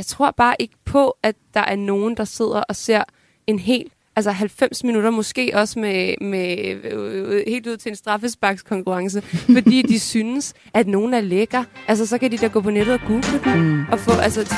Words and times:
jeg 0.00 0.06
tror 0.06 0.30
bare 0.30 0.54
ikke 0.58 0.74
på, 0.84 1.16
at 1.22 1.34
der 1.54 1.60
er 1.60 1.76
nogen, 1.76 2.16
der 2.16 2.24
sidder 2.24 2.60
og 2.68 2.76
ser 2.76 3.02
en 3.46 3.58
helt 3.58 3.92
altså 4.16 4.30
90 4.30 4.84
minutter, 4.84 5.10
måske 5.10 5.50
også 5.54 5.78
med, 5.78 6.14
med 6.20 6.56
øh, 6.84 7.42
helt 7.46 7.66
ud 7.66 7.76
til 7.76 7.90
en 7.90 7.96
straffesparkskonkurrence, 7.96 9.20
fordi 9.56 9.82
de 9.82 10.00
synes, 10.00 10.54
at 10.74 10.86
nogen 10.86 11.14
er 11.14 11.20
lækker. 11.20 11.64
Altså, 11.88 12.06
så 12.06 12.18
kan 12.18 12.30
de 12.30 12.36
da 12.36 12.46
gå 12.46 12.60
på 12.60 12.70
nettet 12.70 12.94
og 12.94 13.00
google 13.06 13.40
dem, 13.44 13.62
mm. 13.62 13.84
og 13.92 13.98
få, 13.98 14.12
altså... 14.12 14.40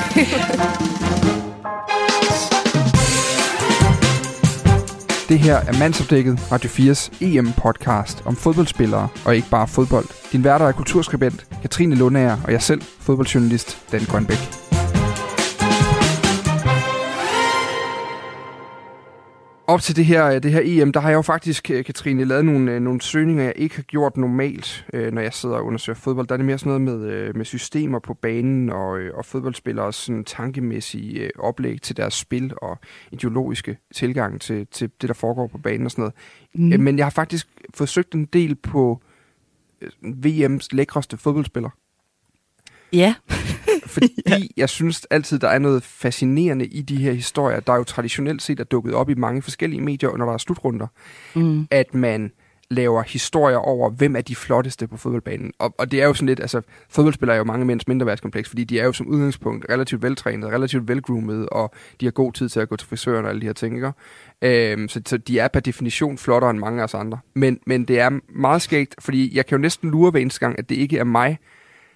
Det 5.29 5.39
her 5.39 5.55
er 5.55 5.79
Mandsopdækket, 5.79 6.51
Radio 6.51 6.69
4's 6.69 7.17
EM-podcast 7.21 8.27
om 8.27 8.35
fodboldspillere 8.35 9.07
og 9.25 9.35
ikke 9.35 9.49
bare 9.49 9.67
fodbold. 9.67 10.05
Din 10.31 10.43
værter 10.43 10.65
er 10.67 10.71
kulturskribent 10.71 11.47
Katrine 11.61 11.95
Lundager 11.95 12.37
og 12.43 12.51
jeg 12.51 12.61
selv, 12.61 12.81
fodboldjournalist 12.81 13.91
Dan 13.91 14.01
Grønbæk. 14.01 14.62
Op 19.67 19.81
til 19.81 19.95
det 19.95 20.05
her, 20.05 20.39
det 20.39 20.51
her 20.51 20.61
EM, 20.63 20.91
der 20.91 20.99
har 20.99 21.09
jeg 21.09 21.15
jo 21.15 21.21
faktisk, 21.21 21.71
øh, 21.71 21.85
Katrine, 21.85 22.23
lavet 22.23 22.45
nogle, 22.45 22.71
øh, 22.71 22.81
nogle 22.81 23.01
søgninger, 23.01 23.43
jeg 23.43 23.53
ikke 23.55 23.75
har 23.75 23.83
gjort 23.83 24.17
normalt, 24.17 24.85
øh, 24.93 25.13
når 25.13 25.21
jeg 25.21 25.33
sidder 25.33 25.55
og 25.55 25.65
undersøger 25.65 25.95
fodbold. 25.95 26.27
Der 26.27 26.35
er 26.35 26.37
det 26.37 26.45
mere 26.45 26.57
sådan 26.57 26.81
noget 26.81 27.01
med, 27.01 27.33
med 27.33 27.45
systemer 27.45 27.99
på 27.99 28.13
banen 28.13 28.69
og, 28.69 28.99
og 29.13 29.25
fodboldspillere 29.25 29.93
sådan 29.93 30.23
tankemæssige 30.23 31.31
oplæg 31.39 31.81
til 31.81 31.97
deres 31.97 32.13
spil 32.13 32.53
og 32.61 32.77
ideologiske 33.11 33.77
tilgang 33.93 34.41
til, 34.41 34.67
til 34.71 34.91
det, 35.01 35.07
der 35.07 35.13
foregår 35.13 35.47
på 35.47 35.57
banen 35.57 35.85
og 35.85 35.91
sådan 35.91 36.01
noget. 36.01 36.75
Mm. 36.75 36.83
Men 36.83 36.97
jeg 36.97 37.05
har 37.05 37.11
faktisk 37.11 37.47
forsøgt 37.73 38.13
en 38.13 38.25
del 38.25 38.55
på 38.55 39.01
VM's 40.03 40.67
lækreste 40.71 41.17
fodboldspiller. 41.17 41.69
Ja. 42.93 43.15
fordi 43.93 44.21
ja. 44.27 44.37
jeg 44.57 44.69
synes 44.69 45.05
altid, 45.09 45.39
der 45.39 45.47
er 45.47 45.59
noget 45.59 45.83
fascinerende 45.83 46.65
i 46.65 46.81
de 46.81 46.97
her 46.97 47.13
historier, 47.13 47.59
der 47.59 47.75
jo 47.75 47.83
traditionelt 47.83 48.41
set 48.41 48.59
er 48.59 48.63
dukket 48.63 48.93
op 48.93 49.09
i 49.09 49.13
mange 49.13 49.41
forskellige 49.41 49.81
medier, 49.81 50.17
når 50.17 50.25
der 50.25 50.33
er 50.33 50.37
slutrunder, 50.37 50.87
mm. 51.35 51.67
at 51.71 51.93
man 51.93 52.31
laver 52.69 53.03
historier 53.03 53.57
over, 53.57 53.89
hvem 53.89 54.15
er 54.15 54.21
de 54.21 54.35
flotteste 54.35 54.87
på 54.87 54.97
fodboldbanen. 54.97 55.53
Og, 55.59 55.75
og 55.77 55.91
det 55.91 56.01
er 56.01 56.05
jo 56.05 56.13
sådan 56.13 56.27
lidt, 56.27 56.39
altså 56.39 56.61
fodboldspillere 56.89 57.35
er 57.35 57.37
jo 57.37 57.43
mange 57.43 57.65
mænds 57.65 57.87
mindreværdskompleks, 57.87 58.49
fordi 58.49 58.63
de 58.63 58.79
er 58.79 58.85
jo 58.85 58.93
som 58.93 59.07
udgangspunkt 59.07 59.65
relativt 59.69 60.01
veltrænet, 60.01 60.49
relativt 60.49 60.87
velgroomet, 60.87 61.49
og 61.49 61.73
de 61.99 62.05
har 62.05 62.11
god 62.11 62.33
tid 62.33 62.49
til 62.49 62.59
at 62.59 62.69
gå 62.69 62.75
til 62.75 62.87
frisøren 62.87 63.25
og 63.25 63.29
alle 63.29 63.41
de 63.41 63.45
her 63.45 63.53
ting, 63.53 63.75
ikke? 63.75 63.91
Øhm, 64.41 64.87
så, 64.87 65.01
så 65.05 65.17
de 65.17 65.39
er 65.39 65.47
per 65.47 65.59
definition 65.59 66.17
flottere 66.17 66.51
end 66.51 66.59
mange 66.59 66.79
af 66.79 66.83
os 66.83 66.93
andre. 66.93 67.19
Men, 67.33 67.59
men 67.65 67.85
det 67.85 67.99
er 67.99 68.19
meget 68.39 68.61
skægt, 68.61 68.95
fordi 68.99 69.37
jeg 69.37 69.45
kan 69.45 69.55
jo 69.57 69.61
næsten 69.61 69.91
lure 69.91 70.11
hver 70.11 70.19
eneste 70.19 70.39
gang, 70.39 70.59
at 70.59 70.69
det 70.69 70.75
ikke 70.75 70.97
er 70.97 71.03
mig, 71.03 71.37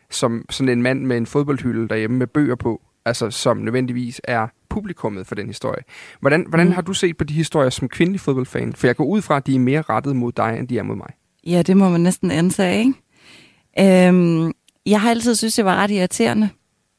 som 0.09 0.45
sådan 0.49 0.69
en 0.69 0.81
mand 0.81 1.05
med 1.05 1.17
en 1.17 1.25
fodboldhylde 1.25 1.87
derhjemme 1.87 2.17
med 2.17 2.27
bøger 2.27 2.55
på, 2.55 2.81
altså 3.05 3.31
som 3.31 3.57
nødvendigvis 3.57 4.21
er 4.23 4.47
publikummet 4.69 5.27
for 5.27 5.35
den 5.35 5.47
historie. 5.47 5.83
Hvordan, 6.19 6.45
hvordan 6.49 6.67
mm. 6.67 6.73
har 6.73 6.81
du 6.81 6.93
set 6.93 7.17
på 7.17 7.23
de 7.23 7.33
historier 7.33 7.69
som 7.69 7.89
kvindelig 7.89 8.19
fodboldfan? 8.19 8.73
For 8.73 8.87
jeg 8.87 8.95
går 8.95 9.05
ud 9.05 9.21
fra, 9.21 9.37
at 9.37 9.47
de 9.47 9.55
er 9.55 9.59
mere 9.59 9.81
rettet 9.81 10.15
mod 10.15 10.31
dig, 10.31 10.55
end 10.59 10.67
de 10.67 10.77
er 10.77 10.83
mod 10.83 10.95
mig. 10.95 11.09
Ja, 11.45 11.61
det 11.61 11.77
må 11.77 11.89
man 11.89 12.01
næsten 12.01 12.31
antage, 12.31 12.79
ikke? 12.79 14.07
Øhm, 14.07 14.51
jeg 14.85 15.01
har 15.01 15.09
altid 15.09 15.35
synes 15.35 15.55
det 15.55 15.65
var 15.65 15.75
ret 15.75 15.91
irriterende. 15.91 16.49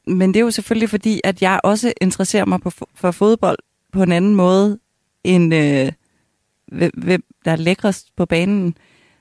Men 0.07 0.33
det 0.33 0.39
er 0.39 0.43
jo 0.43 0.51
selvfølgelig 0.51 0.89
fordi, 0.89 1.21
at 1.23 1.41
jeg 1.41 1.59
også 1.63 1.93
interesserer 2.01 2.45
mig 2.45 2.61
på, 2.61 2.71
for 2.95 3.11
fodbold 3.11 3.57
på 3.93 4.03
en 4.03 4.11
anden 4.11 4.35
måde, 4.35 4.79
end 5.23 5.53
øh, 5.53 5.91
hvem 6.93 7.23
der 7.45 7.51
er 7.51 7.55
lækrest 7.55 8.15
på 8.15 8.25
banen. 8.25 8.77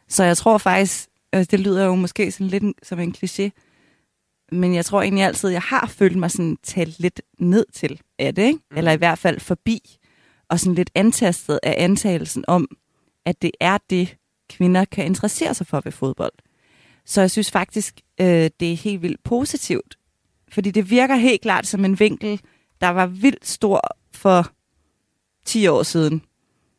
Så 0.08 0.24
jeg 0.24 0.36
tror 0.36 0.58
faktisk, 0.58 1.08
altså 1.32 1.50
det 1.50 1.60
lyder 1.60 1.84
jo 1.84 1.94
måske 1.94 2.32
sådan 2.32 2.46
lidt 2.46 2.64
som 2.82 2.98
en 2.98 3.14
kliché, 3.18 3.50
men 4.52 4.74
jeg 4.74 4.84
tror 4.84 5.02
egentlig 5.02 5.24
altid, 5.24 5.48
jeg 5.48 5.62
har 5.62 5.86
følt 5.86 6.16
mig 6.16 6.30
sådan 6.30 6.58
talt 6.62 7.00
lidt 7.00 7.22
ned 7.38 7.66
til 7.74 8.00
af 8.18 8.34
det, 8.34 8.42
ikke? 8.42 8.58
Mm. 8.70 8.76
eller 8.76 8.92
i 8.92 8.96
hvert 8.96 9.18
fald 9.18 9.40
forbi, 9.40 9.98
og 10.48 10.60
sådan 10.60 10.74
lidt 10.74 10.90
antastet 10.94 11.60
af 11.62 11.74
antagelsen 11.78 12.44
om, 12.48 12.68
at 13.24 13.42
det 13.42 13.50
er 13.60 13.78
det, 13.90 14.16
kvinder 14.50 14.84
kan 14.84 15.06
interessere 15.06 15.54
sig 15.54 15.66
for 15.66 15.80
ved 15.84 15.92
fodbold. 15.92 16.32
Så 17.06 17.20
jeg 17.20 17.30
synes 17.30 17.50
faktisk, 17.50 18.00
øh, 18.20 18.50
det 18.60 18.72
er 18.72 18.76
helt 18.76 19.02
vildt 19.02 19.22
positivt, 19.24 19.98
fordi 20.52 20.70
det 20.70 20.90
virker 20.90 21.16
helt 21.16 21.40
klart 21.40 21.66
som 21.66 21.84
en 21.84 22.00
vinkel, 22.00 22.40
der 22.80 22.88
var 22.88 23.06
vildt 23.06 23.46
stor 23.46 23.80
for 24.14 24.52
10 25.44 25.66
år 25.66 25.82
siden. 25.82 26.22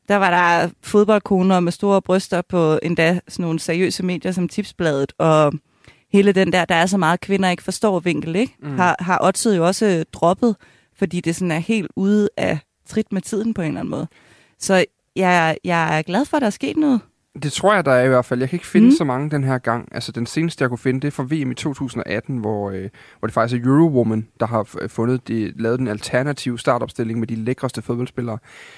Der 0.08 0.16
var 0.16 0.30
der 0.30 0.70
fodboldkoner 0.82 1.60
med 1.60 1.72
store 1.72 2.02
bryster 2.02 2.42
på 2.42 2.80
endda 2.84 3.20
sådan 3.28 3.44
nogle 3.44 3.60
seriøse 3.60 4.04
medier 4.04 4.32
som 4.32 4.50
Tipsbladet, 4.50 5.14
og 5.18 5.54
hele 6.12 6.32
den 6.32 6.54
der, 6.54 6.66
der 6.66 6.76
er 6.76 6.86
så 6.86 6.98
meget 6.98 7.20
kvinder 7.20 7.50
ikke 7.50 7.64
forstår 7.64 8.00
vinkel, 8.00 8.36
ikke? 8.36 8.56
Mm. 8.60 8.78
Har, 8.78 8.96
har 9.00 9.20
Otted 9.24 9.56
jo 9.56 9.68
også 9.68 10.06
droppet, 10.14 10.56
fordi 10.98 11.22
det 11.22 11.36
sådan 11.36 11.52
er 11.52 11.60
helt 11.60 11.92
ude 11.96 12.30
af 12.38 12.60
trit 12.88 13.12
med 13.12 13.22
tiden 13.22 13.54
på 13.54 13.62
en 13.62 13.68
eller 13.68 13.80
anden 13.80 13.92
måde. 13.92 14.08
Så 14.60 14.86
jeg, 15.16 15.58
jeg 15.64 15.98
er 15.98 16.02
glad 16.02 16.26
for, 16.26 16.38
at 16.38 16.42
der 16.42 16.48
er 16.48 16.52
sket 16.52 16.78
noget. 16.78 17.02
Det 17.44 17.52
tror 17.52 17.74
jeg, 17.74 17.86
der 17.86 17.92
er 17.92 18.04
i 18.04 18.08
hvert 18.08 18.26
fald. 18.26 18.40
Jeg 18.40 18.50
kan 18.50 18.56
ikke 18.56 18.68
finde 18.68 18.88
mm. 18.88 18.96
så 18.96 19.04
mange 19.04 19.30
den 19.30 19.44
her 19.44 19.58
gang. 19.58 19.90
Altså, 19.92 20.12
den 20.12 20.26
seneste, 20.26 20.62
jeg 20.62 20.70
kunne 20.70 20.78
finde, 20.78 21.02
det 21.02 21.08
er 21.08 21.12
fra 21.12 21.24
VM 21.24 21.52
i 21.52 21.56
2018, 21.56 22.38
hvor, 22.38 22.72
øh, 22.72 22.90
hvor 23.20 23.28
det 23.28 23.34
faktisk 23.34 23.62
er 23.62 23.68
Eurowoman, 23.68 24.28
der 24.40 24.46
har 24.46 24.88
fundet 24.88 25.28
de, 25.28 25.54
lavet 25.56 25.80
den 25.80 25.88
alternative 25.88 26.60
startopstilling 26.60 27.20
med 27.20 27.28
de 27.28 27.36
lækreste 27.36 27.82
fodboldspillere. 27.82 28.38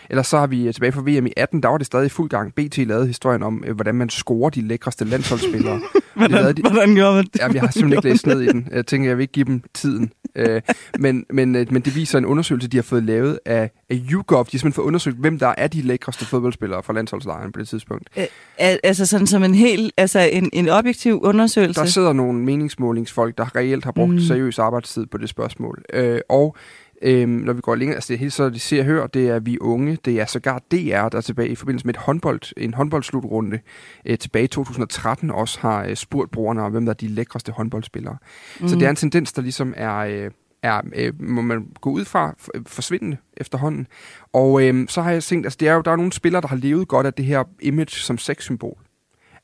Ellers 0.09 0.27
så 0.27 0.37
har 0.37 0.47
vi 0.47 0.67
øh, 0.67 0.73
tilbage 0.73 0.91
fra 0.91 1.01
VM 1.01 1.25
i 1.25 1.33
18, 1.37 1.63
der 1.63 1.69
var 1.69 1.77
det 1.77 1.87
stadig 1.87 2.05
i 2.05 2.09
fuld 2.09 2.29
gang. 2.29 2.53
BT 2.55 2.77
lavede 2.77 3.07
historien 3.07 3.43
om, 3.43 3.63
øh, 3.67 3.75
hvordan 3.75 3.95
man 3.95 4.09
scorer 4.09 4.49
de 4.49 4.61
lækreste 4.61 5.05
landsholdsspillere. 5.05 5.81
hvordan, 6.13 6.55
de, 6.55 6.61
hvordan 6.61 6.95
gjorde 6.95 7.15
man 7.15 7.23
det? 7.23 7.39
Ja, 7.39 7.47
jeg 7.53 7.61
har 7.61 7.71
simpelthen 7.71 7.97
ikke 7.97 8.09
læst 8.09 8.27
ned 8.27 8.41
i 8.41 8.47
den. 8.47 8.67
Jeg 8.71 8.85
tænker, 8.85 9.09
jeg 9.09 9.17
vil 9.17 9.21
ikke 9.21 9.31
give 9.31 9.45
dem 9.45 9.61
tiden. 9.73 10.11
øh, 10.35 10.61
men, 10.99 11.25
men, 11.29 11.55
øh, 11.55 11.67
men 11.71 11.81
det 11.81 11.95
viser 11.95 12.17
en 12.17 12.25
undersøgelse, 12.25 12.67
de 12.67 12.77
har 12.77 12.81
fået 12.81 13.03
lavet 13.03 13.39
af, 13.45 13.71
af 13.89 14.01
YouGov. 14.11 14.45
De 14.45 14.49
har 14.51 14.59
simpelthen 14.59 14.73
fået 14.73 14.85
undersøgt, 14.85 15.17
hvem 15.17 15.39
der 15.39 15.53
er 15.57 15.67
de 15.67 15.81
lækreste 15.81 16.25
fodboldspillere 16.25 16.83
fra 16.83 16.93
landsholdslejren 16.93 17.51
på 17.51 17.59
det 17.59 17.67
tidspunkt. 17.67 18.09
Øh, 18.17 18.25
altså 18.57 19.05
sådan 19.05 19.27
som 19.27 19.43
en 19.43 19.55
helt, 19.55 19.93
altså 19.97 20.19
en, 20.19 20.49
en 20.53 20.69
objektiv 20.69 21.19
undersøgelse? 21.23 21.81
Der 21.81 21.87
sidder 21.87 22.13
nogle 22.13 22.39
meningsmålingsfolk, 22.39 23.37
der 23.37 23.55
reelt 23.55 23.85
har 23.85 23.91
brugt 23.91 24.13
mm. 24.13 24.19
seriøs 24.19 24.59
arbejdstid 24.59 25.05
på 25.05 25.17
det 25.17 25.29
spørgsmål. 25.29 25.83
Øh, 25.93 26.19
og 26.29 26.55
Øhm, 27.03 27.31
når 27.31 27.53
vi 27.53 27.61
går 27.61 27.75
længere, 27.75 27.95
altså 27.95 28.07
det 28.07 28.13
er 28.13 28.19
hele 28.19 28.31
så, 28.31 28.49
det 28.49 28.61
ser 28.61 28.83
hører, 28.83 29.07
det 29.07 29.29
er 29.29 29.39
vi 29.39 29.57
unge, 29.59 29.97
det 30.05 30.21
er 30.21 30.25
sågar 30.25 30.61
DR, 30.71 31.09
der 31.09 31.21
tilbage 31.21 31.49
i 31.49 31.55
forbindelse 31.55 31.87
med 31.87 31.93
et 31.93 31.99
håndbold, 31.99 32.41
en 32.57 32.73
håndboldslutrunde 32.73 33.59
øh, 34.05 34.17
tilbage 34.17 34.43
i 34.43 34.47
2013 34.47 35.31
også 35.31 35.59
har 35.59 35.85
øh, 35.85 35.95
spurgt 35.95 36.31
brugerne 36.31 36.61
om, 36.61 36.71
hvem 36.71 36.85
der 36.85 36.89
er 36.89 36.95
de 36.95 37.07
lækreste 37.07 37.51
håndboldspillere. 37.51 38.17
Mm. 38.59 38.67
Så 38.67 38.75
det 38.75 38.85
er 38.85 38.89
en 38.89 38.95
tendens, 38.95 39.33
der 39.33 39.41
ligesom 39.41 39.73
er, 39.77 39.97
øh, 39.97 40.31
er 40.63 40.81
øh, 40.95 41.21
må 41.21 41.41
man 41.41 41.67
gå 41.81 41.89
ud 41.89 42.05
fra, 42.05 42.35
forsvindende 42.67 43.17
efterhånden. 43.37 43.87
Og 44.33 44.67
øh, 44.67 44.87
så 44.87 45.01
har 45.01 45.11
jeg 45.11 45.23
tænkt, 45.23 45.45
altså 45.45 45.57
det 45.59 45.67
er 45.67 45.73
jo, 45.73 45.81
der 45.81 45.91
er 45.91 45.95
nogle 45.95 46.11
spillere, 46.11 46.41
der 46.41 46.47
har 46.47 46.55
levet 46.55 46.87
godt 46.87 47.07
af 47.07 47.13
det 47.13 47.25
her 47.25 47.43
image 47.61 47.99
som 47.99 48.17
sexsymbol. 48.17 48.77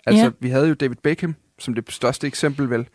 Altså, 0.06 0.24
ja. 0.24 0.32
vi 0.40 0.50
havde 0.50 0.68
jo 0.68 0.74
David 0.74 0.96
Beckham 1.04 1.36
som 1.60 1.74
det 1.74 1.92
største 1.92 2.28
eksempel 2.28 2.70
vel, 2.70 2.88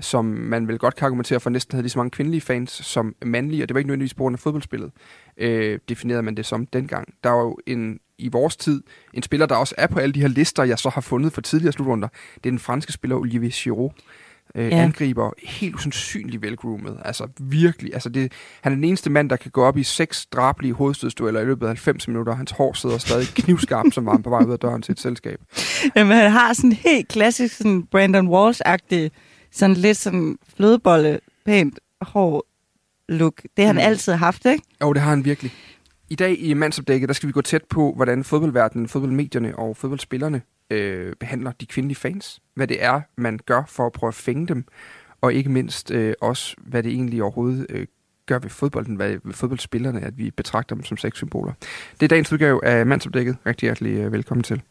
som 0.00 0.24
man 0.24 0.68
vel 0.68 0.78
godt 0.78 0.96
kan 0.96 1.06
argumentere 1.06 1.40
for, 1.40 1.50
næsten 1.50 1.74
havde 1.74 1.82
lige 1.82 1.90
så 1.90 1.98
mange 1.98 2.10
kvindelige 2.10 2.40
fans 2.40 2.70
som 2.70 3.14
mandlige, 3.24 3.62
og 3.62 3.68
det 3.68 3.74
var 3.74 3.78
ikke 3.78 3.88
nødvendigvis 3.88 4.14
på 4.14 4.22
grund 4.22 4.34
af 4.34 4.40
fodboldspillet, 4.40 4.90
øh, 5.36 5.78
definerede 5.88 6.22
man 6.22 6.36
det 6.36 6.46
som 6.46 6.66
dengang. 6.66 7.14
Der 7.24 7.30
var 7.30 7.42
jo 7.42 7.58
en, 7.66 8.00
i 8.18 8.28
vores 8.28 8.56
tid 8.56 8.82
en 9.14 9.22
spiller, 9.22 9.46
der 9.46 9.56
også 9.56 9.74
er 9.78 9.86
på 9.86 9.98
alle 9.98 10.12
de 10.12 10.20
her 10.20 10.28
lister, 10.28 10.64
jeg 10.64 10.78
så 10.78 10.88
har 10.88 11.00
fundet 11.00 11.32
for 11.32 11.40
tidligere 11.40 11.72
slutrunder. 11.72 12.08
Det 12.34 12.46
er 12.46 12.50
den 12.50 12.58
franske 12.58 12.92
spiller 12.92 13.16
Olivier 13.16 13.50
Giroud. 13.50 13.90
Øh, 14.54 14.72
ja. 14.72 14.76
Angriber 14.76 15.30
helt 15.42 15.74
usandsynligt 15.74 16.42
velgroomet. 16.42 16.98
Altså 17.04 17.28
virkelig. 17.40 17.94
Altså 17.94 18.08
det, 18.08 18.32
han 18.60 18.72
er 18.72 18.76
den 18.76 18.84
eneste 18.84 19.10
mand, 19.10 19.30
der 19.30 19.36
kan 19.36 19.50
gå 19.50 19.64
op 19.64 19.76
i 19.76 19.82
seks 19.82 20.26
drablige 20.26 20.72
hovedstødsdueller 20.72 21.40
i 21.40 21.44
løbet 21.44 21.66
af 21.66 21.70
90 21.70 22.08
minutter. 22.08 22.34
Hans 22.34 22.50
hår 22.50 22.72
sidder 22.72 22.98
stadig 22.98 23.26
knivskarpt, 23.44 23.94
som 23.94 24.06
var 24.06 24.12
han 24.12 24.22
på 24.22 24.30
vej 24.30 24.44
ud 24.44 24.52
af 24.52 24.58
døren 24.58 24.82
til 24.82 24.92
et 24.92 25.00
selskab. 25.00 25.40
Jamen 25.96 26.16
han 26.16 26.30
har 26.30 26.52
sådan 26.52 26.72
helt 26.72 27.08
klassisk 27.08 27.56
sådan 27.56 27.82
Brandon 27.82 28.28
Walsh-agtig 28.28 29.10
sådan 29.50 29.76
lidt 29.76 29.96
sådan 29.96 30.38
flødebolle, 30.56 31.20
pænt 31.44 31.80
hår 32.00 32.46
look. 33.08 33.42
Det 33.42 33.64
har 33.64 33.66
han 33.66 33.74
mm. 33.74 33.80
altid 33.80 34.12
haft, 34.12 34.46
ikke? 34.46 34.62
Jo, 34.82 34.92
det 34.92 35.02
har 35.02 35.10
han 35.10 35.24
virkelig. 35.24 35.52
I 36.10 36.14
dag 36.14 36.38
i 36.38 36.54
mandsopdækket, 36.54 37.08
der 37.08 37.14
skal 37.14 37.26
vi 37.26 37.32
gå 37.32 37.40
tæt 37.40 37.64
på, 37.64 37.92
hvordan 37.96 38.24
fodboldverdenen, 38.24 38.88
fodboldmedierne 38.88 39.58
og 39.58 39.76
fodboldspillerne 39.76 40.42
øh, 40.70 41.16
behandler 41.20 41.52
de 41.52 41.66
kvindelige 41.66 41.96
fans. 41.96 42.40
Hvad 42.54 42.66
det 42.66 42.84
er, 42.84 43.00
man 43.16 43.38
gør 43.46 43.64
for 43.68 43.86
at 43.86 43.92
prøve 43.92 44.08
at 44.08 44.14
fænge 44.14 44.46
dem. 44.46 44.64
Og 45.20 45.34
ikke 45.34 45.50
mindst 45.50 45.90
øh, 45.90 46.14
også, 46.20 46.56
hvad 46.58 46.82
det 46.82 46.92
egentlig 46.92 47.22
overhovedet 47.22 47.66
øh, 47.70 47.86
gør 48.26 48.38
ved 48.38 48.50
fodbolden, 48.50 48.96
hvad 48.96 49.18
ved 49.24 49.32
fodboldspillerne, 49.32 50.00
at 50.00 50.18
vi 50.18 50.30
betragter 50.30 50.74
dem 50.74 50.84
som 50.84 50.96
sexsymboler. 50.96 51.52
Det 51.92 52.02
er 52.02 52.08
dagens 52.08 52.32
udgave 52.32 52.64
af 52.64 52.86
Mandsopdækket. 52.86 53.36
Rigtig 53.46 53.66
hjertelig 53.66 53.92
øh, 53.92 54.12
velkommen 54.12 54.44
til. 54.44 54.62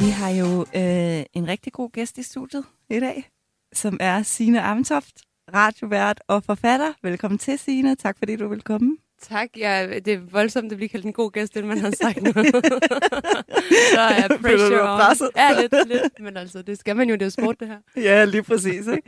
Vi 0.00 0.10
har 0.10 0.30
jo 0.30 0.60
øh, 0.60 1.24
en 1.32 1.48
rigtig 1.48 1.72
god 1.72 1.90
gæst 1.90 2.18
i 2.18 2.22
studiet 2.22 2.64
i 2.90 3.00
dag, 3.00 3.28
som 3.72 3.96
er 4.00 4.22
Sine 4.22 4.62
Amtoft, 4.62 5.16
radiovært 5.54 6.20
og 6.28 6.44
forfatter. 6.44 6.92
Velkommen 7.02 7.38
til, 7.38 7.58
Sine. 7.58 7.96
Tak 7.96 8.18
fordi 8.18 8.36
du 8.36 8.48
vil 8.48 8.62
komme. 8.62 8.96
Tak. 9.22 9.48
Ja, 9.56 9.98
det 10.04 10.14
er 10.14 10.18
voldsomt 10.30 10.72
at 10.72 10.76
blive 10.76 10.88
kaldt 10.88 11.06
en 11.06 11.12
god 11.12 11.30
gæst, 11.30 11.56
inden 11.56 11.68
man 11.68 11.78
har 11.78 11.90
sagt 11.90 12.22
noget. 12.22 12.46
så 13.94 14.00
er 14.00 14.28
pressure 14.42 14.94
on. 14.94 15.30
Ja, 15.36 15.60
lidt, 15.60 15.88
lidt. 15.88 16.20
Men 16.20 16.36
altså, 16.36 16.62
det 16.62 16.78
skal 16.78 16.96
man 16.96 17.08
jo, 17.08 17.14
det 17.14 17.22
er 17.22 17.28
sport, 17.28 17.60
det 17.60 17.68
her. 17.68 17.78
Ja, 17.96 18.24
lige 18.24 18.42
præcis. 18.42 18.86
Ikke? 18.86 19.02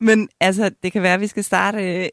Men 0.00 0.28
altså, 0.40 0.70
det 0.82 0.92
kan 0.92 1.02
være, 1.02 1.14
at 1.14 1.20
vi 1.20 1.26
skal 1.26 1.44
starte 1.44 2.02
øh, 2.02 2.08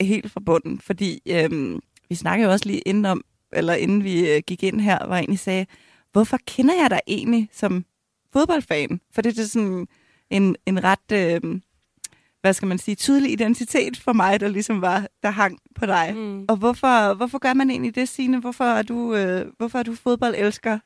helt 0.00 0.30
fra 0.30 0.40
bunden, 0.46 0.80
fordi 0.80 1.22
øhm, 1.30 1.80
vi 2.08 2.14
snakkede 2.14 2.46
jo 2.46 2.52
også 2.52 2.66
lige 2.66 2.80
inden, 2.80 3.04
om, 3.04 3.24
eller 3.52 3.74
inden 3.74 4.04
vi 4.04 4.30
øh, 4.30 4.42
gik 4.46 4.62
ind 4.62 4.80
her, 4.80 4.98
jeg 5.08 5.18
egentlig 5.18 5.38
sagde, 5.38 5.66
hvorfor 6.12 6.38
kender 6.46 6.74
jeg 6.74 6.90
dig 6.90 7.00
egentlig 7.06 7.48
som 7.52 7.84
fodboldfan? 8.32 9.00
For 9.14 9.22
det 9.22 9.38
er 9.38 9.44
sådan 9.44 9.86
en, 10.30 10.56
en 10.66 10.84
ret, 10.84 11.12
øh, 11.12 11.60
hvad 12.44 12.52
skal 12.52 12.68
man 12.68 12.78
sige, 12.78 12.94
tydelig 12.94 13.32
identitet 13.32 13.96
for 13.96 14.12
mig, 14.12 14.40
der 14.40 14.48
ligesom 14.48 14.80
var, 14.80 15.08
der 15.22 15.30
hang 15.30 15.58
på 15.74 15.86
dig. 15.86 16.12
Mm. 16.16 16.44
Og 16.48 16.56
hvorfor, 16.56 17.14
hvorfor 17.14 17.38
gør 17.38 17.54
man 17.54 17.70
egentlig 17.70 17.94
det, 17.94 18.08
Signe? 18.08 18.40
Hvorfor 18.40 18.64
er 18.64 18.82
du, 18.82 19.14
øh, 19.14 19.46
hvorfor 19.58 19.78
er 19.78 19.82
du 19.82 19.94
fodboldelsker? 19.94 20.78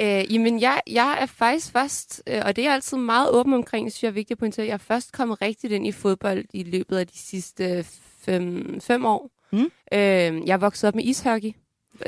Øh, 0.00 0.32
jamen, 0.32 0.60
jeg, 0.60 0.80
jeg 0.86 1.18
er 1.20 1.26
faktisk 1.26 1.72
først, 1.72 2.22
øh, 2.26 2.42
og 2.44 2.56
det 2.56 2.62
er 2.62 2.66
jeg 2.66 2.74
altid 2.74 2.96
meget 2.96 3.30
åben 3.30 3.52
omkring, 3.52 3.92
synes 3.92 4.02
jeg 4.02 4.08
er 4.08 4.12
vigtigt 4.12 4.36
at 4.36 4.38
pointere, 4.38 4.66
jeg 4.66 4.72
er 4.72 4.78
først 4.78 5.12
kommet 5.12 5.42
rigtigt 5.42 5.72
ind 5.72 5.86
i 5.86 5.92
fodbold 5.92 6.44
i 6.52 6.62
løbet 6.62 6.96
af 6.96 7.06
de 7.06 7.18
sidste 7.18 7.86
fem, 8.20 8.80
fem 8.80 9.04
år. 9.04 9.30
Mm. 9.52 9.58
Øh, 9.92 10.48
jeg 10.48 10.52
er 10.52 10.56
vokset 10.56 10.88
op 10.88 10.94
med 10.94 11.04
ishockey. 11.04 11.52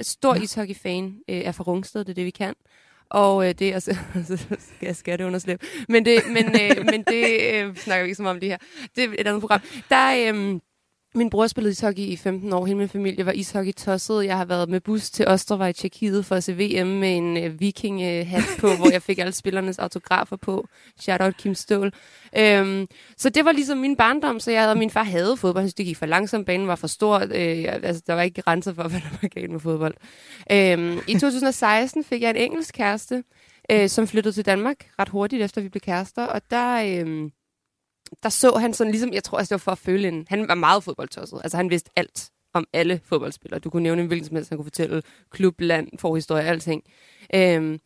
Stor 0.03 0.35
ja. 0.35 0.43
ishockey-fan 0.43 1.05
øh, 1.29 1.37
er 1.37 1.53
fra 1.53 1.65
Rungsted, 1.65 2.05
det 2.05 2.11
er 2.11 2.15
det, 2.15 2.25
vi 2.25 2.31
kan. 2.31 2.55
Og 3.11 3.49
øh, 3.49 3.55
det 3.59 3.69
er 3.69 3.75
altså, 3.75 3.97
så 4.29 4.37
skal 4.95 5.11
jeg 5.11 5.19
det 5.19 5.25
under. 5.25 5.57
Men 5.89 6.05
det, 6.05 6.23
men, 6.27 6.47
øh, 6.47 6.85
men 6.85 7.03
det 7.03 7.41
øh, 7.55 7.77
snakker 7.77 8.03
vi 8.03 8.07
ikke 8.07 8.15
så 8.15 8.23
meget 8.23 8.37
om 8.37 8.41
det 8.41 8.49
her. 8.49 8.59
Det 8.97 9.05
er 9.05 9.09
et 9.19 9.27
andet 9.27 9.41
program. 9.41 9.61
Der, 9.91 10.33
øh, 10.33 10.61
min 11.15 11.31
bror 11.31 11.47
spillede 11.47 11.71
ishockey 11.71 12.03
i 12.03 12.17
15 12.17 12.53
år. 12.53 12.67
Hele 12.67 12.79
min 12.79 12.89
familie 12.89 13.27
var 13.27 13.33
ishockey 13.33 13.73
tosset. 13.73 14.25
Jeg 14.25 14.37
har 14.37 14.45
været 14.45 14.69
med 14.69 14.81
bus 14.81 15.11
til 15.11 15.29
Ostrava 15.29 15.67
i 15.67 15.73
Tjekkiet 15.73 16.25
for 16.25 16.35
at 16.35 16.45
se 16.45 16.53
VM 16.53 16.87
med 16.87 17.17
en 17.17 17.37
øh, 17.37 17.61
viking-hat 17.61 18.45
på, 18.59 18.67
hvor 18.79 18.91
jeg 18.93 19.03
fik 19.03 19.19
alle 19.19 19.33
spillernes 19.33 19.79
autografer 19.79 20.37
på. 20.37 20.67
Shout 21.01 21.21
out 21.21 21.37
Kim 21.37 21.55
Ståhl. 21.55 21.93
Øhm, 22.39 22.87
så 23.17 23.31
det 23.31 23.45
var 23.45 23.53
ligesom 23.53 23.79
min 23.79 23.97
barndom, 23.97 24.41
så 24.41 24.51
jeg 24.51 24.63
havde, 24.63 24.79
min 24.79 24.91
far 24.91 25.03
havde 25.03 25.37
fodbold. 25.37 25.63
Han 25.63 25.69
synes, 25.69 25.75
det 25.75 25.87
gik 25.87 25.97
for 25.97 26.07
langsomt. 26.07 26.47
Banen 26.47 26.69
var 26.69 26.77
for 26.77 26.87
stor. 26.87 27.19
Øh, 27.19 27.65
altså, 27.83 28.03
der 28.07 28.15
var 28.15 28.23
ikke 28.23 28.43
grænser 28.43 28.75
for, 28.75 28.89
hvad 28.89 29.01
der 29.01 29.19
var 29.23 29.29
galt 29.29 29.51
med 29.51 29.61
fodbold. 29.61 29.95
Øhm, 30.53 30.99
I 31.09 31.19
2016 31.19 32.05
fik 32.05 32.23
jeg 32.23 32.31
en 32.31 32.37
engelsk 32.37 32.75
kæreste, 32.75 33.25
øh, 33.71 33.89
som 33.89 34.07
flyttede 34.07 34.35
til 34.35 34.47
Danmark 34.47 34.91
ret 34.99 35.09
hurtigt 35.09 35.43
efter 35.43 35.61
vi 35.61 35.69
blev 35.69 35.81
kærester. 35.81 36.27
Og 36.27 36.41
der... 36.51 37.03
Øh, 37.05 37.31
der 38.23 38.29
så 38.29 38.57
han 38.59 38.75
sådan 38.75 38.91
ligesom, 38.91 39.13
jeg 39.13 39.25
tror, 39.25 39.39
altså, 39.39 39.55
det 39.55 39.61
var 39.61 39.65
for 39.65 39.73
at 39.73 39.79
føle 39.79 40.09
en, 40.09 40.27
han 40.29 40.49
var 40.49 40.55
meget 40.55 40.85
fodboldtosset. 40.85 41.41
Altså 41.45 41.57
han 41.57 41.71
vidste 41.71 41.91
alt 41.97 42.31
om 42.53 42.67
alle 42.73 43.01
fodboldspillere. 43.05 43.61
Du 43.61 43.71
kunne 43.71 43.83
nævne 43.83 44.03
en 44.03 44.09
hvilken 44.09 44.27
som 44.27 44.37
helst, 44.37 44.51
han 44.51 44.59
kunne 44.59 44.65
fortælle 44.65 45.03
klub, 45.31 45.61
land, 45.61 45.89
forhistorie, 45.99 46.45
alting. 46.45 46.83
Øhm, 47.35 47.81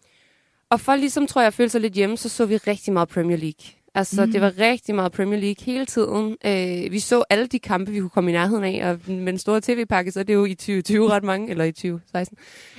og 0.70 0.80
for 0.80 0.96
ligesom, 0.96 1.26
tror 1.26 1.40
jeg, 1.40 1.46
at 1.46 1.54
føle 1.54 1.68
sig 1.68 1.80
lidt 1.80 1.94
hjemme, 1.94 2.16
så 2.16 2.28
så 2.28 2.46
vi 2.46 2.56
rigtig 2.56 2.92
meget 2.92 3.08
Premier 3.08 3.36
League. 3.36 3.82
Altså, 3.94 4.26
mm. 4.26 4.32
det 4.32 4.40
var 4.40 4.58
rigtig 4.58 4.94
meget 4.94 5.12
Premier 5.12 5.40
League 5.40 5.64
hele 5.64 5.86
tiden. 5.86 6.36
Øh, 6.46 6.92
vi 6.92 6.98
så 6.98 7.24
alle 7.30 7.46
de 7.46 7.58
kampe, 7.58 7.92
vi 7.92 8.00
kunne 8.00 8.10
komme 8.10 8.30
i 8.30 8.32
nærheden 8.32 8.64
af, 8.64 8.90
og 8.90 9.12
med 9.12 9.32
en 9.32 9.38
stor 9.38 9.60
tv-pakke, 9.60 10.10
så 10.10 10.20
er 10.20 10.24
det 10.24 10.34
jo 10.34 10.44
i 10.44 10.54
2020 10.54 11.10
ret 11.10 11.24
mange, 11.24 11.50
eller 11.50 11.64
i 11.64 11.72
2016. 11.72 12.38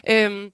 Øhm, 0.09 0.51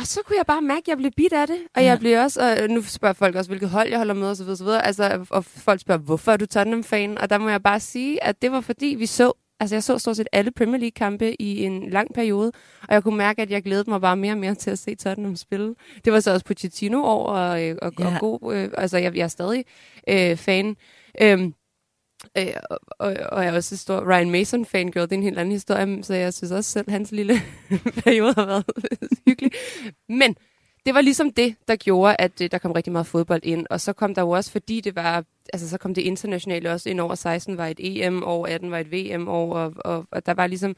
og 0.00 0.06
så 0.06 0.20
kunne 0.26 0.36
jeg 0.36 0.46
bare 0.46 0.62
mærke, 0.62 0.80
at 0.80 0.88
jeg 0.88 0.96
blev 0.96 1.10
bit 1.16 1.32
af 1.32 1.46
det. 1.46 1.58
Og 1.74 1.82
ja. 1.82 1.88
jeg 1.88 1.98
blev 1.98 2.18
også, 2.18 2.56
og 2.62 2.70
nu 2.70 2.82
spørger 2.82 3.12
folk 3.12 3.36
også, 3.36 3.50
hvilket 3.50 3.70
hold 3.70 3.88
jeg 3.88 3.98
holder 3.98 4.14
med, 4.14 4.28
osv. 4.28 4.48
osv. 4.48 4.66
Altså, 4.68 5.26
og 5.30 5.44
folk 5.44 5.80
spørger, 5.80 6.00
hvorfor 6.00 6.32
er 6.32 6.36
du 6.36 6.46
Tottenham-fan? 6.46 7.18
Og 7.18 7.30
der 7.30 7.38
må 7.38 7.48
jeg 7.48 7.62
bare 7.62 7.80
sige, 7.80 8.24
at 8.24 8.42
det 8.42 8.52
var 8.52 8.60
fordi, 8.60 8.86
vi 8.98 9.06
så, 9.06 9.32
altså 9.60 9.74
jeg 9.74 9.82
så 9.82 9.98
stort 9.98 10.16
set 10.16 10.28
alle 10.32 10.50
Premier 10.50 10.80
League-kampe 10.80 11.42
i 11.42 11.62
en 11.64 11.90
lang 11.90 12.14
periode, 12.14 12.52
og 12.88 12.94
jeg 12.94 13.02
kunne 13.02 13.16
mærke, 13.16 13.42
at 13.42 13.50
jeg 13.50 13.62
glædede 13.62 13.90
mig 13.90 14.00
bare 14.00 14.16
mere 14.16 14.32
og 14.32 14.38
mere 14.38 14.54
til 14.54 14.70
at 14.70 14.78
se 14.78 14.94
Tottenham 14.94 15.36
spille. 15.36 15.74
Det 16.04 16.12
var 16.12 16.20
så 16.20 16.32
også 16.32 16.46
Pochettino 16.46 17.02
og, 17.02 17.62
øh, 17.64 17.76
og, 17.82 17.92
ja. 17.98 18.06
og 18.06 18.20
god, 18.20 18.54
øh, 18.54 18.68
altså 18.78 18.98
jeg, 18.98 19.16
jeg 19.16 19.24
er 19.24 19.28
stadig 19.28 19.64
øh, 20.08 20.36
fan. 20.36 20.76
Øhm, 21.22 21.54
Øh, 22.38 22.46
og, 22.70 22.80
og, 22.98 23.44
jeg 23.44 23.52
er 23.52 23.56
også 23.56 23.74
en 23.74 23.78
stor 23.78 24.12
Ryan 24.12 24.30
Mason 24.30 24.64
fangirl, 24.64 25.02
det 25.02 25.12
er 25.12 25.16
en 25.16 25.22
helt 25.22 25.38
anden 25.38 25.52
historie, 25.52 26.04
så 26.04 26.14
jeg 26.14 26.34
synes 26.34 26.52
også 26.52 26.70
selv, 26.70 26.90
hans 26.90 27.12
lille 27.12 27.34
periode 28.04 28.34
har 28.34 28.46
været 28.46 28.64
hyggelig. 29.26 29.52
Men 30.08 30.36
det 30.86 30.94
var 30.94 31.00
ligesom 31.00 31.32
det, 31.32 31.54
der 31.68 31.76
gjorde, 31.76 32.16
at 32.18 32.40
øh, 32.40 32.50
der 32.50 32.58
kom 32.58 32.72
rigtig 32.72 32.92
meget 32.92 33.06
fodbold 33.06 33.40
ind. 33.44 33.66
Og 33.70 33.80
så 33.80 33.92
kom 33.92 34.14
der 34.14 34.22
jo 34.22 34.30
også, 34.30 34.50
fordi 34.50 34.80
det 34.80 34.96
var, 34.96 35.24
altså 35.52 35.68
så 35.68 35.78
kom 35.78 35.94
det 35.94 36.02
internationale 36.02 36.72
også 36.72 36.88
ind 36.90 37.00
over 37.00 37.14
16 37.14 37.58
var 37.58 37.66
et 37.66 37.80
EM 37.80 38.22
år, 38.24 38.46
18 38.46 38.70
var 38.70 38.78
et 38.78 38.92
VM 38.92 39.28
år, 39.28 39.54
og, 39.54 39.72
og, 39.76 40.06
og 40.10 40.26
der 40.26 40.34
var 40.34 40.46
ligesom, 40.46 40.76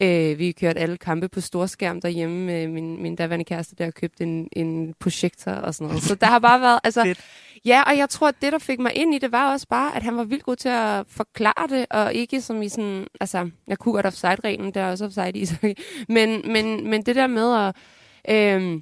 øh, 0.00 0.38
vi 0.38 0.52
kørte 0.52 0.80
alle 0.80 0.96
kampe 0.96 1.28
på 1.28 1.40
storskærm 1.40 2.00
derhjemme 2.00 2.46
med 2.46 2.68
min, 2.68 3.02
min 3.02 3.16
daværende 3.16 3.44
kæreste, 3.44 3.76
der 3.76 3.90
købte 3.90 4.24
en, 4.24 4.48
en 4.52 4.94
projektor 5.00 5.52
og 5.52 5.74
sådan 5.74 5.88
noget. 5.88 6.02
Så 6.02 6.14
der 6.14 6.26
har 6.26 6.38
bare 6.38 6.60
været, 6.60 6.80
altså, 6.84 7.02
Fedt. 7.02 7.20
ja, 7.64 7.82
og 7.86 7.98
jeg 7.98 8.08
tror, 8.08 8.28
at 8.28 8.34
det, 8.42 8.52
der 8.52 8.58
fik 8.58 8.78
mig 8.78 8.94
ind 8.94 9.14
i 9.14 9.18
det, 9.18 9.32
var 9.32 9.52
også 9.52 9.68
bare, 9.68 9.96
at 9.96 10.02
han 10.02 10.16
var 10.16 10.24
vildt 10.24 10.44
god 10.44 10.56
til 10.56 10.68
at 10.68 11.04
forklare 11.08 11.66
det, 11.68 11.86
og 11.90 12.14
ikke 12.14 12.40
som 12.40 12.62
i 12.62 12.68
sådan, 12.68 13.06
altså, 13.20 13.50
jeg 13.68 13.78
kunne 13.78 13.92
godt 13.92 14.06
offside-reglen, 14.06 14.74
der 14.74 14.80
er 14.80 14.90
også 14.90 15.04
offside 15.04 15.38
i, 15.38 15.46
men, 16.08 16.52
men, 16.52 16.90
men 16.90 17.02
det 17.02 17.16
der 17.16 17.26
med 17.26 17.54
at, 17.54 17.74
øh, 18.34 18.80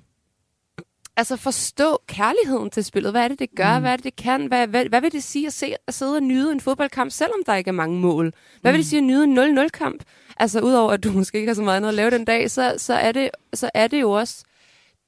altså 1.21 1.37
forstå 1.37 1.99
kærligheden 2.07 2.71
til 2.71 2.85
spillet. 2.85 3.13
Hvad 3.13 3.25
er 3.25 3.29
det, 3.29 3.39
det 3.39 3.51
gør? 3.57 3.79
Mm. 3.79 3.83
Hvad 3.83 3.93
er 3.93 3.97
det, 3.97 4.05
det 4.05 4.17
kan? 4.17 4.47
Hvad, 4.47 4.67
hvad, 4.67 4.85
hvad 4.85 5.01
vil 5.01 5.13
det 5.13 5.23
sige 5.23 5.47
at, 5.47 5.53
se, 5.53 5.75
at 5.87 5.95
sidde 5.95 6.17
og 6.17 6.23
nyde 6.23 6.53
en 6.53 6.61
fodboldkamp, 6.61 7.13
selvom 7.13 7.41
der 7.47 7.55
ikke 7.55 7.69
er 7.69 7.73
mange 7.73 8.01
mål? 8.01 8.33
Hvad 8.61 8.73
mm. 8.73 8.75
vil 8.75 8.83
det 8.83 8.89
sige 8.89 8.99
at 8.99 9.05
nyde 9.05 9.25
en 9.25 9.59
0-0-kamp? 9.59 10.05
Altså, 10.37 10.61
udover 10.61 10.93
at 10.93 11.05
du 11.05 11.13
måske 11.13 11.39
ikke 11.39 11.49
har 11.49 11.55
så 11.55 11.63
meget 11.63 11.77
andet 11.77 11.89
at 11.89 11.95
lave 11.95 12.11
den 12.11 12.25
dag, 12.25 12.51
så, 12.51 12.75
så, 12.79 12.95
er, 12.95 13.13
det, 13.13 13.31
så 13.55 13.71
er 13.75 13.87
det 13.87 14.01
jo 14.01 14.11
også 14.11 14.45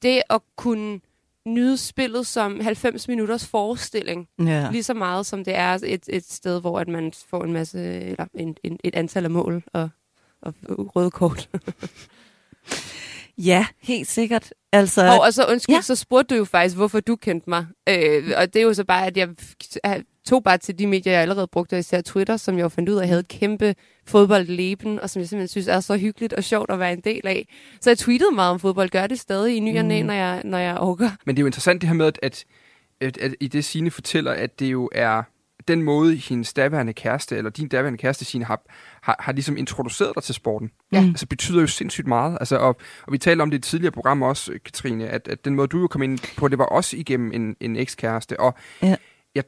det 0.02 0.22
at 0.30 0.40
kunne 0.56 1.00
nyde 1.46 1.76
spillet 1.76 2.26
som 2.26 2.60
90 2.60 3.08
minutters 3.08 3.46
forestilling. 3.46 4.28
Ja. 4.38 4.68
Lige 4.70 4.82
så 4.82 4.94
meget 4.94 5.26
som 5.26 5.44
det 5.44 5.56
er 5.56 5.78
et, 5.84 6.04
et 6.08 6.24
sted, 6.32 6.60
hvor 6.60 6.78
at 6.78 6.88
man 6.88 7.12
får 7.28 7.44
en 7.44 7.52
masse, 7.52 7.78
eller 8.00 8.26
en, 8.34 8.56
en, 8.62 8.78
et 8.84 8.94
antal 8.94 9.24
af 9.24 9.30
mål 9.30 9.62
og, 9.72 9.90
og 10.42 10.54
røde 10.96 11.10
kort. 11.10 11.48
ja, 13.38 13.66
helt 13.82 14.08
sikkert. 14.08 14.54
Altså, 14.72 15.06
Og, 15.12 15.20
og 15.20 15.34
så 15.34 15.44
undskyld, 15.50 15.74
Ja. 15.76 15.80
så 15.80 15.94
spurgte 15.94 16.34
du 16.34 16.38
jo 16.38 16.44
faktisk, 16.44 16.76
hvorfor 16.76 17.00
du 17.00 17.16
kendte 17.16 17.50
mig. 17.50 17.66
Øh, 17.88 18.30
og 18.36 18.54
det 18.54 18.60
er 18.60 18.64
jo 18.64 18.74
så 18.74 18.84
bare, 18.84 19.06
at 19.06 19.16
jeg 19.16 19.28
tog 20.26 20.44
bare 20.44 20.58
til 20.58 20.78
de 20.78 20.86
medier, 20.86 21.12
jeg 21.12 21.22
allerede 21.22 21.46
brugte, 21.46 21.78
især 21.78 22.00
Twitter, 22.00 22.36
som 22.36 22.56
jeg 22.56 22.62
jo 22.62 22.68
fandt 22.68 22.88
ud 22.88 22.96
af, 22.96 23.06
havde 23.08 23.20
et 23.20 23.28
kæmpe 23.28 23.74
fodboldleben, 24.06 25.00
og 25.00 25.10
som 25.10 25.20
jeg 25.20 25.28
simpelthen 25.28 25.48
synes 25.48 25.68
er 25.68 25.80
så 25.80 25.96
hyggeligt 25.96 26.32
og 26.32 26.44
sjovt 26.44 26.70
at 26.70 26.78
være 26.78 26.92
en 26.92 27.00
del 27.00 27.26
af. 27.26 27.48
Så 27.80 27.90
jeg 27.90 27.98
tweetede 27.98 28.30
meget 28.34 28.50
om 28.50 28.60
fodbold, 28.60 28.90
gør 28.90 29.06
det 29.06 29.20
stadig 29.20 29.56
i 29.56 29.60
ny 29.60 29.78
og 29.78 29.84
næ, 29.84 30.02
når 30.02 30.14
jeg, 30.14 30.40
når 30.44 30.58
jeg 30.58 30.78
orker. 30.78 31.10
Men 31.26 31.36
det 31.36 31.40
er 31.40 31.42
jo 31.42 31.46
interessant 31.46 31.80
det 31.80 31.88
her 31.88 31.94
med, 31.96 32.06
at, 32.06 32.18
at, 32.22 32.44
at, 33.00 33.18
at 33.18 33.34
i 33.40 33.48
det 33.48 33.64
Signe 33.64 33.90
fortæller, 33.90 34.32
at 34.32 34.60
det 34.60 34.66
jo 34.66 34.90
er 34.94 35.22
den 35.68 35.82
måde, 35.82 36.16
hendes 36.16 36.52
daværende 36.52 36.92
kæreste, 36.92 37.36
eller 37.36 37.50
din 37.50 37.68
daværende 37.68 37.98
kæreste, 37.98 38.24
Signe, 38.24 38.44
har, 38.44 38.62
har, 39.02 39.16
har 39.20 39.32
ligesom 39.32 39.56
introduceret 39.56 40.12
dig 40.14 40.22
til 40.22 40.34
sporten. 40.34 40.70
Ja. 40.92 40.98
Altså 40.98 41.26
betyder 41.26 41.60
jo 41.60 41.66
sindssygt 41.66 42.06
meget. 42.06 42.36
Altså, 42.40 42.56
og, 42.56 42.76
og 43.06 43.12
vi 43.12 43.18
talte 43.18 43.42
om 43.42 43.50
det 43.50 43.56
i 43.56 43.58
et 43.58 43.62
tidligere 43.62 43.92
program 43.92 44.22
også, 44.22 44.52
Katrine, 44.64 45.08
at, 45.08 45.28
at 45.28 45.44
den 45.44 45.54
måde, 45.54 45.68
du 45.68 45.80
jo 45.80 45.86
kom 45.86 46.02
ind 46.02 46.36
på, 46.36 46.48
det 46.48 46.58
var 46.58 46.64
også 46.64 46.96
igennem 46.96 47.32
en, 47.32 47.56
en 47.60 47.76
ekskæreste. 47.76 48.40
Og 48.40 48.54
Ja. 48.82 48.96
jeg, 49.34 49.44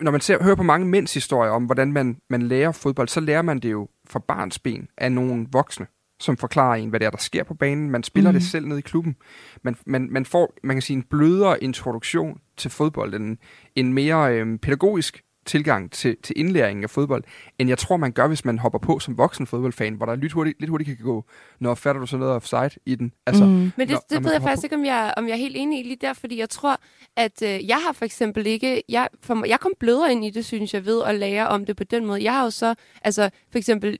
når 0.00 0.10
man 0.10 0.20
ser, 0.20 0.42
hører 0.42 0.56
på 0.56 0.62
mange 0.62 0.86
mænds 0.86 1.14
historier 1.14 1.50
om, 1.50 1.64
hvordan 1.64 1.92
man, 1.92 2.16
man 2.30 2.42
lærer 2.42 2.72
fodbold, 2.72 3.08
så 3.08 3.20
lærer 3.20 3.42
man 3.42 3.58
det 3.58 3.70
jo 3.70 3.88
fra 4.08 4.18
barns 4.18 4.58
ben 4.58 4.88
af 4.98 5.12
nogle 5.12 5.46
voksne 5.52 5.86
som 6.20 6.36
forklarer 6.36 6.74
en, 6.74 6.88
hvad 6.88 7.00
det 7.00 7.06
er, 7.06 7.10
der 7.10 7.18
sker 7.18 7.44
på 7.44 7.54
banen. 7.54 7.90
Man 7.90 8.02
spiller 8.02 8.30
mm. 8.30 8.34
det 8.38 8.42
selv 8.42 8.66
ned 8.66 8.78
i 8.78 8.80
klubben. 8.80 9.16
Man, 9.62 9.76
man, 9.86 10.08
man 10.10 10.24
får, 10.24 10.54
man 10.62 10.76
kan 10.76 10.82
sige, 10.82 10.96
en 10.96 11.02
blødere 11.02 11.62
introduktion 11.62 12.40
til 12.56 12.70
fodbold, 12.70 13.14
en, 13.14 13.38
en 13.74 13.92
mere 13.92 14.34
øhm, 14.34 14.58
pædagogisk 14.58 15.22
tilgang 15.46 15.90
til, 15.92 16.16
til 16.22 16.38
indlæringen 16.38 16.82
af 16.84 16.90
fodbold, 16.90 17.24
end 17.58 17.68
jeg 17.68 17.78
tror, 17.78 17.96
man 17.96 18.12
gør, 18.12 18.26
hvis 18.28 18.44
man 18.44 18.58
hopper 18.58 18.78
på 18.78 18.98
som 18.98 19.18
voksen 19.18 19.46
fodboldfan, 19.46 19.94
hvor 19.94 20.06
der 20.06 20.14
lidt 20.16 20.32
hurtigt, 20.32 20.60
lidt 20.60 20.70
hurtigt 20.70 20.96
kan 20.96 21.06
gå, 21.06 21.24
når 21.60 21.74
fatter 21.74 22.00
du 22.00 22.06
så 22.06 22.16
noget 22.16 22.34
offside 22.34 22.70
i 22.86 22.94
den. 22.94 23.12
Altså, 23.26 23.44
Mm. 23.44 23.50
Men 23.52 23.72
det, 23.78 23.90
Når- 23.90 23.98
det 24.10 24.10
man 24.10 24.24
ved 24.24 24.32
jeg 24.32 24.42
faktisk 24.42 24.64
ikke, 24.64 24.76
om 24.76 24.84
jeg, 24.84 25.14
om 25.16 25.26
jeg 25.26 25.32
er 25.32 25.36
helt 25.38 25.56
enig 25.56 25.80
i 25.80 25.82
lige 25.82 25.98
der, 26.00 26.12
fordi 26.12 26.38
jeg 26.38 26.50
tror, 26.50 26.80
at 27.16 27.42
øh, 27.42 27.66
jeg 27.68 27.76
har 27.86 27.92
for 27.92 28.04
eksempel 28.04 28.46
ikke... 28.46 28.82
Jeg, 28.88 29.08
for, 29.22 29.44
jeg 29.46 29.60
kom 29.60 29.72
blødere 29.80 30.12
ind 30.12 30.24
i 30.24 30.30
det, 30.30 30.44
synes 30.44 30.74
jeg, 30.74 30.86
ved 30.86 31.02
at 31.06 31.14
lære 31.14 31.48
om 31.48 31.66
det 31.66 31.76
på 31.76 31.84
den 31.84 32.06
måde. 32.06 32.24
Jeg 32.24 32.32
har 32.32 32.44
jo 32.44 32.50
så, 32.50 32.74
altså 33.02 33.30
for 33.52 33.58
eksempel, 33.58 33.98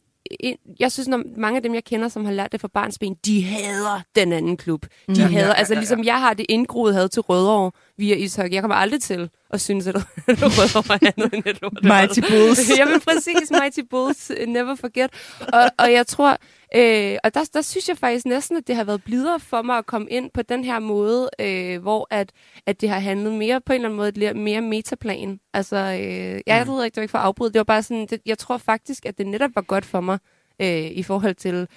jeg 0.81 0.93
synes, 0.93 1.09
når 1.09 1.23
mange 1.37 1.57
af 1.57 1.63
dem, 1.63 1.75
jeg 1.75 1.85
kender, 1.85 2.09
som 2.09 2.25
har 2.25 2.33
lært 2.33 2.53
det 2.53 2.61
fra 2.61 2.69
barnsben, 2.75 3.15
de 3.27 3.45
hader 3.45 4.01
den 4.17 4.33
anden 4.33 4.57
klub. 4.57 4.87
De 5.09 5.13
Ja. 5.21 5.27
hader, 5.27 5.47
Ja, 5.47 5.53
altså 5.53 5.73
ja, 5.73 5.77
ja. 5.77 5.81
ligesom 5.81 6.05
jeg 6.05 6.21
har 6.21 6.35
det 6.35 6.47
indgroet 6.49 6.95
had 6.95 7.09
til 7.09 7.23
Rødovre 7.23 7.71
via 7.99 8.15
ishockey. 8.15 8.53
Jeg 8.55 8.63
kommer 8.63 8.75
aldrig 8.77 9.03
til 9.03 9.31
at 9.51 9.61
synes, 9.61 9.87
at 9.87 9.95
Rødovre 10.29 10.99
er 11.03 11.11
andet 11.17 11.35
end 11.35 11.43
et 11.47 11.59
lort. 11.63 11.79
Mighty 11.83 12.21
Bulls. 12.31 12.71
Jamen 12.79 13.01
præcis, 13.01 13.51
Mighty 13.61 13.81
Bulls, 13.91 14.31
uh, 14.43 14.49
never 14.49 14.75
forget. 14.75 15.11
Og, 15.53 15.71
og 15.79 15.93
jeg 15.93 16.07
tror, 16.07 16.37
øh, 16.77 17.19
og 17.25 17.35
der, 17.35 17.51
der 17.55 17.61
synes 17.61 17.89
jeg 17.89 17.99
faktisk 17.99 18.27
næsten, 18.27 18.57
at 18.57 18.67
det 18.67 18.77
har 18.77 18.85
været 18.85 19.05
blidere 19.05 19.41
for 19.41 19.63
mig 19.63 19.79
at 19.79 19.87
komme 19.87 20.11
ind 20.11 20.31
på 20.35 20.43
den 20.43 20.65
her 20.65 20.79
måde, 20.79 21.31
øh, 21.41 21.83
hvor 21.83 22.07
at, 22.11 22.33
at 22.67 22.81
det 22.81 22.89
har 22.89 22.99
handlet 22.99 23.33
mere 23.33 23.61
på 23.61 23.73
en 23.73 23.75
eller 23.75 23.89
anden 23.89 23.97
måde, 23.97 24.29
et 24.31 24.37
mere 24.37 24.61
metaplan. 24.61 25.41
Altså, 25.55 25.77
øh, 25.77 26.41
jeg 26.47 26.65
Mm. 26.67 26.73
ved 26.73 26.85
ikke, 26.85 26.95
det 26.95 27.01
var 27.01 27.03
ikke 27.03 27.11
for 27.11 27.19
at 27.19 27.25
afbryde, 27.25 27.53
det 27.53 27.59
var 27.59 27.65
bare 27.65 27.83
sådan, 27.83 28.07
det, 28.11 28.21
jeg 28.27 28.39
tror 28.39 28.59
faktisk, 28.59 29.07
at 29.07 29.19
det 29.19 29.27
netop 29.27 29.51
var 29.55 29.63
godt 29.63 29.85
for 29.85 30.01
mig, 30.01 30.19
øh, 30.63 30.91
i 30.91 31.03
forhold 31.03 31.35
til 31.35 31.69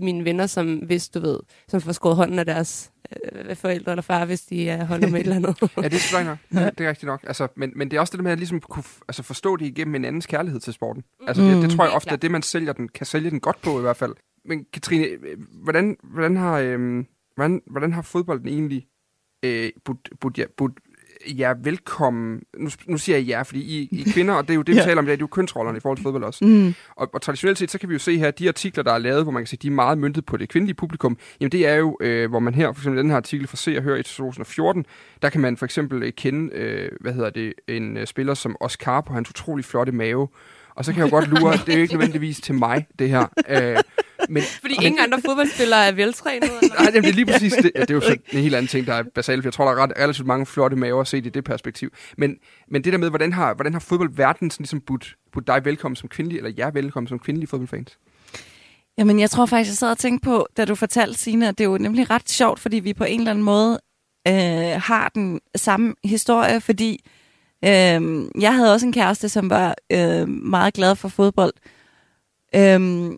mine 0.00 0.24
venner, 0.24 0.46
som 0.46 0.76
hvis 0.76 1.08
du 1.08 1.20
ved, 1.20 1.38
som 1.68 1.80
får 1.80 1.92
skåret 1.92 2.16
hånden 2.16 2.38
af 2.38 2.46
deres 2.46 2.90
øh, 3.32 3.56
forældre 3.56 3.92
eller 3.92 4.02
far, 4.02 4.24
hvis 4.24 4.40
de 4.40 4.68
er 4.68 4.84
holder 4.84 5.08
med 5.08 5.20
et 5.20 5.24
eller 5.24 5.36
andet. 5.36 5.60
ja, 5.82 5.88
det 5.88 6.12
er 6.14 6.24
nok. 6.24 6.38
Ja, 6.54 6.70
det 6.78 6.84
er 6.86 6.88
rigtigt 6.88 7.06
nok. 7.06 7.24
Altså, 7.26 7.48
men, 7.56 7.72
men 7.76 7.90
det 7.90 7.96
er 7.96 8.00
også 8.00 8.10
det 8.10 8.18
der 8.18 8.22
med 8.22 8.32
at 8.32 8.38
ligesom 8.38 8.60
kunne 8.60 8.84
altså 9.08 9.22
forstå 9.22 9.56
det 9.56 9.66
igennem 9.66 9.94
en 9.94 10.04
andens 10.04 10.26
kærlighed 10.26 10.60
til 10.60 10.72
sporten. 10.72 11.02
Altså, 11.26 11.42
det, 11.42 11.62
det 11.62 11.70
tror 11.70 11.84
jeg 11.84 11.92
ofte 11.92 12.08
klart. 12.08 12.22
det, 12.22 12.30
man 12.30 12.42
sælger 12.42 12.72
den, 12.72 12.88
kan 12.88 13.06
sælge 13.06 13.30
den 13.30 13.40
godt 13.40 13.62
på 13.62 13.78
i 13.78 13.82
hvert 13.82 13.96
fald. 13.96 14.14
Men 14.44 14.64
Katrine, 14.72 15.06
øh, 15.06 15.18
hvordan, 15.62 15.96
hvordan, 16.02 16.36
har, 16.36 16.58
øh, 16.58 17.04
hvordan, 17.36 17.62
hvordan 17.66 17.92
har 17.92 18.02
fodbolden 18.02 18.48
egentlig 18.48 18.86
øh, 19.44 19.70
budt, 19.84 20.08
budt, 20.20 20.40
budt 20.56 20.72
jer 21.38 21.54
velkommen? 21.62 22.42
Nu, 22.58 22.70
nu 22.86 22.98
siger 22.98 23.18
jeg 23.18 23.28
jer, 23.28 23.42
fordi 23.42 23.60
I, 23.60 23.88
I 23.92 24.00
er 24.00 24.12
kvinder, 24.12 24.34
og 24.34 24.42
det 24.42 24.50
er 24.50 24.54
jo 24.54 24.62
det, 24.66 24.74
vi 24.74 24.78
Ja. 24.78 24.84
taler 24.84 24.98
om 24.98 25.06
det 25.06 25.12
er 25.14 25.18
jo 25.20 25.26
kønsrollerne 25.26 25.76
i 25.76 25.80
forhold 25.80 25.98
til 25.98 26.02
fodbold 26.02 26.24
også. 26.24 26.44
Mm. 26.44 26.74
Og, 26.96 27.10
og 27.14 27.22
traditionelt 27.22 27.58
set, 27.58 27.70
så 27.70 27.78
kan 27.78 27.88
vi 27.88 27.94
jo 27.94 27.98
se 27.98 28.18
her, 28.18 28.28
at 28.28 28.38
de 28.38 28.48
artikler, 28.48 28.82
der 28.84 28.92
er 28.92 28.98
lavet, 28.98 29.22
hvor 29.22 29.32
man 29.32 29.42
kan 29.42 29.46
sige, 29.46 29.58
de 29.62 29.66
er 29.66 29.70
meget 29.70 29.98
myntet 29.98 30.26
på 30.26 30.36
det 30.36 30.48
kvindelige 30.48 30.74
publikum, 30.76 31.18
jamen 31.40 31.52
det 31.52 31.66
er 31.66 31.74
jo, 31.74 31.98
øh, 32.00 32.30
hvor 32.30 32.38
man 32.38 32.54
her, 32.54 32.72
for 32.72 32.80
eksempel 32.80 33.02
den 33.02 33.10
her 33.10 33.16
artikel 33.16 33.46
fra 33.46 33.56
Se 33.56 33.76
og 33.76 33.82
Hør 33.82 33.96
i 33.96 34.02
2014, 34.02 34.86
der 35.22 35.30
kan 35.30 35.40
man 35.40 35.56
for 35.56 35.64
eksempel 35.64 36.02
øh, 36.02 36.12
kende, 36.12 36.54
øh, 36.54 36.90
hvad 37.00 37.12
hedder 37.12 37.30
det, 37.30 37.54
en 37.68 37.96
øh, 37.96 38.06
spiller 38.06 38.34
som 38.34 38.56
Oscar 38.60 39.00
på 39.00 39.12
hans 39.12 39.30
utrolig 39.30 39.64
flotte 39.64 39.92
mave. 39.92 40.28
Og 40.74 40.84
så 40.84 40.92
kan 40.92 41.02
jeg 41.02 41.12
jo 41.12 41.16
godt 41.16 41.28
lure, 41.28 41.52
det 41.66 41.68
er 41.68 41.76
jo 41.76 41.82
ikke 41.82 41.94
nødvendigvis 41.94 42.40
til 42.40 42.54
mig, 42.54 42.86
det 42.98 43.08
her. 43.08 43.26
Øh, 43.48 43.76
men, 44.28 44.42
Fordi 44.60 44.74
ingen 44.82 44.98
andre 45.00 45.20
fodboldspillere 45.26 45.86
er 45.86 45.92
veltrænede. 45.92 46.52
Eller? 46.62 46.74
Nej, 46.74 46.90
jamen, 46.94 47.02
det 47.02 47.10
er 47.10 47.14
lige 47.14 47.26
præcis 47.26 47.52
det. 47.64 47.72
Det 47.74 47.90
er 47.90 47.94
jo 47.94 48.00
så 48.00 48.16
en 48.32 48.40
helt 48.40 48.54
anden 48.54 48.68
ting, 48.68 48.86
der 48.86 48.94
er 48.94 49.02
basalt. 49.14 49.42
for 49.42 49.46
Jeg 49.46 49.52
tror, 49.52 49.64
der 49.64 49.72
er 49.72 49.82
ret, 49.82 49.92
relativt 49.98 50.26
mange 50.26 50.46
flotte 50.46 50.76
maver 50.76 51.04
set 51.04 51.26
i 51.26 51.28
det 51.28 51.44
perspektiv. 51.44 51.90
Men, 52.18 52.36
men 52.68 52.84
det 52.84 52.92
der 52.92 52.98
med, 52.98 53.08
hvordan 53.08 53.32
har, 53.32 53.54
hvordan 53.54 53.72
har 53.72 53.80
fodboldverdenen 53.80 54.50
sådan 54.50 54.62
ligesom 54.62 54.80
budt, 54.80 55.16
budt 55.32 55.46
dig 55.46 55.64
velkommen 55.64 55.96
som 55.96 56.08
kvindelig, 56.08 56.36
eller 56.36 56.52
jer 56.58 56.70
velkommen 56.70 57.08
som 57.08 57.18
kvindelige 57.18 57.48
fodboldfans? 57.48 57.98
Jamen, 58.98 59.20
jeg 59.20 59.30
tror 59.30 59.46
faktisk, 59.46 59.70
jeg 59.70 59.76
sad 59.76 59.90
og 59.90 59.98
tænkte 59.98 60.24
på, 60.24 60.46
da 60.56 60.64
du 60.64 60.74
fortalte, 60.74 61.18
Signe, 61.18 61.48
at 61.48 61.58
det 61.58 61.64
er 61.64 61.68
jo 61.68 61.78
nemlig 61.78 62.10
ret 62.10 62.30
sjovt, 62.30 62.60
fordi 62.60 62.78
vi 62.78 62.94
på 62.94 63.04
en 63.04 63.20
eller 63.20 63.30
anden 63.30 63.44
måde 63.44 63.80
øh, 64.28 64.82
har 64.82 65.10
den 65.14 65.40
samme 65.56 65.94
historie, 66.04 66.60
fordi 66.60 67.00
øh, 67.64 68.24
jeg 68.40 68.54
havde 68.54 68.72
også 68.74 68.86
en 68.86 68.92
kæreste, 68.92 69.28
som 69.28 69.50
var 69.50 69.74
øh, 69.92 70.28
meget 70.28 70.74
glad 70.74 70.96
for 70.96 71.08
fodbold. 71.08 71.52
Øh, 72.54 73.10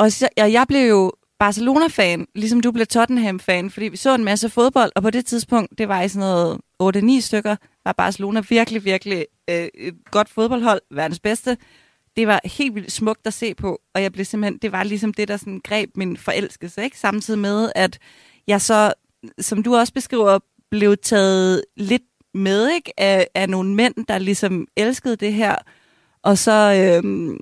og 0.00 0.12
så, 0.12 0.28
og 0.40 0.52
jeg 0.52 0.64
blev 0.68 0.88
jo 0.88 1.12
Barcelona-fan, 1.38 2.26
ligesom 2.34 2.60
du 2.60 2.72
blev 2.72 2.86
Tottenham-fan, 2.86 3.70
fordi 3.70 3.88
vi 3.88 3.96
så 3.96 4.14
en 4.14 4.24
masse 4.24 4.48
fodbold, 4.48 4.92
og 4.96 5.02
på 5.02 5.10
det 5.10 5.26
tidspunkt, 5.26 5.78
det 5.78 5.88
var 5.88 6.02
i 6.02 6.08
sådan 6.08 6.28
noget 6.28 7.16
8-9 7.16 7.20
stykker, 7.20 7.56
var 7.84 7.92
Barcelona 7.92 8.42
virkelig, 8.48 8.84
virkelig 8.84 9.26
øh, 9.50 9.68
et 9.74 9.94
godt 10.10 10.28
fodboldhold, 10.28 10.80
verdens 10.90 11.20
bedste 11.20 11.56
det 12.16 12.26
var 12.26 12.40
helt 12.44 12.74
vildt 12.74 12.92
smukt 12.92 13.26
at 13.26 13.34
se 13.34 13.54
på, 13.54 13.80
og 13.94 14.02
jeg 14.02 14.12
blev 14.12 14.24
simpelthen, 14.24 14.58
det 14.58 14.72
var 14.72 14.82
ligesom 14.82 15.14
det, 15.14 15.28
der 15.28 15.36
sådan 15.36 15.60
greb 15.64 15.90
min 15.94 16.16
forelskelse, 16.16 16.84
ikke? 16.84 16.98
Samtidig 16.98 17.40
med, 17.40 17.72
at 17.74 17.98
jeg 18.46 18.60
så, 18.60 18.92
som 19.38 19.62
du 19.62 19.76
også 19.76 19.92
beskriver, 19.92 20.38
blev 20.70 20.96
taget 20.96 21.64
lidt 21.76 22.02
med, 22.34 22.70
ikke? 22.70 22.92
Af, 23.00 23.26
af 23.34 23.48
nogle 23.48 23.74
mænd, 23.74 23.94
der 24.08 24.18
ligesom 24.18 24.66
elskede 24.76 25.16
det 25.16 25.32
her, 25.32 25.56
og 26.22 26.38
så 26.38 26.52
øh, 26.52 27.36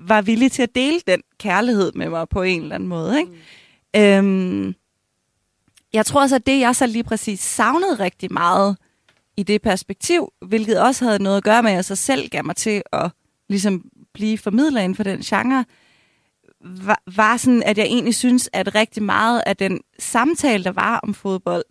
var 0.00 0.22
villig 0.22 0.52
til 0.52 0.62
at 0.62 0.74
dele 0.74 1.00
den 1.06 1.22
kærlighed 1.38 1.92
med 1.92 2.08
mig 2.08 2.28
på 2.28 2.42
en 2.42 2.62
eller 2.62 2.74
anden 2.74 2.88
måde, 2.88 3.18
ikke? 3.18 3.32
Mm. 3.94 4.00
Øhm, 4.00 4.74
jeg 5.92 6.06
tror 6.06 6.20
også, 6.20 6.36
at 6.36 6.46
det, 6.46 6.60
jeg 6.60 6.76
så 6.76 6.86
lige 6.86 7.04
præcis 7.04 7.40
savnede 7.40 7.94
rigtig 7.94 8.32
meget 8.32 8.76
i 9.36 9.42
det 9.42 9.62
perspektiv, 9.62 10.32
hvilket 10.46 10.80
også 10.80 11.04
havde 11.04 11.22
noget 11.22 11.36
at 11.36 11.44
gøre 11.44 11.62
med, 11.62 11.70
at 11.70 11.76
jeg 11.76 11.84
så 11.84 11.96
selv 11.96 12.28
gav 12.28 12.44
mig 12.44 12.56
til 12.56 12.82
at 12.92 13.10
ligesom 13.48 13.84
blive 14.14 14.38
formidler 14.38 14.80
inden 14.80 14.96
for 14.96 15.02
den 15.02 15.20
genre, 15.20 15.64
var, 16.64 17.02
var 17.16 17.36
sådan, 17.36 17.62
at 17.62 17.78
jeg 17.78 17.86
egentlig 17.86 18.14
synes, 18.14 18.50
at 18.52 18.74
rigtig 18.74 19.02
meget 19.02 19.42
af 19.46 19.56
den 19.56 19.80
samtale, 19.98 20.64
der 20.64 20.72
var 20.72 20.98
om 20.98 21.14
fodbold, 21.14 21.64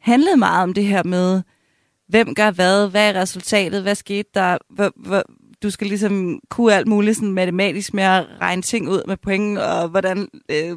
handlede 0.00 0.36
meget 0.36 0.62
om 0.62 0.74
det 0.74 0.84
her 0.84 1.02
med, 1.02 1.42
hvem 2.08 2.34
gør 2.34 2.50
hvad, 2.50 2.88
hvad 2.88 3.14
er 3.14 3.20
resultatet, 3.20 3.82
hvad 3.82 3.94
skete 3.94 4.28
der, 4.34 4.58
hvor, 4.70 4.92
hvor, 4.96 5.22
du 5.62 5.70
skal 5.70 5.86
ligesom 5.86 6.40
kunne 6.50 6.74
alt 6.74 6.88
muligt 6.88 7.16
sådan 7.16 7.32
matematisk 7.32 7.94
med 7.94 8.04
at 8.04 8.26
regne 8.40 8.62
ting 8.62 8.88
ud 8.88 9.02
med 9.06 9.16
point, 9.16 9.58
og 9.58 9.88
hvordan 9.88 10.28
øh, 10.48 10.76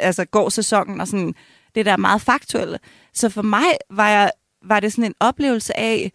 altså 0.00 0.24
går 0.24 0.48
sæsonen, 0.48 1.00
og 1.00 1.08
sådan 1.08 1.34
det 1.74 1.86
der 1.86 1.92
er 1.92 1.96
meget 1.96 2.22
faktuelle. 2.22 2.78
Så 3.14 3.28
for 3.28 3.42
mig 3.42 3.64
var, 3.90 4.08
jeg, 4.08 4.30
var 4.64 4.80
det 4.80 4.92
sådan 4.92 5.04
en 5.04 5.14
oplevelse 5.20 5.78
af, 5.78 6.12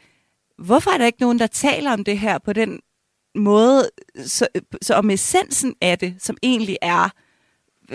hvorfor 0.58 0.92
er 0.92 0.98
der 0.98 1.06
ikke 1.06 1.22
nogen, 1.22 1.40
der 1.40 1.48
taler 1.48 1.94
om 1.94 2.04
det 2.04 2.20
her 2.20 2.38
på 2.38 2.54
den 2.54 2.80
måde, 3.36 3.90
så, 4.26 4.48
så 4.82 4.94
om 4.94 5.10
essensen 5.10 5.76
af 5.82 6.00
det, 6.00 6.16
som 6.20 6.38
egentlig 6.44 6.78
er, 6.82 7.10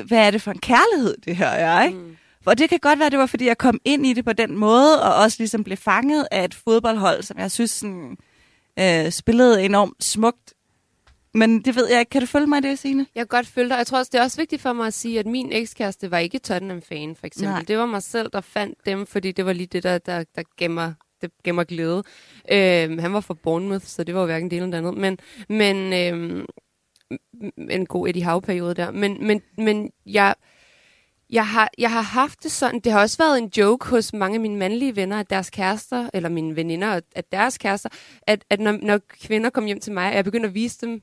hvad 0.03 0.27
er 0.27 0.31
det 0.31 0.43
for 0.43 0.51
en 0.51 0.59
kærlighed, 0.59 1.17
det 1.25 1.37
her 1.37 1.47
er, 1.49 1.83
ikke? 1.83 1.99
Mm. 1.99 2.17
Og 2.47 2.59
det 2.59 2.69
kan 2.69 2.79
godt 2.79 2.99
være, 2.99 3.11
det 3.11 3.19
var, 3.19 3.27
fordi 3.27 3.47
jeg 3.47 3.59
kom 3.59 3.81
ind 3.85 4.07
i 4.07 4.13
det 4.13 4.25
på 4.25 4.33
den 4.33 4.57
måde, 4.57 5.03
og 5.03 5.15
også 5.15 5.37
ligesom 5.41 5.65
blev 5.65 5.77
fanget 5.77 6.27
af 6.31 6.45
et 6.45 6.55
fodboldhold, 6.55 7.23
som 7.23 7.39
jeg 7.39 7.51
synes 7.51 7.71
sådan, 7.71 8.11
øh, 8.11 8.17
spillede 9.11 9.65
enormt 9.65 10.05
smukt. 10.05 10.55
Men 11.35 11.63
det 11.63 11.77
ved 11.77 11.89
jeg 11.91 12.01
ikke. 12.01 12.11
Kan 12.11 12.21
du 12.21 12.27
følge 12.27 12.47
mig 12.47 12.63
det, 12.63 12.79
Signe? 12.79 13.07
Jeg 13.15 13.21
kan 13.21 13.37
godt 13.37 13.47
følge 13.47 13.69
dig. 13.69 13.77
Jeg 13.77 13.87
tror 13.87 13.99
også, 13.99 14.11
det 14.13 14.19
er 14.19 14.23
også 14.23 14.37
vigtigt 14.37 14.63
for 14.63 14.73
mig 14.73 14.87
at 14.87 14.95
sige, 14.95 15.19
at 15.19 15.27
min 15.27 15.53
ekskæreste 15.53 16.11
var 16.11 16.19
ikke 16.19 16.39
Tottenham-fan, 16.39 17.17
for 17.17 17.27
eksempel. 17.27 17.53
Nej. 17.53 17.65
Det 17.69 17.79
var 17.79 17.87
mig 17.87 18.03
selv, 18.03 18.31
der 18.33 18.41
fandt 18.41 18.79
dem, 18.87 19.07
fordi 19.07 19.33
det 19.33 19.47
var 19.47 19.53
lige 19.53 19.67
det, 19.67 19.83
der, 19.83 19.99
der, 19.99 20.25
der 20.37 20.43
gemmer 20.59 20.93
det 21.23 21.31
gemmer 21.45 21.65
glæde. 21.65 22.03
Øhm, 22.53 22.99
han 22.99 23.13
var 23.13 23.21
fra 23.21 23.35
Bournemouth, 23.35 23.85
så 23.85 24.05
det 24.05 24.15
var 24.15 24.21
jo 24.21 24.27
hverken 24.27 24.51
det 24.51 24.57
ene 24.57 24.67
eller 24.67 24.81
det 24.81 24.89
andet. 24.89 25.01
Men, 25.01 25.19
men 25.49 25.93
øhm, 25.93 26.47
en 27.71 27.87
god 27.87 28.09
Eddie 28.09 28.25
Howe-periode 28.25 28.75
der. 28.75 28.91
Men, 28.91 29.27
men, 29.27 29.43
men 29.57 29.91
jeg, 30.07 30.35
jeg, 31.33 31.47
har, 31.47 31.71
jeg 31.79 31.91
har 31.91 32.01
haft 32.01 32.43
det 32.43 32.53
sådan, 32.53 32.81
det 32.81 32.93
har 32.93 33.01
også 33.01 33.19
været 33.19 33.39
en 33.39 33.51
joke 33.57 33.89
hos 33.89 34.13
mange 34.13 34.35
af 34.35 34.41
mine 34.41 34.57
mandlige 34.57 34.97
venner, 34.97 35.21
at 35.21 35.31
deres 35.31 35.51
kærester, 35.51 36.11
eller 36.15 36.29
mine 36.29 36.57
veninder, 36.57 37.01
at 37.15 37.33
deres 37.33 37.59
kærester, 37.59 37.89
at, 38.27 38.45
at 38.51 38.61
når, 38.61 38.79
når 38.83 39.01
kvinder 39.23 39.51
kom 39.51 39.65
hjem 39.65 39.81
til 39.81 39.93
mig, 39.93 40.09
og 40.09 40.15
jeg 40.15 40.25
begyndte 40.25 40.49
at 40.49 40.55
vise 40.55 40.79
dem 40.81 41.01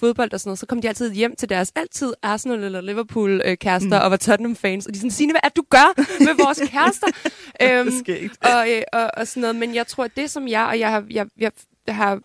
fodbold 0.00 0.32
og 0.32 0.40
sådan 0.40 0.48
noget, 0.48 0.58
så 0.58 0.66
kom 0.66 0.80
de 0.80 0.88
altid 0.88 1.12
hjem 1.12 1.36
til 1.36 1.48
deres 1.48 1.72
altid 1.76 2.12
Arsenal 2.22 2.64
eller 2.64 2.80
Liverpool 2.80 3.42
øh, 3.44 3.56
kærester 3.56 3.98
mm. 3.98 4.04
og 4.04 4.10
var 4.10 4.16
Tottenham 4.16 4.56
fans, 4.56 4.86
og 4.86 4.94
de 4.94 4.98
sådan, 4.98 5.10
Signe, 5.10 5.32
hvad 5.32 5.40
er 5.44 5.48
det, 5.48 5.56
du 5.56 5.64
gør 5.70 6.02
med 6.24 6.44
vores 6.44 6.60
kærester? 6.70 7.06
øhm, 7.62 7.92
og, 8.40 8.70
øh, 8.70 8.82
og, 8.92 9.10
og 9.16 9.26
sådan 9.26 9.40
noget, 9.40 9.56
men 9.56 9.74
jeg 9.74 9.86
tror, 9.86 10.04
at 10.04 10.16
det 10.16 10.30
som 10.30 10.48
jeg, 10.48 10.66
og 10.66 10.78
jeg 10.78 10.90
har, 10.90 11.04
jeg, 11.10 11.26
jeg, 11.38 11.52
har 11.88 12.20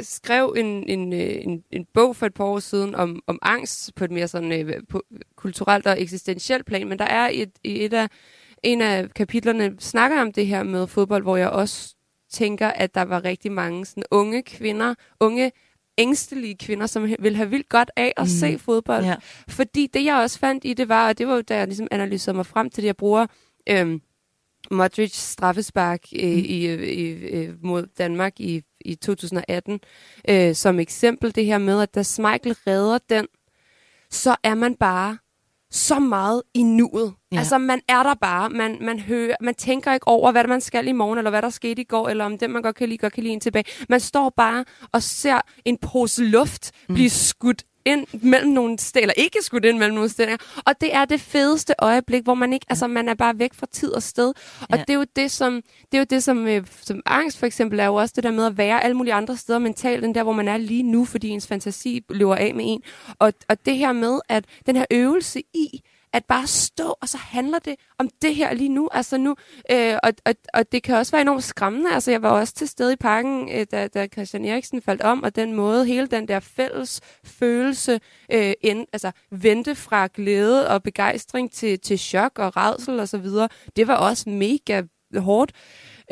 skrev 0.00 0.54
en, 0.56 0.88
en, 0.88 1.12
øh, 1.12 1.20
en, 1.20 1.64
en 1.70 1.86
bog 1.94 2.16
for 2.16 2.26
et 2.26 2.34
par 2.34 2.44
år 2.44 2.58
siden 2.58 2.94
om, 2.94 3.22
om 3.26 3.38
angst 3.42 3.94
på 3.94 4.04
et 4.04 4.10
mere 4.10 4.28
sådan 4.28 4.52
øh, 4.52 4.82
på 4.88 5.02
kulturelt 5.36 5.86
og 5.86 6.00
eksistentielt 6.02 6.66
plan, 6.66 6.88
men 6.88 6.98
der 6.98 7.04
er 7.04 7.30
et, 7.32 7.50
i 7.64 7.84
et 7.84 7.92
af, 7.92 8.08
en 8.62 8.80
af 8.80 9.10
kapitlerne, 9.10 9.76
snakker 9.78 10.20
om 10.20 10.32
det 10.32 10.46
her 10.46 10.62
med 10.62 10.86
fodbold, 10.86 11.22
hvor 11.22 11.36
jeg 11.36 11.50
også 11.50 11.94
tænker, 12.30 12.68
at 12.68 12.94
der 12.94 13.02
var 13.02 13.24
rigtig 13.24 13.52
mange 13.52 13.86
sådan 13.86 14.04
unge 14.10 14.42
kvinder, 14.42 14.94
unge 15.20 15.52
ængstelige 15.98 16.56
kvinder, 16.56 16.86
som 16.86 17.02
ville 17.18 17.36
have 17.36 17.50
vildt 17.50 17.68
godt 17.68 17.90
af 17.96 18.12
at 18.16 18.22
mm. 18.22 18.28
se 18.28 18.58
fodbold. 18.58 19.04
Ja. 19.04 19.16
Fordi 19.48 19.86
det, 19.86 20.04
jeg 20.04 20.16
også 20.16 20.38
fandt 20.38 20.64
i 20.64 20.74
det, 20.74 20.88
var, 20.88 21.08
og 21.08 21.18
det 21.18 21.28
var 21.28 21.34
jo, 21.34 21.40
da 21.40 21.56
jeg 21.56 21.66
ligesom 21.66 21.88
analyserede 21.90 22.36
mig 22.36 22.46
frem 22.46 22.70
til 22.70 22.82
det, 22.82 22.86
jeg 22.86 22.96
bruger 22.96 23.26
øhm, 23.68 24.02
Modric 24.70 25.14
straffespark 25.14 26.00
øh, 26.16 26.32
mm. 26.32 26.38
i, 26.38 26.74
i, 26.74 27.10
øh, 27.10 27.54
mod 27.62 27.86
Danmark 27.98 28.40
i, 28.40 28.62
i 28.84 28.94
2018 28.94 29.80
øh, 30.28 30.54
som 30.54 30.78
eksempel. 30.78 31.34
Det 31.34 31.44
her 31.44 31.58
med, 31.58 31.82
at 31.82 31.94
da 31.94 32.02
Schmeichel 32.02 32.56
redder 32.66 32.98
den, 33.10 33.26
så 34.10 34.36
er 34.42 34.54
man 34.54 34.74
bare 34.74 35.18
så 35.70 35.98
meget 35.98 36.42
i 36.54 36.62
nuet. 36.62 37.14
Ja. 37.32 37.38
Altså, 37.38 37.58
man 37.58 37.80
er 37.88 38.02
der 38.02 38.14
bare. 38.14 38.50
Man, 38.50 38.78
man, 38.80 38.98
hører, 38.98 39.36
man 39.40 39.54
tænker 39.54 39.94
ikke 39.94 40.08
over, 40.08 40.32
hvad 40.32 40.44
man 40.44 40.60
skal 40.60 40.88
i 40.88 40.92
morgen, 40.92 41.18
eller 41.18 41.30
hvad 41.30 41.42
der 41.42 41.50
skete 41.50 41.82
i 41.82 41.84
går, 41.84 42.08
eller 42.08 42.24
om 42.24 42.38
den, 42.38 42.50
man 42.50 42.62
godt 42.62 42.76
kan 42.76 42.88
lide, 42.88 42.98
godt 42.98 43.12
kan 43.12 43.22
lide 43.22 43.34
en 43.34 43.40
tilbage. 43.40 43.64
Man 43.88 44.00
står 44.00 44.32
bare 44.36 44.64
og 44.92 45.02
ser 45.02 45.40
en 45.64 45.78
pose 45.78 46.24
luft 46.24 46.72
mm. 46.88 46.94
blive 46.94 47.10
skudt 47.10 47.64
ind 47.84 48.06
mellem 48.22 48.50
nogle 48.52 48.78
steder, 48.78 49.02
eller 49.02 49.14
ikke 49.16 49.38
skudt 49.42 49.64
ind 49.64 49.78
mellem 49.78 49.94
nogle 49.94 50.08
steder. 50.10 50.36
Og 50.66 50.80
det 50.80 50.94
er 50.94 51.04
det 51.04 51.20
fedeste 51.20 51.74
øjeblik, 51.78 52.22
hvor 52.24 52.34
man 52.34 52.52
ikke, 52.52 52.66
altså 52.68 52.86
man 52.86 53.08
er 53.08 53.14
bare 53.14 53.38
væk 53.38 53.54
fra 53.54 53.66
tid 53.72 53.92
og 53.92 54.02
sted. 54.02 54.28
Og 54.60 54.66
Ja. 54.76 54.76
det 54.76 54.90
er 54.90 54.94
jo 54.94 55.04
det, 55.16 55.30
som, 55.30 55.62
det 55.92 55.94
er 55.94 55.98
jo 55.98 56.06
det, 56.10 56.22
som, 56.22 56.46
øh, 56.46 56.66
som 56.82 57.00
angst 57.06 57.38
for 57.38 57.46
eksempel 57.46 57.80
er 57.80 57.86
jo 57.86 57.94
også 57.94 58.12
det 58.16 58.24
der 58.24 58.30
med 58.30 58.46
at 58.46 58.56
være 58.58 58.84
alle 58.84 58.96
mulige 58.96 59.14
andre 59.14 59.36
steder 59.36 59.58
mentalt, 59.58 60.04
end 60.04 60.14
der, 60.14 60.22
hvor 60.22 60.32
man 60.32 60.48
er 60.48 60.56
lige 60.56 60.82
nu, 60.82 61.04
fordi 61.04 61.28
ens 61.28 61.46
fantasi 61.46 62.04
løber 62.10 62.34
af 62.34 62.54
med 62.54 62.64
en. 62.68 62.82
Og, 63.18 63.32
og 63.48 63.66
det 63.66 63.76
her 63.76 63.92
med, 63.92 64.20
at 64.28 64.44
den 64.66 64.76
her 64.76 64.84
øvelse 64.90 65.40
i, 65.54 65.80
at 66.12 66.24
bare 66.24 66.46
stå, 66.46 66.94
og 67.00 67.08
så 67.08 67.18
handler 67.18 67.58
det 67.58 67.74
om 67.98 68.08
det 68.22 68.34
her 68.34 68.54
lige 68.54 68.68
nu. 68.68 68.88
Altså 68.92 69.18
nu 69.18 69.36
øh, 69.70 69.96
og, 70.02 70.12
og, 70.24 70.34
og 70.54 70.72
det 70.72 70.82
kan 70.82 70.96
også 70.96 71.12
være 71.12 71.22
enormt 71.22 71.44
skræmmende. 71.44 71.90
Altså 71.94 72.10
jeg 72.10 72.22
var 72.22 72.30
også 72.30 72.54
til 72.54 72.68
stede 72.68 72.92
i 72.92 72.96
parken, 72.96 73.48
øh, 73.52 73.66
da, 73.70 73.88
da 73.88 74.06
Christian 74.06 74.44
Eriksen 74.44 74.82
faldt 74.82 75.02
om, 75.02 75.22
og 75.22 75.36
den 75.36 75.52
måde, 75.52 75.86
hele 75.86 76.06
den 76.06 76.28
der 76.28 76.40
fælles 76.40 77.00
følelse, 77.24 78.00
øh, 78.32 78.52
end, 78.60 78.86
altså 78.92 79.10
vente 79.30 79.74
fra 79.74 80.08
glæde 80.14 80.68
og 80.68 80.82
begejstring 80.82 81.52
til, 81.52 81.78
til 81.80 81.98
chok 81.98 82.38
og 82.38 82.56
redsel 82.56 83.00
og 83.00 83.08
så 83.08 83.18
videre, 83.18 83.48
det 83.76 83.86
var 83.86 83.96
også 83.96 84.30
mega 84.30 84.82
hårdt. 85.16 85.52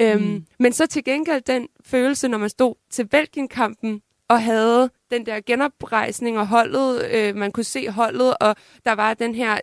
Øhm, 0.00 0.46
Men 0.58 0.72
så 0.72 0.86
til 0.86 1.04
gengæld 1.04 1.42
den 1.42 1.68
følelse, 1.84 2.28
når 2.28 2.38
man 2.38 2.48
stod 2.48 2.74
til 2.90 3.08
Belgien-kampen 3.08 4.02
og 4.28 4.42
havde 4.42 4.90
den 5.10 5.26
der 5.26 5.40
genoprejsning 5.46 6.38
og 6.38 6.46
holdet, 6.46 7.10
øh, 7.10 7.36
man 7.36 7.52
kunne 7.52 7.64
se 7.64 7.90
holdet, 7.90 8.34
og 8.40 8.56
der 8.84 8.92
var 8.92 9.14
den 9.14 9.34
her, 9.34 9.58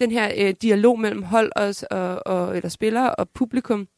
den 0.00 0.10
her 0.10 0.32
øh, 0.36 0.54
dialog 0.62 1.00
mellem 1.00 1.22
hold 1.22 1.52
og, 1.56 1.74
og, 1.90 2.26
og, 2.26 2.56
eller 2.56 2.68
spillere 2.68 3.14
og 3.14 3.30
publikum. 3.30 3.88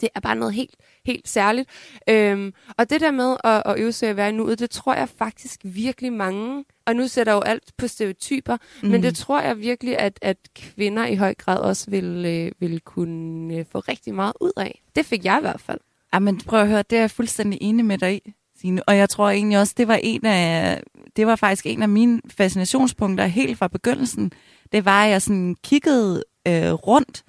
Det 0.00 0.08
er 0.14 0.20
bare 0.20 0.36
noget 0.36 0.54
helt, 0.54 0.76
helt 1.06 1.28
særligt. 1.28 1.70
Øhm, 2.08 2.54
og 2.78 2.90
det 2.90 3.00
der 3.00 3.10
med 3.10 3.36
at, 3.44 3.62
at 3.66 3.78
øve 3.78 3.92
sig 3.92 4.08
at 4.08 4.16
være 4.16 4.32
nu, 4.32 4.54
det 4.54 4.70
tror 4.70 4.94
jeg 4.94 5.08
faktisk 5.08 5.60
virkelig 5.64 6.12
mange, 6.12 6.64
og 6.86 6.96
nu 6.96 7.08
sætter 7.08 7.32
jo 7.32 7.40
alt 7.40 7.72
på 7.78 7.86
stereotyper, 7.86 8.56
mm. 8.82 8.88
men 8.88 9.02
det 9.02 9.16
tror 9.16 9.40
jeg 9.40 9.58
virkelig, 9.58 9.98
at, 9.98 10.18
at 10.22 10.36
kvinder 10.54 11.06
i 11.06 11.14
høj 11.14 11.34
grad 11.34 11.58
også 11.58 11.90
vil, 11.90 12.24
øh, 12.26 12.52
vil 12.60 12.80
kunne 12.80 13.54
øh, 13.56 13.64
få 13.72 13.78
rigtig 13.78 14.14
meget 14.14 14.32
ud 14.40 14.52
af. 14.56 14.82
Det 14.96 15.06
fik 15.06 15.24
jeg 15.24 15.38
i 15.38 15.40
hvert 15.40 15.60
fald. 15.60 15.80
Ja, 16.14 16.18
men 16.18 16.38
prøv 16.38 16.60
at 16.60 16.68
høre, 16.68 16.82
det 16.90 16.96
er 16.96 17.00
jeg 17.00 17.10
fuldstændig 17.10 17.58
enig 17.62 17.84
med 17.84 17.98
dig 17.98 18.14
i, 18.14 18.32
Signe. 18.66 18.88
Og 18.88 18.96
jeg 18.96 19.08
tror 19.08 19.30
egentlig 19.30 19.58
også, 19.58 19.74
det 19.76 19.88
var 19.88 20.00
en 20.02 20.26
af, 20.26 20.82
det 21.16 21.26
var 21.26 21.36
faktisk 21.36 21.66
en 21.66 21.82
af 21.82 21.88
mine 21.88 22.20
fascinationspunkter 22.30 23.26
helt 23.26 23.58
fra 23.58 23.68
begyndelsen. 23.68 24.32
Det 24.72 24.84
var, 24.84 25.04
at 25.04 25.10
jeg 25.10 25.22
sådan 25.22 25.56
kiggede 25.64 26.24
øh, 26.48 26.72
rundt, 26.72 27.24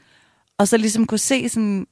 og 0.57 0.67
så 0.67 0.77
ligesom 0.77 1.07
kunne 1.07 1.17
se 1.17 1.49
sådan, 1.49 1.87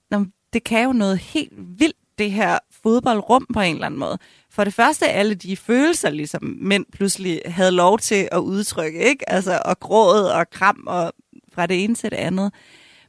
det 0.53 0.63
kan 0.63 0.83
jo 0.83 0.93
noget 0.93 1.17
helt 1.17 1.53
vildt, 1.55 1.95
det 2.17 2.31
her 2.31 2.59
fodboldrum 2.83 3.47
på 3.53 3.61
en 3.61 3.75
eller 3.75 3.85
anden 3.85 3.99
måde. 3.99 4.17
For 4.51 4.63
det 4.63 4.73
første, 4.73 5.07
alle 5.07 5.35
de 5.35 5.57
følelser, 5.57 6.09
ligesom 6.09 6.57
mænd 6.61 6.85
pludselig 6.93 7.41
havde 7.45 7.71
lov 7.71 7.99
til 7.99 8.29
at 8.31 8.37
udtrykke, 8.37 8.99
ikke? 8.99 9.29
Altså, 9.29 9.61
og 9.65 9.79
gråd 9.79 10.23
og 10.23 10.49
kram 10.49 10.83
og 10.87 11.13
fra 11.53 11.65
det 11.65 11.83
ene 11.83 11.95
til 11.95 12.11
det 12.11 12.17
andet. 12.17 12.53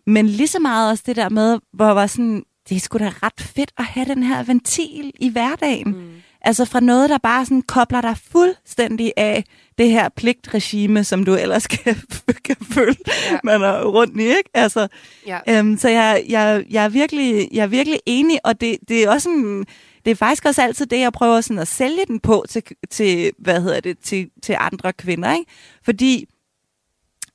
Men 0.07 0.27
lige 0.27 0.47
så 0.47 0.59
meget 0.59 0.91
også 0.91 1.05
det 1.07 1.17
der 1.17 1.29
med, 1.29 1.59
hvor 1.73 1.91
var 1.91 2.07
sådan, 2.07 2.45
det 2.69 2.77
er 2.77 2.81
sgu 2.81 2.99
da 2.99 3.13
ret 3.23 3.41
fedt 3.41 3.73
at 3.79 3.85
have 3.85 4.07
den 4.07 4.23
her 4.23 4.43
ventil 4.43 5.13
i 5.21 5.29
hverdagen. 5.29 5.89
Mm. 5.89 6.23
Altså 6.47 6.65
fra 6.65 6.81
noget, 6.81 7.11
der 7.11 7.19
bare 7.19 7.45
sådan 7.45 7.63
kobler 7.63 8.01
dig 8.01 8.17
fuldstændig 8.33 9.13
af 9.17 9.45
det 9.79 9.91
her 9.91 10.09
pligtregime, 10.09 11.05
som 11.05 11.25
du 11.25 11.35
ellers 11.35 11.67
kan, 11.77 11.97
kan 12.45 12.57
føle, 12.73 12.97
ja. 13.31 13.39
man 13.45 13.63
er 13.63 13.85
rundt 13.85 14.21
i, 14.21 14.23
ikke? 14.23 14.51
Altså, 14.55 14.89
ja. 15.27 15.39
øhm, 15.49 15.79
så 15.79 15.89
jeg, 15.89 16.25
jeg, 16.29 16.65
jeg, 16.71 16.85
er 16.85 16.89
virkelig, 16.89 17.49
jeg 17.53 17.63
er 17.63 17.67
virkelig 17.67 18.01
enig, 18.07 18.39
og 18.45 18.61
det, 18.61 18.77
det 18.89 19.05
er 19.05 19.11
også 19.11 19.29
en, 19.29 19.65
det 20.05 20.11
er 20.11 20.15
faktisk 20.15 20.45
også 20.45 20.63
altid 20.63 20.87
det, 20.87 21.01
jeg 21.01 21.13
prøver 21.13 21.41
sådan 21.41 21.59
at 21.59 21.69
sælge 21.69 22.07
den 22.07 22.21
på 22.21 22.45
til, 22.49 22.63
til 22.91 23.33
hvad 23.39 23.61
hedder 23.61 23.81
det, 23.81 23.99
til, 23.99 24.31
til 24.43 24.57
andre 24.59 24.93
kvinder, 24.93 25.33
ikke? 25.33 25.51
Fordi 25.85 26.27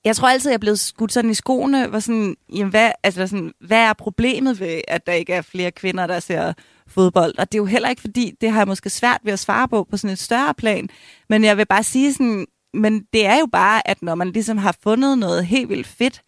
jeg 0.05 0.15
tror 0.15 0.27
altid, 0.27 0.49
jeg 0.49 0.55
er 0.55 0.59
blevet 0.59 0.79
skudt 0.79 1.11
sådan 1.11 1.31
i 1.31 1.33
skoene, 1.33 1.87
hvor 1.87 1.99
sådan, 1.99 2.35
jamen, 2.53 2.69
hvad, 2.69 2.91
altså 3.03 3.27
sådan, 3.27 3.51
hvad 3.59 3.79
er 3.79 3.93
problemet 3.93 4.59
ved, 4.59 4.81
at 4.87 5.07
der 5.07 5.13
ikke 5.13 5.33
er 5.33 5.41
flere 5.41 5.71
kvinder, 5.71 6.07
der 6.07 6.19
ser 6.19 6.53
fodbold? 6.91 7.37
Og 7.37 7.51
det 7.51 7.57
er 7.57 7.61
jo 7.61 7.65
heller 7.65 7.89
ikke, 7.89 8.01
fordi 8.01 8.33
det 8.41 8.51
har 8.51 8.59
jeg 8.59 8.67
måske 8.67 8.89
svært 8.89 9.21
ved 9.23 9.33
at 9.33 9.39
svare 9.39 9.67
på 9.67 9.87
på 9.91 9.97
sådan 9.97 10.13
et 10.13 10.19
større 10.19 10.53
plan. 10.53 10.89
Men 11.29 11.43
jeg 11.43 11.57
vil 11.57 11.65
bare 11.65 11.83
sige 11.83 12.13
sådan, 12.13 12.45
men 12.73 13.03
det 13.13 13.25
er 13.25 13.39
jo 13.39 13.47
bare, 13.51 13.87
at 13.87 14.01
når 14.01 14.15
man 14.15 14.31
ligesom 14.31 14.57
har 14.57 14.75
fundet 14.83 15.17
noget 15.17 15.45
helt 15.45 15.69
vildt 15.69 15.87
fedt, 15.87 16.21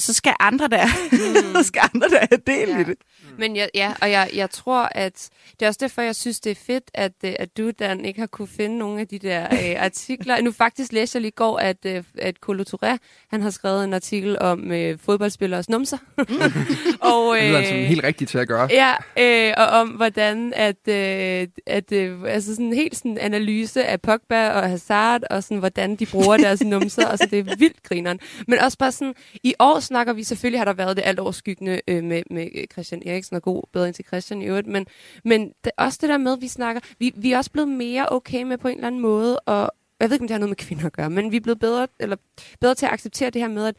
så 0.00 0.12
skal 0.12 0.32
andre 0.40 0.68
der, 0.68 0.86
mm. 1.12 1.54
så 1.56 1.62
skal 1.62 1.82
andre 1.94 2.08
der 2.08 2.18
have 2.18 2.40
del 2.46 2.68
ja. 2.68 2.80
i 2.80 2.84
det. 2.84 2.96
Men 3.38 3.56
jeg, 3.56 3.68
ja, 3.74 3.92
og 4.00 4.10
jeg, 4.10 4.30
jeg 4.34 4.50
tror, 4.50 4.88
at 4.92 5.28
det 5.60 5.66
er 5.66 5.68
også 5.68 5.78
derfor, 5.80 6.02
jeg 6.02 6.16
synes, 6.16 6.40
det 6.40 6.50
er 6.50 6.54
fedt, 6.66 6.90
at, 6.94 7.12
øh, 7.24 7.32
at 7.38 7.56
du, 7.56 7.70
Dan, 7.70 8.04
ikke 8.04 8.20
har 8.20 8.26
kunne 8.26 8.48
finde 8.48 8.78
nogle 8.78 9.00
af 9.00 9.08
de 9.08 9.18
der 9.18 9.44
øh, 9.52 9.82
artikler. 9.84 10.40
Nu 10.40 10.52
faktisk 10.52 10.92
læste 10.92 11.16
jeg 11.16 11.20
lige 11.20 11.28
i 11.28 11.34
går, 11.36 11.58
at, 11.58 11.76
øh, 11.86 12.04
at 12.18 12.36
Colo 12.36 12.64
Touré, 12.74 12.96
han 13.30 13.42
har 13.42 13.50
skrevet 13.50 13.84
en 13.84 13.94
artikel 13.94 14.38
om 14.40 14.72
øh, 14.72 14.98
fodboldspillers 14.98 15.68
numser. 15.68 15.98
Mm. 16.18 16.24
og, 17.12 17.36
øh, 17.36 17.42
det 17.42 17.52
er 17.52 17.58
altså 17.58 17.74
helt 17.74 18.04
rigtigt 18.04 18.30
til 18.30 18.38
at 18.38 18.48
gøre. 18.48 18.68
Ja, 18.70 18.94
øh, 19.18 19.54
og 19.56 19.66
om 19.66 19.88
hvordan, 19.88 20.52
at, 20.56 20.88
øh, 20.88 21.48
at 21.66 21.92
øh, 21.92 22.18
altså 22.26 22.54
sådan 22.54 22.66
en 22.66 22.74
helt 22.74 22.96
sådan 22.96 23.18
analyse 23.18 23.84
af 23.84 24.00
Pogba 24.00 24.50
og 24.50 24.68
Hazard, 24.68 25.20
og 25.30 25.42
sådan, 25.42 25.58
hvordan 25.58 25.96
de 25.96 26.06
bruger 26.06 26.36
deres 26.36 26.62
numser, 26.64 27.06
og 27.06 27.18
så 27.18 27.26
det 27.30 27.38
er 27.38 27.56
vildt 27.56 27.82
grineren. 27.82 28.18
Men 28.46 28.58
også 28.58 28.78
bare 28.78 28.92
sådan, 28.92 29.14
i 29.42 29.54
år 29.58 29.80
snakker 29.90 30.12
vi, 30.12 30.22
selvfølgelig 30.22 30.60
har 30.60 30.64
der 30.64 30.72
været 30.72 30.96
det 30.96 31.02
alt 31.06 31.18
overskyggende 31.18 31.80
øh, 31.88 32.04
med, 32.04 32.22
med 32.30 32.46
Christian 32.72 33.02
Eriksen 33.06 33.36
og 33.36 33.42
god 33.42 33.62
bedre 33.72 33.92
til 33.92 34.04
Christian 34.06 34.42
i 34.42 34.46
øvrigt, 34.46 34.66
men, 34.66 34.86
men 35.24 35.52
det, 35.64 35.72
også 35.78 35.98
det 36.00 36.08
der 36.08 36.18
med, 36.18 36.32
at 36.32 36.40
vi 36.40 36.48
snakker, 36.48 36.80
vi, 36.98 37.12
vi 37.16 37.32
er 37.32 37.36
også 37.36 37.50
blevet 37.50 37.68
mere 37.68 38.08
okay 38.08 38.42
med 38.42 38.58
på 38.58 38.68
en 38.68 38.74
eller 38.74 38.86
anden 38.86 39.00
måde, 39.00 39.40
og 39.40 39.70
jeg 40.00 40.10
ved 40.10 40.14
ikke, 40.14 40.22
om 40.22 40.26
det 40.26 40.34
har 40.34 40.38
noget 40.38 40.50
med 40.50 40.56
kvinder 40.56 40.86
at 40.86 40.92
gøre, 40.92 41.10
men 41.10 41.32
vi 41.32 41.36
er 41.36 41.40
blevet 41.40 41.58
bedre, 41.58 41.86
eller 42.00 42.16
bedre 42.60 42.74
til 42.74 42.86
at 42.86 42.92
acceptere 42.92 43.30
det 43.30 43.40
her 43.40 43.48
med, 43.48 43.66
at 43.66 43.76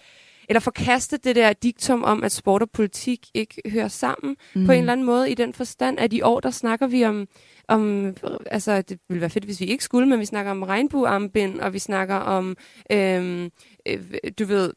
eller 0.49 0.59
forkaste 0.59 1.17
det 1.17 1.35
der 1.35 1.53
diktum 1.53 2.03
om, 2.03 2.23
at 2.23 2.31
sport 2.31 2.61
og 2.61 2.69
politik 2.69 3.27
ikke 3.33 3.61
hører 3.69 3.87
sammen 3.87 4.35
mm. 4.55 4.65
på 4.65 4.71
en 4.71 4.79
eller 4.79 4.91
anden 4.91 5.05
måde, 5.05 5.31
i 5.31 5.33
den 5.33 5.53
forstand, 5.53 5.99
at 5.99 6.13
i 6.13 6.21
år, 6.21 6.39
der 6.39 6.49
snakker 6.49 6.87
vi 6.87 7.05
om, 7.05 7.27
om 7.67 8.13
altså 8.45 8.81
det 8.81 8.99
ville 9.09 9.21
være 9.21 9.29
fedt, 9.29 9.45
hvis 9.45 9.59
vi 9.59 9.65
ikke 9.65 9.83
skulle, 9.83 10.07
men 10.09 10.19
vi 10.19 10.25
snakker 10.25 10.51
om 10.51 10.63
regnbuearmbind, 10.63 11.59
og 11.59 11.73
vi 11.73 11.79
snakker 11.79 12.15
om, 12.15 12.57
øhm, 12.91 13.51
øh, 13.87 14.03
du 14.39 14.45
ved, 14.45 14.73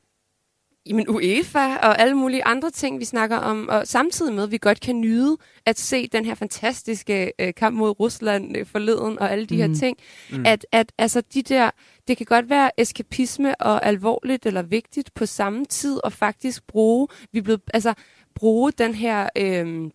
jamen 0.87 1.09
UEFA 1.09 1.77
og 1.77 2.01
alle 2.01 2.15
mulige 2.15 2.45
andre 2.45 2.71
ting, 2.71 3.01
vi 3.01 3.05
snakker 3.05 3.37
om, 3.37 3.69
og 3.69 3.87
samtidig 3.87 4.35
med, 4.35 4.43
at 4.43 4.51
vi 4.51 4.59
godt 4.59 4.81
kan 4.81 5.01
nyde 5.01 5.37
at 5.67 5.79
se 5.79 6.07
den 6.07 6.25
her 6.25 6.35
fantastiske 6.35 7.33
øh, 7.39 7.55
kamp 7.55 7.77
mod 7.77 8.01
Rusland 8.01 8.57
øh, 8.57 8.67
forleden 8.67 9.19
og 9.19 9.33
alle 9.33 9.47
de 9.47 9.55
mm. 9.55 9.61
her 9.61 9.75
ting, 9.75 9.99
mm. 10.31 10.43
at, 10.47 10.67
at 10.73 10.93
altså 10.99 11.21
de 11.35 11.43
der, 11.43 11.71
det 12.09 12.17
kan 12.17 12.27
godt 12.27 12.51
være 12.51 12.81
eskapisme 12.81 13.55
og 13.55 13.87
alvorligt 13.87 14.47
eller 14.47 14.63
vigtigt 14.63 15.15
på 15.15 15.27
samme 15.27 15.65
tid, 15.65 16.01
og 16.05 16.13
faktisk 16.13 16.67
bruge, 16.67 17.09
vi 17.33 17.41
blevet, 17.41 17.61
altså 17.75 17.95
bruge 18.35 18.73
den 18.73 18.95
her, 18.95 19.29
øh, 19.37 19.91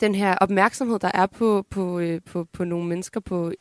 den 0.00 0.14
her 0.14 0.34
opmærksomhed, 0.34 0.98
der 0.98 1.10
er 1.14 1.26
på, 1.26 1.66
på, 1.70 1.98
øh, 1.98 2.20
på, 2.26 2.44
på 2.52 2.64
nogle 2.64 2.88
mennesker 2.88 3.20
på 3.20 3.52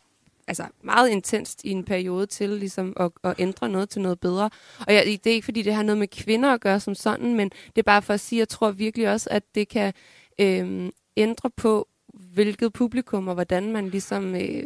altså 0.48 0.66
meget 0.84 1.10
intenst 1.10 1.64
i 1.64 1.70
en 1.70 1.84
periode 1.84 2.26
til 2.26 2.50
ligesom 2.50 2.94
at, 3.00 3.12
at 3.24 3.36
ændre 3.38 3.70
noget 3.70 3.90
til 3.90 4.02
noget 4.02 4.20
bedre. 4.20 4.50
Og 4.88 4.94
jeg, 4.94 5.04
det 5.06 5.28
er 5.28 5.34
ikke, 5.34 5.46
fordi 5.46 5.62
det 5.62 5.74
har 5.74 5.84
noget 5.84 5.98
med 5.98 6.08
kvinder 6.08 6.54
at 6.54 6.62
gøre 6.62 6.80
som 6.80 6.96
sådan, 6.96 7.34
men 7.34 7.50
det 7.50 7.78
er 7.78 7.84
bare 7.84 8.02
for 8.02 8.14
at 8.14 8.20
sige, 8.20 8.38
at 8.38 8.40
jeg 8.40 8.50
tror 8.50 8.72
virkelig 8.72 9.10
også, 9.10 9.30
at 9.32 9.44
det 9.56 9.68
kan 9.68 9.94
øh, 10.40 10.90
ændre 11.18 11.50
på, 11.58 11.88
hvilket 12.14 12.74
publikum 12.74 13.28
og 13.28 13.34
hvordan 13.34 13.72
man 13.72 13.90
ligesom, 13.90 14.36
øh, 14.36 14.42
øh, 14.60 14.66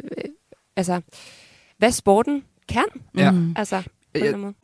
altså, 0.76 1.00
hvad 1.78 1.92
sporten 1.92 2.44
kan. 2.68 2.84
Ja. 3.16 3.32
Altså, 3.56 3.82
på 4.14 4.24
jeg, 4.24 4.38
måde. 4.38 4.54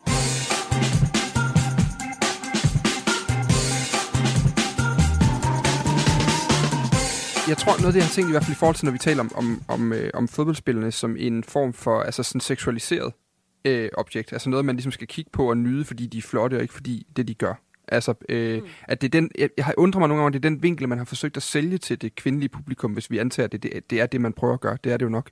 Jeg 7.49 7.57
tror, 7.59 7.73
noget 7.73 7.87
af 7.87 7.93
det, 7.93 8.01
jeg 8.01 8.07
har 8.07 8.13
tænkt 8.13 8.29
i 8.29 8.33
hvert 8.33 8.45
fald 8.45 8.57
i 8.57 8.59
forhold 8.59 8.77
til, 8.77 8.85
når 8.85 8.93
vi 8.93 8.99
taler 8.99 9.21
om, 9.21 9.33
om, 9.35 9.63
om, 9.69 9.93
øh, 9.93 10.11
om 10.15 10.29
fodboldspillerne 10.29 10.93
som 10.93 11.17
en 11.19 11.45
form 11.45 11.73
for 11.73 12.01
altså 12.01 12.23
sådan 12.23 12.41
seksualiseret 12.41 13.13
øh, 13.65 13.89
objekt. 13.97 14.33
Altså 14.33 14.51
noget, 14.51 14.65
man 14.65 14.77
ligesom 14.77 14.93
skal 14.93 15.07
kigge 15.07 15.31
på 15.31 15.51
og 15.51 15.57
nyde, 15.57 15.85
fordi 15.85 16.07
de 16.07 16.19
er 16.19 16.23
flotte, 16.23 16.55
og 16.55 16.63
ikke 16.63 16.75
fordi 16.75 17.07
det, 17.17 17.29
de 17.29 17.35
gør. 17.35 17.55
Altså, 17.89 18.15
øh, 18.29 18.63
mm. 18.63 18.69
at 18.83 19.01
det 19.01 19.07
er 19.07 19.21
den, 19.21 19.31
jeg, 19.39 19.49
jeg 19.57 19.65
har 19.65 19.75
undret 19.77 20.01
mig 20.01 20.09
nogle 20.09 20.23
gange, 20.23 20.37
at 20.37 20.43
det 20.43 20.49
er 20.49 20.51
den 20.51 20.63
vinkel, 20.63 20.89
man 20.89 20.99
har 20.99 21.05
forsøgt 21.05 21.37
at 21.37 21.43
sælge 21.43 21.79
til 21.79 22.03
det 22.03 22.15
kvindelige 22.15 22.49
publikum, 22.49 22.93
hvis 22.93 23.11
vi 23.11 23.19
antager, 23.19 23.45
at 23.45 23.53
det, 23.53 23.63
det, 23.63 23.91
det 23.91 24.01
er 24.01 24.07
det, 24.07 24.21
man 24.21 24.33
prøver 24.33 24.55
at 24.55 24.61
gøre. 24.61 24.79
Det 24.85 24.93
er 24.93 24.97
det 24.97 25.05
jo 25.05 25.11
nok. 25.11 25.31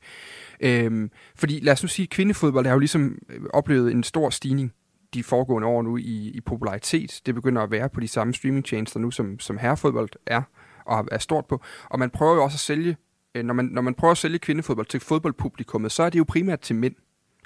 Øh, 0.61 1.09
fordi 1.37 1.61
lad 1.63 1.73
os 1.73 1.83
nu 1.83 1.89
sige, 1.89 2.05
at 2.05 2.11
kvindefodbold 2.11 2.67
har 2.67 2.73
jo 2.73 2.79
ligesom 2.79 3.19
øh, 3.29 3.41
oplevet 3.55 3.93
en 3.93 4.03
stor 4.03 4.31
stigning 4.31 4.73
de 5.15 5.23
foregående 5.23 5.69
år 5.69 5.83
nu 5.83 5.97
i, 5.97 6.31
i 6.35 6.41
popularitet. 6.41 7.21
Det 7.27 7.35
begynder 7.35 7.63
at 7.63 7.71
være 7.71 7.89
på 7.89 8.01
de 8.01 8.09
samme 8.09 8.35
streamingtjenester 8.35 9.01
nu, 9.01 9.11
som, 9.11 9.41
som 9.41 9.59
herrefodbold 9.59 10.11
er 10.27 10.43
og 10.87 11.09
er 11.13 11.19
stort 11.19 11.47
på. 11.47 11.63
Og 11.91 11.99
man 11.99 12.11
prøver 12.11 12.35
jo 12.35 12.45
også 12.45 12.57
at 12.57 12.61
sælge, 12.61 12.97
øh, 13.35 13.45
når 13.45 13.55
man, 13.55 13.65
når 13.65 13.83
man 13.83 13.95
prøver 13.95 14.13
at 14.13 14.19
sælge 14.19 14.39
kvindefodbold 14.39 14.87
til 14.87 15.01
fodboldpublikummet, 15.01 15.93
så 15.93 16.03
er 16.03 16.11
det 16.11 16.19
jo 16.19 16.25
primært 16.25 16.61
til 16.61 16.77
mænd. 16.77 16.95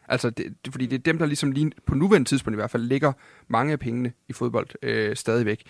Altså, 0.09 0.31
det, 0.31 0.46
det, 0.64 0.72
fordi 0.72 0.87
det 0.87 0.99
er 0.99 1.03
dem, 1.03 1.18
der 1.18 1.27
ligesom 1.27 1.53
lige 1.53 1.72
på 1.87 1.94
nuværende 1.94 2.29
tidspunkt 2.29 2.55
i 2.55 2.61
hvert 2.61 2.70
fald 2.70 2.83
ligger 2.83 3.12
mange 3.49 3.72
af 3.72 3.79
pengene 3.79 4.12
i 4.29 4.33
fodbold 4.33 4.66
øh, 4.83 5.16
stadigvæk. 5.16 5.62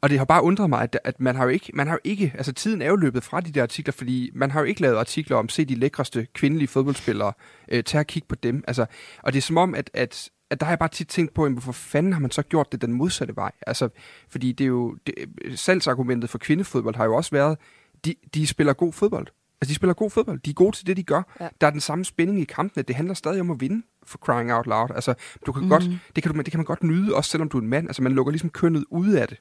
Og 0.00 0.10
det 0.10 0.18
har 0.18 0.24
bare 0.24 0.42
undret 0.42 0.70
mig, 0.70 0.82
at, 0.82 0.98
at 1.04 1.20
man 1.20 1.36
har 1.36 1.44
jo 1.44 1.50
ikke, 1.50 1.70
man 1.74 1.86
har 1.86 1.94
jo 1.94 2.00
ikke, 2.04 2.32
altså 2.36 2.52
tiden 2.52 2.82
er 2.82 2.86
jo 2.86 2.96
løbet 2.96 3.24
fra 3.24 3.40
de 3.40 3.52
der 3.52 3.62
artikler, 3.62 3.92
fordi 3.92 4.30
man 4.34 4.50
har 4.50 4.60
jo 4.60 4.66
ikke 4.66 4.80
lavet 4.80 4.96
artikler 4.96 5.36
om, 5.36 5.48
se 5.48 5.64
de 5.64 5.74
lækreste 5.74 6.26
kvindelige 6.34 6.68
fodboldspillere, 6.68 7.32
øh, 7.68 7.84
tage 7.84 8.02
og 8.02 8.06
kigge 8.06 8.28
på 8.28 8.34
dem. 8.34 8.64
Altså, 8.66 8.86
og 9.22 9.32
det 9.32 9.38
er 9.38 9.42
som 9.42 9.56
om, 9.56 9.74
at, 9.74 9.90
at 9.94 10.30
at 10.54 10.60
der 10.60 10.66
har 10.66 10.72
jeg 10.72 10.78
bare 10.78 10.88
tit 10.88 11.08
tænkt 11.08 11.34
på, 11.34 11.48
hvorfor 11.48 11.72
fanden 11.72 12.12
har 12.12 12.20
man 12.20 12.30
så 12.30 12.42
gjort 12.42 12.72
det 12.72 12.80
den 12.80 12.92
modsatte 12.92 13.36
vej? 13.36 13.52
Altså, 13.66 13.88
fordi 14.28 14.52
det 14.52 14.64
er 14.64 14.68
jo, 14.68 14.96
det, 15.06 15.14
salgsargumentet 15.54 16.30
for 16.30 16.38
kvindefodbold 16.38 16.94
har 16.94 17.04
jo 17.04 17.14
også 17.14 17.30
været, 17.30 17.58
de, 18.04 18.14
de 18.34 18.46
spiller 18.46 18.72
god 18.72 18.92
fodbold. 18.92 19.26
Altså, 19.60 19.70
de 19.70 19.74
spiller 19.74 19.94
god 19.94 20.10
fodbold. 20.10 20.40
De 20.40 20.50
er 20.50 20.54
gode 20.54 20.76
til 20.76 20.86
det, 20.86 20.96
de 20.96 21.02
gør. 21.02 21.22
Ja. 21.40 21.48
Der 21.60 21.66
er 21.66 21.70
den 21.70 21.80
samme 21.80 22.04
spænding 22.04 22.40
i 22.40 22.44
kampene. 22.44 22.82
Det 22.82 22.96
handler 22.96 23.14
stadig 23.14 23.40
om 23.40 23.50
at 23.50 23.60
vinde 23.60 23.82
for 24.06 24.18
crying 24.18 24.52
out 24.52 24.66
loud. 24.66 24.88
Altså, 24.94 25.14
du 25.46 25.52
kan 25.52 25.62
mm. 25.62 25.68
godt, 25.68 25.82
det, 26.16 26.22
kan 26.22 26.32
du, 26.32 26.38
det 26.38 26.50
kan 26.50 26.58
man 26.58 26.64
godt 26.64 26.82
nyde, 26.82 27.14
også 27.14 27.30
selvom 27.30 27.48
du 27.48 27.58
er 27.58 27.62
en 27.62 27.68
mand. 27.68 27.88
Altså, 27.88 28.02
man 28.02 28.12
lukker 28.12 28.30
ligesom 28.30 28.50
kønnet 28.50 28.84
ud 28.90 29.08
af 29.08 29.28
det. 29.28 29.38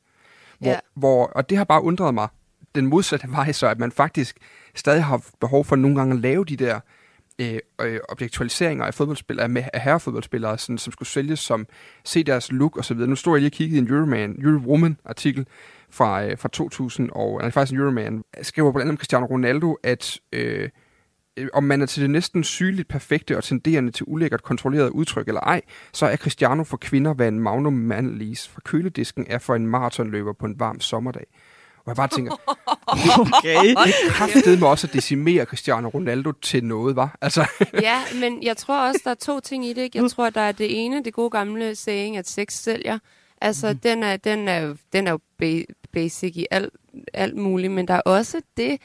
Hvor, 0.60 0.70
ja. 0.70 0.80
hvor, 0.96 1.26
og 1.26 1.50
det 1.50 1.58
har 1.58 1.66
bare 1.66 1.84
undret 1.84 2.14
mig, 2.14 2.28
den 2.76 2.86
modsatte 2.86 3.28
vej, 3.32 3.52
så 3.52 3.68
at 3.68 3.80
man 3.80 3.92
faktisk 3.92 4.38
stadig 4.76 5.04
har 5.04 5.24
behov 5.42 5.66
for 5.66 5.76
nogle 5.76 5.98
gange 5.98 6.14
at 6.14 6.20
lave 6.20 6.46
de 6.46 6.58
der 6.58 6.80
Øh, 7.40 7.60
øh, 7.82 8.00
objektualiseringer 8.10 8.86
af 8.86 8.94
fodboldspillere, 8.94 9.48
med, 9.48 9.64
af 9.74 9.82
herrefodboldspillere, 9.82 10.58
sådan, 10.58 10.78
som 10.78 10.94
skulle 10.94 11.10
sælges 11.10 11.40
som, 11.40 11.68
se 12.04 12.24
deres 12.24 12.52
look 12.52 12.78
og 12.78 12.86
så 12.86 12.94
videre. 12.94 13.10
Nu 13.10 13.16
står 13.16 13.36
jeg 13.36 13.42
lige 13.42 13.50
og 13.50 13.54
kigger 13.54 13.76
i 13.76 13.80
en 13.80 13.88
Euroman, 13.88 14.36
Eurowoman-artikel 14.44 15.48
fra, 15.90 16.26
øh, 16.26 16.38
fra 16.38 16.50
2000, 16.50 17.10
og 17.12 17.42
er 17.44 17.50
faktisk 17.50 17.74
en 17.74 17.80
Euroman 17.80 18.24
skriver 18.42 18.72
blandt 18.72 18.82
andet 18.82 18.94
om 18.94 18.98
Cristiano 18.98 19.26
Ronaldo, 19.26 19.78
at 19.84 20.20
øh, 20.34 20.70
øh, 21.38 21.48
om 21.54 21.64
man 21.64 21.82
er 21.82 21.86
til 21.86 22.02
det 22.02 22.10
næsten 22.10 22.44
sygeligt 22.44 22.88
perfekte 22.88 23.38
og 23.38 23.44
tenderende 23.44 23.92
til 23.92 24.06
ulækkert 24.08 24.44
kontrolleret 24.44 24.90
udtryk 24.90 25.28
eller 25.28 25.42
ej, 25.42 25.62
så 25.94 26.06
er 26.06 26.18
Cristiano 26.18 26.64
for 26.64 26.78
kvinder, 26.78 27.14
hvad 27.14 27.28
en 27.28 27.40
Magnum 27.40 27.74
manlis 27.74 28.48
fra 28.48 28.62
køledisken 28.66 29.26
er 29.30 29.38
for 29.38 29.56
en 29.56 29.68
maratonløber 29.68 30.34
på 30.34 30.46
en 30.46 30.60
varm 30.60 30.80
sommerdag. 30.80 31.26
Og 31.86 31.90
jeg 31.90 31.96
bare 31.96 32.08
tænker, 32.08 32.32
Okay. 33.20 33.70
det 33.70 33.94
kraftede 34.10 34.60
mig 34.60 34.70
også 34.70 34.88
at 34.88 34.94
decimere 34.94 35.46
Cristiano 35.46 35.90
Ronaldo 35.90 36.32
til 36.32 36.64
noget, 36.64 36.96
var. 36.96 37.18
Altså, 37.22 37.46
ja, 37.82 38.02
men 38.22 38.44
jeg 38.44 38.58
tror 38.58 38.88
også, 38.88 39.02
der 39.04 39.12
er 39.12 39.16
to 39.16 39.40
ting 39.40 39.66
i 39.66 39.74
det. 39.74 39.82
Ikke? 39.82 40.02
Jeg 40.02 40.12
tror, 40.12 40.30
der 40.30 40.42
er 40.42 40.52
det 40.52 40.86
ene, 40.86 41.04
det 41.04 41.14
gode 41.14 41.30
gamle 41.30 41.76
saying, 41.76 42.18
at 42.18 42.30
sex 42.30 42.54
sælger. 42.54 43.00
Altså, 43.42 43.72
mm. 43.72 43.80
den, 43.80 44.04
er, 44.04 44.18
den, 44.18 44.48
er 44.48 44.60
jo, 44.60 44.76
den 44.94 45.08
er 45.08 45.12
jo 45.12 45.20
ba- 45.44 45.88
basic 45.92 46.36
i 46.36 46.46
alt, 46.52 46.74
alt 47.14 47.36
muligt, 47.38 47.72
men 47.72 47.88
der 47.88 47.94
er 47.94 48.02
også 48.02 48.42
det, 48.58 48.82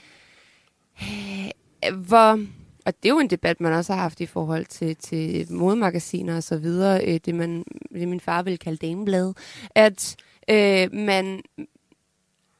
øh, 1.02 1.94
hvor... 1.96 2.40
Og 2.86 2.94
det 3.02 3.08
er 3.08 3.12
jo 3.12 3.18
en 3.18 3.30
debat, 3.30 3.60
man 3.60 3.72
også 3.72 3.92
har 3.92 4.00
haft 4.02 4.20
i 4.20 4.26
forhold 4.26 4.66
til, 4.66 4.96
til 4.96 5.52
modemagasiner 5.52 6.36
og 6.36 6.42
så 6.42 6.56
videre. 6.56 7.04
Øh, 7.04 7.20
det, 7.24 7.34
man, 7.34 7.64
det 7.92 8.08
min 8.08 8.20
far 8.20 8.42
ville 8.42 8.56
kalde 8.58 8.86
dameblad. 8.86 9.34
At 9.74 10.16
øh, 10.50 10.88
man, 10.92 11.42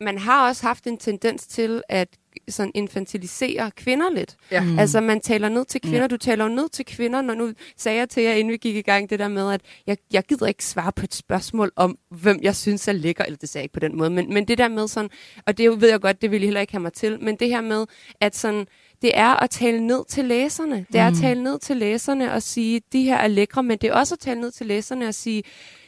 man 0.00 0.18
har 0.18 0.48
også 0.48 0.66
haft 0.66 0.86
en 0.86 0.98
tendens 0.98 1.46
til 1.46 1.82
at 1.88 2.08
sådan 2.48 2.72
infantilisere 2.74 3.70
kvinder 3.70 4.10
lidt. 4.10 4.36
Ja. 4.50 4.60
Mm. 4.60 4.78
Altså, 4.78 5.00
man 5.00 5.20
taler 5.20 5.48
ned 5.48 5.64
til 5.64 5.80
kvinder. 5.80 6.06
Du 6.06 6.16
taler 6.16 6.44
jo 6.44 6.50
ned 6.50 6.68
til 6.68 6.84
kvinder, 6.84 7.22
når 7.22 7.34
nu 7.34 7.52
sagde 7.76 7.98
jeg 7.98 8.08
til 8.08 8.22
jer, 8.22 8.32
inden 8.32 8.52
vi 8.52 8.56
gik 8.56 8.76
i 8.76 8.82
gang, 8.82 9.10
det 9.10 9.18
der 9.18 9.28
med, 9.28 9.52
at 9.52 9.60
jeg, 9.86 9.96
jeg 10.12 10.24
gider 10.24 10.46
ikke 10.46 10.64
svare 10.64 10.92
på 10.92 11.04
et 11.04 11.14
spørgsmål 11.14 11.72
om, 11.76 11.98
hvem 12.10 12.38
jeg 12.42 12.56
synes 12.56 12.88
er 12.88 12.92
lækker, 12.92 13.24
eller 13.24 13.36
det 13.36 13.48
sagde 13.48 13.62
jeg 13.62 13.64
ikke 13.64 13.72
på 13.72 13.80
den 13.80 13.96
måde, 13.96 14.10
men, 14.10 14.34
men 14.34 14.48
det 14.48 14.58
der 14.58 14.68
med 14.68 14.88
sådan, 14.88 15.10
og 15.46 15.58
det 15.58 15.80
ved 15.80 15.90
jeg 15.90 16.00
godt, 16.00 16.22
det 16.22 16.30
ville 16.30 16.44
I 16.44 16.46
heller 16.46 16.60
ikke 16.60 16.72
have 16.72 16.82
mig 16.82 16.92
til, 16.92 17.22
men 17.22 17.36
det 17.36 17.48
her 17.48 17.60
med, 17.60 17.86
at 18.20 18.36
sådan, 18.36 18.66
det 19.02 19.18
er 19.18 19.42
at 19.42 19.50
tale 19.50 19.86
ned 19.86 20.04
til 20.08 20.24
læserne. 20.24 20.86
Det 20.92 21.00
er 21.00 21.06
at 21.06 21.14
tale 21.20 21.42
ned 21.42 21.58
til 21.58 21.76
læserne 21.76 22.32
og 22.32 22.42
sige, 22.42 22.80
de 22.92 23.02
her 23.02 23.16
er 23.16 23.26
lækre, 23.26 23.62
men 23.62 23.78
det 23.78 23.90
er 23.90 23.94
også 23.94 24.14
at 24.14 24.18
tale 24.18 24.40
ned 24.40 24.50
til 24.50 24.66
læserne 24.66 25.08
og 25.08 25.14
sige, 25.14 25.42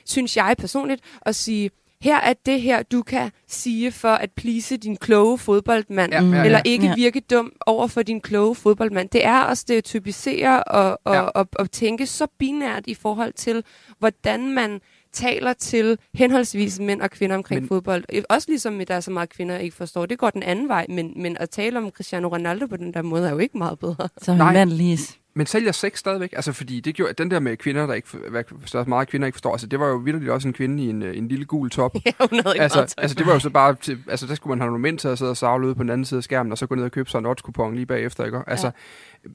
synes 0.06 0.36
jeg 0.36 0.54
personligt, 0.58 1.02
og 1.20 1.34
sige, 1.34 1.70
her 2.02 2.16
er 2.20 2.32
det 2.46 2.60
her, 2.60 2.82
du 2.82 3.02
kan 3.02 3.30
sige 3.48 3.92
for 3.92 4.08
at 4.08 4.30
please 4.36 4.76
din 4.76 4.96
kloge 4.96 5.38
fodboldmand, 5.38 6.12
Ja, 6.12 6.22
ja, 6.22 6.36
ja. 6.36 6.44
eller 6.44 6.60
ikke 6.64 6.86
Ja. 6.86 6.94
virke 6.94 7.20
dum 7.20 7.52
over 7.66 7.86
for 7.86 8.02
din 8.02 8.20
kloge 8.20 8.54
fodboldmand. 8.54 9.08
Det 9.08 9.24
er 9.24 9.40
at 9.40 9.58
stereotypisere 9.58 10.64
og, 10.64 10.98
og, 11.04 11.14
Ja. 11.14 11.20
ja. 11.20 11.26
og, 11.26 11.48
og 11.58 11.70
tænke 11.70 12.06
så 12.06 12.26
binært 12.38 12.82
i 12.86 12.94
forhold 12.94 13.32
til, 13.32 13.64
hvordan 13.98 14.50
man 14.54 14.80
taler 15.12 15.52
til 15.52 15.98
henholdsvis 16.14 16.78
mænd 16.80 17.02
og 17.02 17.10
kvinder 17.10 17.36
omkring 17.36 17.60
Men- 17.60 17.68
fodbold. 17.68 18.04
Også 18.30 18.48
ligesom, 18.50 18.80
at 18.80 18.88
der 18.88 18.94
er 18.94 19.00
så 19.00 19.10
meget 19.10 19.28
kvinder, 19.28 19.58
ikke 19.58 19.76
forstår. 19.76 20.06
Det 20.06 20.18
går 20.18 20.30
den 20.30 20.42
anden 20.42 20.68
vej, 20.68 20.86
men, 20.88 21.12
men 21.16 21.36
at 21.40 21.50
tale 21.50 21.78
om 21.78 21.90
Cristiano 21.90 22.28
Ronaldo 22.28 22.66
på 22.66 22.76
den 22.76 22.94
der 22.94 23.02
måde 23.02 23.26
er 23.26 23.30
jo 23.30 23.38
ikke 23.38 23.58
meget 23.58 23.78
bedre. 23.78 24.08
Som 24.22 24.36
Nej. 24.36 24.48
en 24.48 24.54
mand 24.54 24.70
lige. 24.70 24.98
Men 25.34 25.46
sælger 25.46 25.72
sex 25.72 25.98
stadigvæk? 25.98 26.32
Altså, 26.32 26.52
fordi 26.52 26.80
det 26.80 26.94
gjorde, 26.94 27.12
den 27.12 27.30
der 27.30 27.40
med 27.40 27.56
kvinder, 27.56 27.86
der 27.86 27.94
ikke, 27.94 28.08
hvad, 28.30 28.44
så 28.66 28.84
meget 28.86 29.08
kvinder 29.08 29.26
ikke 29.26 29.36
forstår, 29.36 29.52
altså, 29.52 29.66
det 29.66 29.80
var 29.80 29.88
jo 29.88 29.96
vildt 29.96 30.28
også 30.28 30.48
en 30.48 30.54
kvinde 30.54 30.84
i 30.84 30.88
en, 30.90 31.02
øh, 31.02 31.16
en 31.16 31.28
lille 31.28 31.44
gul 31.44 31.70
top. 31.70 31.94
Ja, 32.06 32.12
hun 32.30 32.40
havde 32.40 32.54
ikke 32.54 32.62
altså, 32.62 32.78
meget 32.78 32.94
altså, 32.98 33.14
det 33.14 33.26
var 33.26 33.32
jo 33.32 33.38
så 33.38 33.50
bare, 33.50 33.74
til, 33.74 33.98
altså, 34.08 34.26
der 34.26 34.34
skulle 34.34 34.50
man 34.50 34.60
have 34.60 34.66
nogle 34.66 34.82
mænd 34.82 34.98
til 34.98 35.08
at 35.08 35.18
sidde 35.18 35.30
og 35.30 35.36
savle 35.36 35.66
ude 35.66 35.74
på 35.74 35.82
den 35.82 35.90
anden 35.90 36.04
side 36.04 36.18
af 36.18 36.24
skærmen, 36.24 36.52
og 36.52 36.58
så 36.58 36.66
gå 36.66 36.74
ned 36.74 36.84
og 36.84 36.92
købe 36.92 37.10
sig 37.10 37.18
en 37.18 37.26
odds 37.26 37.42
lige 37.74 37.86
bagefter, 37.86 38.24
ikke? 38.24 38.42
Altså, 38.46 38.70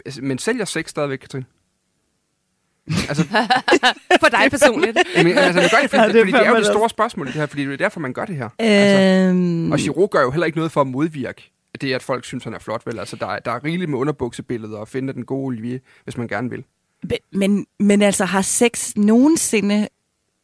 altså, 0.05 0.21
men 0.21 0.37
sælger 0.37 0.65
sex 0.65 0.89
stadigvæk, 0.89 1.19
Katrine? 1.19 1.45
Altså, 3.09 3.23
for 4.23 4.29
dig 4.29 4.51
personligt. 4.51 4.97
men, 5.23 5.37
altså, 5.37 5.61
det 5.61 5.71
gør 5.71 5.77
det, 5.81 5.89
fordi, 5.89 6.01
Ja, 6.01 6.01
ja, 6.01 6.07
det 6.07 6.15
er 6.15 6.25
fordi 6.25 6.31
det 6.31 6.45
er 6.45 6.49
jo 6.49 6.55
det 6.55 6.65
store 6.65 6.89
spørgsmål 6.89 7.27
i 7.27 7.31
det 7.31 7.39
her, 7.39 7.45
fordi 7.45 7.65
det 7.65 7.73
er 7.73 7.77
derfor, 7.77 7.99
man 7.99 8.13
gør 8.13 8.25
det 8.25 8.35
her. 8.35 8.49
Altså, 8.59 9.29
Øhm, 9.29 9.71
og 9.71 9.77
Giroud 9.77 10.07
gør 10.07 10.21
jo 10.21 10.31
heller 10.31 10.45
ikke 10.45 10.57
noget 10.57 10.71
for 10.71 10.81
at 10.81 10.87
modvirke 10.87 11.51
det, 11.81 11.93
at 11.93 12.03
folk 12.03 12.25
synes, 12.25 12.43
han 12.43 12.53
er 12.53 12.59
flot, 12.59 12.85
vel? 12.85 12.99
Altså, 12.99 13.15
der, 13.15 13.27
er- 13.27 13.39
der 13.39 13.51
er 13.51 13.63
rigeligt 13.63 13.89
med 13.91 13.99
underbuksebilleder 13.99 14.77
og 14.77 14.87
finde 14.87 15.13
den 15.13 15.25
gode 15.25 15.45
Olivier, 15.45 15.79
hvis 16.03 16.17
man 16.17 16.27
gerne 16.27 16.49
vil. 16.49 16.63
men- 17.03 17.19
men, 17.31 17.65
men 17.79 18.01
altså, 18.01 18.25
har 18.25 18.41
sex 18.41 18.95
nogensinde 18.95 19.87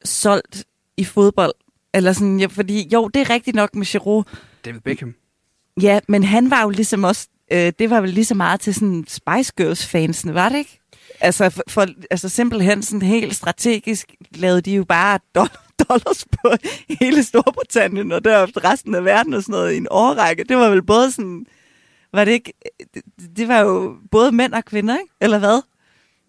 solgt 0.03 0.65
i 0.97 1.03
fodbold? 1.03 1.53
Eller 1.93 2.13
sådan, 2.13 2.39
ja, 2.39 2.45
fordi 2.45 2.89
jo, 2.93 3.07
det 3.07 3.21
er 3.21 3.29
rigtigt 3.29 3.55
nok 3.55 3.75
med 3.75 3.85
Giroud. 3.85 4.23
David 4.65 4.79
Beckham. 4.79 5.15
Ja, 5.81 5.99
men 6.07 6.23
han 6.23 6.51
var 6.51 6.61
jo 6.63 6.69
ligesom 6.69 7.03
også, 7.03 7.27
øh, 7.51 7.73
det 7.79 7.89
var 7.89 8.01
vel 8.01 8.09
lige 8.09 8.25
så 8.25 8.35
meget 8.35 8.59
til 8.59 8.73
sådan 8.73 9.05
Spice 9.07 9.53
Girls-fansene, 9.61 10.33
var 10.33 10.49
det 10.49 10.57
ikke? 10.57 10.80
Altså, 11.19 11.63
for, 11.67 11.85
altså 12.11 12.29
simpelthen 12.29 12.83
sådan 12.83 13.01
helt 13.01 13.35
strategisk 13.35 14.15
lavede 14.35 14.61
de 14.61 14.75
jo 14.75 14.83
bare 14.83 15.19
dollars 15.89 16.25
på 16.25 16.53
hele 16.99 17.23
Storbritannien 17.23 18.11
og 18.11 18.23
derefter 18.23 18.71
resten 18.71 18.95
af 18.95 19.05
verden 19.05 19.33
og 19.33 19.41
sådan 19.43 19.53
noget 19.53 19.73
i 19.73 19.77
en 19.77 19.87
årrække. 19.91 20.43
Det 20.43 20.57
var 20.57 20.69
vel 20.69 20.83
både 20.83 21.11
sådan, 21.11 21.45
var 22.13 22.25
det 22.25 22.31
ikke, 22.31 22.53
det, 22.93 23.03
det 23.37 23.47
var 23.47 23.59
jo 23.59 23.95
både 24.11 24.31
mænd 24.31 24.53
og 24.53 24.65
kvinder, 24.65 24.99
ikke? 24.99 25.13
Eller 25.21 25.39
hvad? 25.39 25.61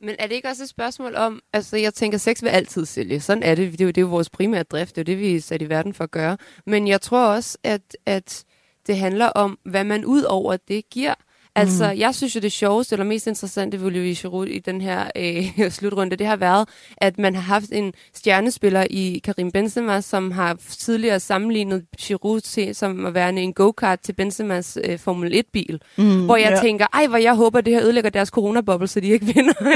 Men 0.03 0.17
er 0.19 0.27
det 0.27 0.35
ikke 0.35 0.49
også 0.49 0.63
et 0.63 0.69
spørgsmål 0.69 1.17
om, 1.17 1.41
altså 1.53 1.77
jeg 1.77 1.95
tænker, 1.95 2.19
sex 2.19 2.43
vil 2.43 2.49
altid 2.49 2.87
sælge. 2.87 3.21
Sådan 3.21 3.43
er 3.43 3.55
det. 3.55 3.73
Det 3.73 3.81
er 3.81 3.85
jo, 3.85 3.89
det 3.89 3.99
er 3.99 4.03
jo 4.03 4.09
vores 4.09 4.31
primære 4.31 4.63
drift. 4.63 4.97
Det 4.97 5.09
er 5.09 5.13
jo 5.13 5.17
det, 5.17 5.23
vi 5.23 5.37
er 5.37 5.41
sat 5.41 5.63
i 5.63 5.69
verden 5.69 5.95
for 5.95 6.05
at 6.05 6.11
gøre. 6.11 6.37
Men 6.67 6.89
jeg 6.89 7.01
tror 7.01 7.27
også, 7.27 7.59
at, 7.65 7.97
at 8.07 8.45
det 8.87 8.99
handler 8.99 9.27
om, 9.27 9.59
hvad 9.65 9.85
man 9.85 10.05
ud 10.05 10.23
over 10.23 10.57
det 10.57 10.91
giver. 10.91 11.15
Altså, 11.55 11.93
mm. 11.93 11.99
jeg 11.99 12.15
synes 12.15 12.35
jo, 12.35 12.41
det 12.41 12.53
sjoveste 12.53 12.95
eller 12.95 13.05
mest 13.05 13.27
interessante 13.27 13.81
ved 13.81 13.87
Olivier 13.87 14.15
Giroud 14.15 14.47
i 14.47 14.59
den 14.59 14.81
her 14.81 15.11
øh, 15.17 15.71
slutrunde, 15.71 16.17
det 16.17 16.27
har 16.27 16.37
været, 16.37 16.69
at 16.97 17.19
man 17.19 17.35
har 17.35 17.43
haft 17.43 17.73
en 17.73 17.93
stjernespiller 18.15 18.87
i 18.91 19.21
Karim 19.25 19.51
Benzema, 19.51 20.01
som 20.01 20.31
har 20.31 20.57
tidligere 20.69 21.21
sammenlignet 21.21 21.85
Giroud 21.99 22.41
til, 22.41 22.75
som 22.75 23.07
at 23.07 23.15
være 23.15 23.33
en 23.33 23.53
go-kart 23.53 24.01
til 24.01 24.13
Benzemas 24.13 24.79
øh, 24.85 24.99
Formel 24.99 25.35
1-bil. 25.35 25.81
Mm, 25.97 26.25
hvor 26.25 26.37
jeg 26.37 26.51
ja. 26.51 26.61
tænker, 26.61 26.87
ej, 26.93 27.07
hvor 27.07 27.17
jeg 27.17 27.35
håber, 27.35 27.61
det 27.61 27.75
her 27.75 27.83
ødelægger 27.83 28.11
deres 28.11 28.29
coronaboble, 28.29 28.89
så 28.89 29.01
de 29.01 29.09
ikke 29.09 29.27
vinder. 29.27 29.55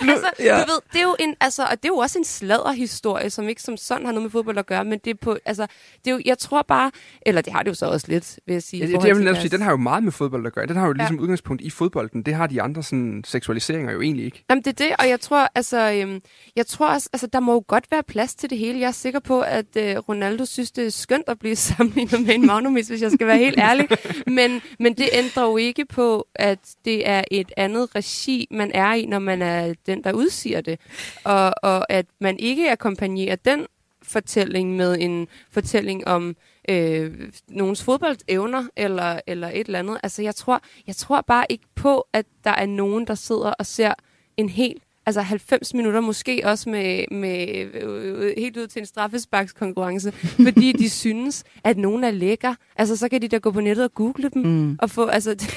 Men, 0.00 0.10
altså, 0.10 0.30
ja. 0.40 0.54
du 0.54 0.72
ved, 0.72 0.80
det 0.92 0.98
er 0.98 1.02
jo 1.02 1.16
en, 1.20 1.34
altså, 1.40 1.62
og 1.62 1.82
det 1.82 1.84
er 1.84 1.88
jo 1.88 1.96
også 1.96 2.18
en 2.18 2.24
sladderhistorie, 2.24 3.30
som 3.30 3.48
ikke 3.48 3.62
som 3.62 3.76
sådan 3.76 4.06
har 4.06 4.12
noget 4.12 4.22
med 4.22 4.30
fodbold 4.30 4.58
at 4.58 4.66
gøre, 4.66 4.84
men 4.84 4.98
det 5.04 5.10
er 5.10 5.14
på, 5.20 5.36
altså, 5.44 5.66
det 6.04 6.10
er 6.10 6.14
jo, 6.14 6.20
jeg 6.24 6.38
tror 6.38 6.62
bare, 6.62 6.90
eller 7.22 7.40
det 7.40 7.52
har 7.52 7.62
det 7.62 7.68
jo 7.68 7.74
så 7.74 7.86
også 7.86 8.06
lidt, 8.08 8.38
vil 8.46 8.52
jeg 8.52 8.62
sige. 8.62 8.80
Ja, 8.80 8.92
det, 8.92 9.02
det 9.02 9.08
jeg 9.08 9.16
vil 9.16 9.36
sige, 9.36 9.48
den 9.48 9.62
har 9.62 9.70
jo 9.70 9.76
meget 9.76 10.04
med 10.04 10.12
fodbold 10.12 10.43
at 10.46 10.52
gøre. 10.52 10.66
Den 10.66 10.76
har 10.76 10.86
jo 10.86 10.92
Ja. 10.92 11.02
ligesom 11.02 11.18
udgangspunkt 11.20 11.62
i 11.62 11.70
fodbolden. 11.70 12.22
Det 12.22 12.34
har 12.34 12.46
de 12.46 12.62
andre 12.62 12.82
sådan, 12.82 13.22
seksualiseringer 13.26 13.92
jo 13.92 14.00
egentlig 14.00 14.24
ikke. 14.24 14.44
Jamen, 14.50 14.64
det 14.64 14.80
er 14.80 14.84
det, 14.86 14.96
og 14.98 15.08
jeg 15.08 15.20
tror, 15.20 15.48
altså, 15.54 15.92
øhm, 15.92 16.20
jeg 16.56 16.66
tror 16.66 16.88
også, 16.88 17.08
altså, 17.12 17.26
der 17.26 17.40
må 17.40 17.52
jo 17.52 17.64
godt 17.68 17.84
være 17.90 18.02
plads 18.02 18.34
til 18.34 18.50
det 18.50 18.58
hele. 18.58 18.80
Jeg 18.80 18.86
er 18.88 18.90
sikker 18.92 19.20
på, 19.20 19.40
at 19.40 19.76
øh, 19.76 19.96
Ronaldo 19.96 20.44
synes, 20.44 20.70
det 20.72 20.86
er 20.86 20.90
skønt 20.90 21.24
at 21.28 21.38
blive 21.38 21.56
sammenlignet 21.76 22.26
med 22.26 22.34
en 22.34 22.46
magnumis, 22.46 22.88
hvis 22.88 23.02
jeg 23.02 23.12
skal 23.12 23.26
være 23.26 23.38
helt 23.38 23.58
ærlig. 23.58 23.88
Men, 24.26 24.62
men 24.78 24.94
det 24.94 25.08
ændrer 25.12 25.44
jo 25.44 25.56
ikke 25.56 25.84
på, 25.84 26.26
at 26.34 26.58
det 26.84 27.08
er 27.08 27.24
et 27.30 27.52
andet 27.56 27.94
regi, 27.94 28.48
man 28.50 28.70
er 28.74 28.94
i, 28.94 29.06
når 29.06 29.18
man 29.18 29.42
er 29.42 29.74
den, 29.86 30.04
der 30.04 30.12
udsiger 30.12 30.60
det. 30.60 30.80
Og, 31.24 31.52
og 31.62 31.92
at 31.92 32.06
man 32.20 32.38
ikke 32.38 32.70
akkompagnerer 32.70 33.36
den 33.36 33.66
fortælling 34.02 34.76
med 34.76 34.96
en 35.00 35.28
fortælling 35.52 36.06
om 36.06 36.36
øh, 36.68 37.30
nogens 37.48 37.82
fodboldevner 37.82 38.64
eller, 38.76 39.20
eller 39.26 39.48
et 39.48 39.66
eller 39.66 39.78
andet. 39.78 39.98
Altså, 40.02 40.22
jeg 40.22 40.34
tror, 40.34 40.60
jeg 40.86 40.96
tror 40.96 41.20
bare 41.20 41.46
ikke 41.48 41.64
på, 41.74 42.06
at 42.12 42.26
der 42.44 42.50
er 42.50 42.66
nogen, 42.66 43.06
der 43.06 43.14
sidder 43.14 43.50
og 43.50 43.66
ser 43.66 43.94
en 44.36 44.48
helt 44.48 44.82
altså 45.06 45.20
90 45.20 45.74
minutter, 45.74 46.00
måske 46.00 46.42
også 46.44 46.70
med, 46.70 47.04
med 47.10 47.48
øh, 47.74 48.34
helt 48.38 48.56
ud 48.56 48.66
til 48.66 48.80
en 48.80 48.86
straffesparkskonkurrence, 48.86 50.12
fordi 50.46 50.72
de 50.72 50.90
synes, 50.90 51.44
at 51.64 51.78
nogen 51.78 52.04
er 52.04 52.10
lækker. 52.10 52.54
Altså, 52.76 52.96
så 52.96 53.08
kan 53.08 53.22
de 53.22 53.28
da 53.28 53.38
gå 53.38 53.50
på 53.50 53.60
nettet 53.60 53.84
og 53.84 53.94
google 53.94 54.30
dem, 54.34 54.42
mm. 54.42 54.78
og 54.80 54.90
få, 54.90 55.06
altså, 55.06 55.34
det, 55.40 55.48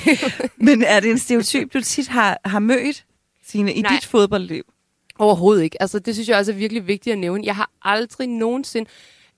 Men 0.57 0.83
er 0.83 0.99
det 0.99 1.11
en 1.11 1.17
stereotyp, 1.17 1.73
du 1.73 1.81
tit 1.81 2.07
har, 2.07 2.39
har 2.45 2.59
mødt, 2.59 3.05
Signe, 3.45 3.73
i 3.73 3.81
Nej. 3.81 3.91
dit 3.95 4.05
fodboldliv? 4.05 4.63
Overhovedet 5.19 5.63
ikke. 5.63 5.81
Altså, 5.81 5.99
det 5.99 6.13
synes 6.15 6.29
jeg 6.29 6.37
også 6.37 6.51
er 6.51 6.55
virkelig 6.55 6.87
vigtigt 6.87 7.13
at 7.13 7.19
nævne. 7.19 7.45
Jeg 7.45 7.55
har 7.55 7.71
aldrig 7.81 8.27
nogensinde 8.27 8.89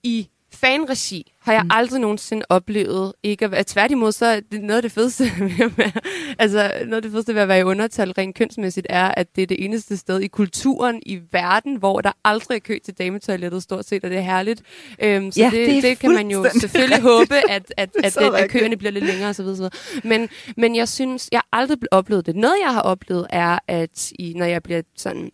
i 0.04 0.30
fanregi 0.62 1.34
har 1.42 1.54
jeg 1.54 1.64
mm. 1.64 1.70
aldrig 1.72 2.02
nogensinde 2.02 2.46
oplevet 2.50 3.14
ikke 3.24 3.46
at 3.46 3.52
være... 3.52 3.64
Tværtimod, 3.64 4.12
så 4.12 4.26
er 4.26 4.40
det 4.52 4.62
noget 4.62 4.76
af 4.76 4.82
det 4.82 4.92
fedeste 4.92 5.24
ved 5.40 5.66
at 5.66 5.78
være, 5.78 5.92
altså, 6.40 6.72
noget 6.86 6.96
af 6.96 7.02
det 7.02 7.12
fedeste 7.12 7.36
ved 7.36 7.42
at 7.42 7.48
være 7.48 7.60
i 7.60 7.64
undertal 7.64 8.12
rent 8.12 8.36
kønsmæssigt 8.36 8.88
er, 8.90 9.14
at 9.18 9.36
det 9.36 9.42
er 9.42 9.48
det 9.48 9.66
eneste 9.66 9.98
sted 9.98 10.20
i 10.20 10.28
kulturen 10.28 11.02
i 11.06 11.20
verden, 11.32 11.76
hvor 11.76 12.02
der 12.02 12.12
aldrig 12.24 12.56
er 12.56 12.60
kø 12.60 12.78
til 12.86 12.94
dametoilettet 12.94 13.64
stort 13.64 13.86
set, 13.86 14.04
og 14.04 14.10
det 14.10 14.18
er 14.18 14.22
herligt. 14.22 14.62
Øhm, 15.04 15.32
så 15.32 15.40
Ja, 15.40 15.50
det, 15.54 15.68
det 15.68 15.84
det 15.84 16.00
kan 16.00 16.12
man 16.12 16.32
jo 16.32 16.46
selvfølgelig 16.60 16.98
rigtigt. 16.98 17.14
håbe, 17.14 17.36
at, 17.50 17.74
at, 17.78 17.90
at, 18.04 18.18
at, 18.18 18.34
at 18.36 18.50
køerne 18.50 18.78
bliver 18.78 18.92
lidt 18.92 19.06
længere 19.06 19.30
osv. 19.30 19.46
osv. 19.46 19.66
Men, 20.04 20.30
men 20.58 20.76
jeg 20.76 20.88
synes, 20.88 21.30
jeg 21.32 21.42
har 21.54 21.60
aldrig 21.60 21.78
oplevet 21.92 22.26
det. 22.26 22.36
Noget, 22.36 22.56
jeg 22.66 22.74
har 22.74 22.82
oplevet, 22.82 23.28
er, 23.30 23.60
at 23.68 24.12
i, 24.20 24.34
når 24.34 24.46
jeg 24.46 24.64
bliver 24.64 24.82
sådan 24.96 25.32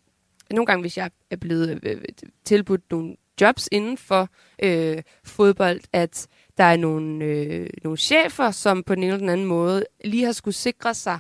nogle 0.51 0.65
gange, 0.65 0.81
hvis 0.81 0.97
jeg 0.97 1.09
er 1.31 1.35
blevet 1.35 1.79
øh, 1.83 2.01
tilbudt 2.45 2.81
nogle 2.91 3.15
jobs 3.41 3.69
inden 3.71 3.98
for 3.98 4.30
øh, 4.63 4.98
fodbold, 5.24 5.80
at 5.93 6.28
der 6.58 6.63
er 6.63 6.78
nogle, 6.78 7.26
øh, 7.26 7.69
nogle 7.84 7.98
chefer, 7.98 8.52
som 8.52 8.84
på 8.84 8.95
den 8.95 9.04
ene 9.04 9.13
eller 9.13 9.19
den 9.19 9.30
anden 9.30 9.48
måde 9.48 9.86
lige 10.04 10.26
har 10.26 10.32
skulle 10.32 10.56
sikre 10.56 10.93
sig 10.93 11.19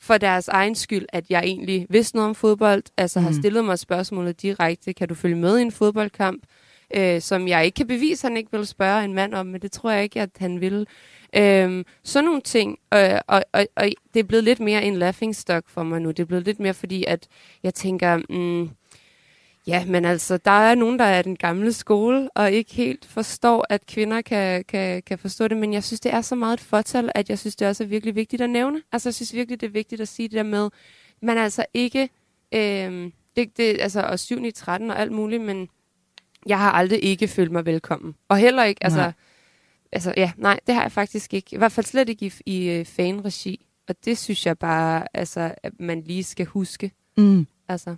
for 0.00 0.18
deres 0.18 0.48
egen 0.48 0.74
skyld, 0.74 1.06
at 1.08 1.24
jeg 1.30 1.42
egentlig 1.44 1.86
vidste 1.90 2.16
noget 2.16 2.28
om 2.28 2.34
fodbold, 2.34 2.82
altså 2.96 3.20
mm. 3.20 3.26
har 3.26 3.32
stillet 3.32 3.64
mig 3.64 3.78
spørgsmålet 3.78 4.42
direkte, 4.42 4.92
kan 4.92 5.08
du 5.08 5.14
følge 5.14 5.36
med 5.36 5.58
i 5.58 5.62
en 5.62 5.72
fodboldkamp? 5.72 6.42
øh, 6.94 7.20
som 7.20 7.48
jeg 7.48 7.64
ikke 7.64 7.76
kan 7.76 7.86
bevise, 7.86 8.26
han 8.26 8.36
ikke 8.36 8.52
vil 8.52 8.66
spørge 8.66 9.04
en 9.04 9.14
mand 9.14 9.34
om, 9.34 9.46
men 9.46 9.60
det 9.60 9.72
tror 9.72 9.90
jeg 9.90 10.02
ikke, 10.02 10.20
at 10.20 10.30
han 10.38 10.60
vil. 10.60 10.86
Øhm, 11.36 11.84
sådan 12.02 12.24
nogle 12.24 12.40
ting, 12.40 12.78
øh, 12.94 13.20
og, 13.26 13.44
og, 13.52 13.66
og 13.76 13.88
det 14.14 14.20
er 14.20 14.24
blevet 14.24 14.44
lidt 14.44 14.60
mere 14.60 14.84
en 14.84 14.96
laughing 14.96 15.36
stock 15.36 15.68
for 15.68 15.82
mig 15.82 16.00
nu. 16.00 16.08
Det 16.08 16.18
er 16.18 16.24
blevet 16.24 16.44
lidt 16.44 16.60
mere 16.60 16.74
fordi, 16.74 17.04
at 17.04 17.28
jeg 17.62 17.74
tænker, 17.74 18.16
mm, 18.16 18.70
ja, 19.66 19.84
men 19.86 20.04
altså, 20.04 20.36
der 20.36 20.50
er 20.50 20.74
nogen, 20.74 20.98
der 20.98 21.04
er 21.04 21.22
den 21.22 21.36
gamle 21.36 21.72
skole, 21.72 22.30
og 22.34 22.52
ikke 22.52 22.74
helt 22.74 23.04
forstår, 23.04 23.66
at 23.68 23.86
kvinder 23.86 24.20
kan, 24.20 24.64
kan, 24.64 25.02
kan 25.02 25.18
forstå 25.18 25.48
det, 25.48 25.56
men 25.56 25.72
jeg 25.72 25.84
synes, 25.84 26.00
det 26.00 26.14
er 26.14 26.20
så 26.20 26.34
meget 26.34 26.52
et 26.52 26.60
fortal, 26.60 27.12
at 27.14 27.30
jeg 27.30 27.38
synes, 27.38 27.56
det 27.56 27.68
også 27.68 27.84
er 27.84 27.88
virkelig 27.88 28.14
vigtigt 28.14 28.42
at 28.42 28.50
nævne. 28.50 28.82
Altså, 28.92 29.08
jeg 29.08 29.14
synes 29.14 29.34
virkelig, 29.34 29.60
det 29.60 29.66
er 29.66 29.70
vigtigt 29.70 30.00
at 30.00 30.08
sige 30.08 30.28
det 30.28 30.36
der 30.36 30.42
med, 30.42 30.70
man 31.22 31.38
altså 31.38 31.64
ikke, 31.74 32.08
øh, 32.54 33.10
det, 33.36 33.56
det, 33.56 33.80
altså, 33.80 34.00
og 34.00 34.18
7 34.18 34.44
i 34.44 34.50
13 34.50 34.90
og 34.90 34.98
alt 34.98 35.12
muligt, 35.12 35.42
men 35.42 35.68
jeg 36.46 36.58
har 36.58 36.72
aldrig 36.72 37.04
ikke 37.04 37.28
følt 37.28 37.52
mig 37.52 37.66
velkommen. 37.66 38.14
Og 38.28 38.38
heller 38.38 38.64
ikke, 38.64 38.84
altså, 38.84 39.00
Nej. 39.00 39.12
altså, 39.92 40.14
ja, 40.16 40.32
nej, 40.36 40.60
det 40.66 40.74
har 40.74 40.82
jeg 40.82 40.92
faktisk 40.92 41.34
ikke. 41.34 41.54
I 41.54 41.58
hvert 41.58 41.72
fald 41.72 41.86
slet 41.86 42.08
ikke 42.08 42.26
i, 42.26 42.32
i 42.46 42.68
øh, 42.68 42.84
fanregi. 42.84 43.66
Og 43.88 43.94
det 44.04 44.18
synes 44.18 44.46
jeg 44.46 44.58
bare, 44.58 45.06
altså, 45.14 45.54
at 45.62 45.72
man 45.80 46.02
lige 46.02 46.24
skal 46.24 46.46
huske. 46.46 46.92
Mm. 47.16 47.46
Altså, 47.68 47.96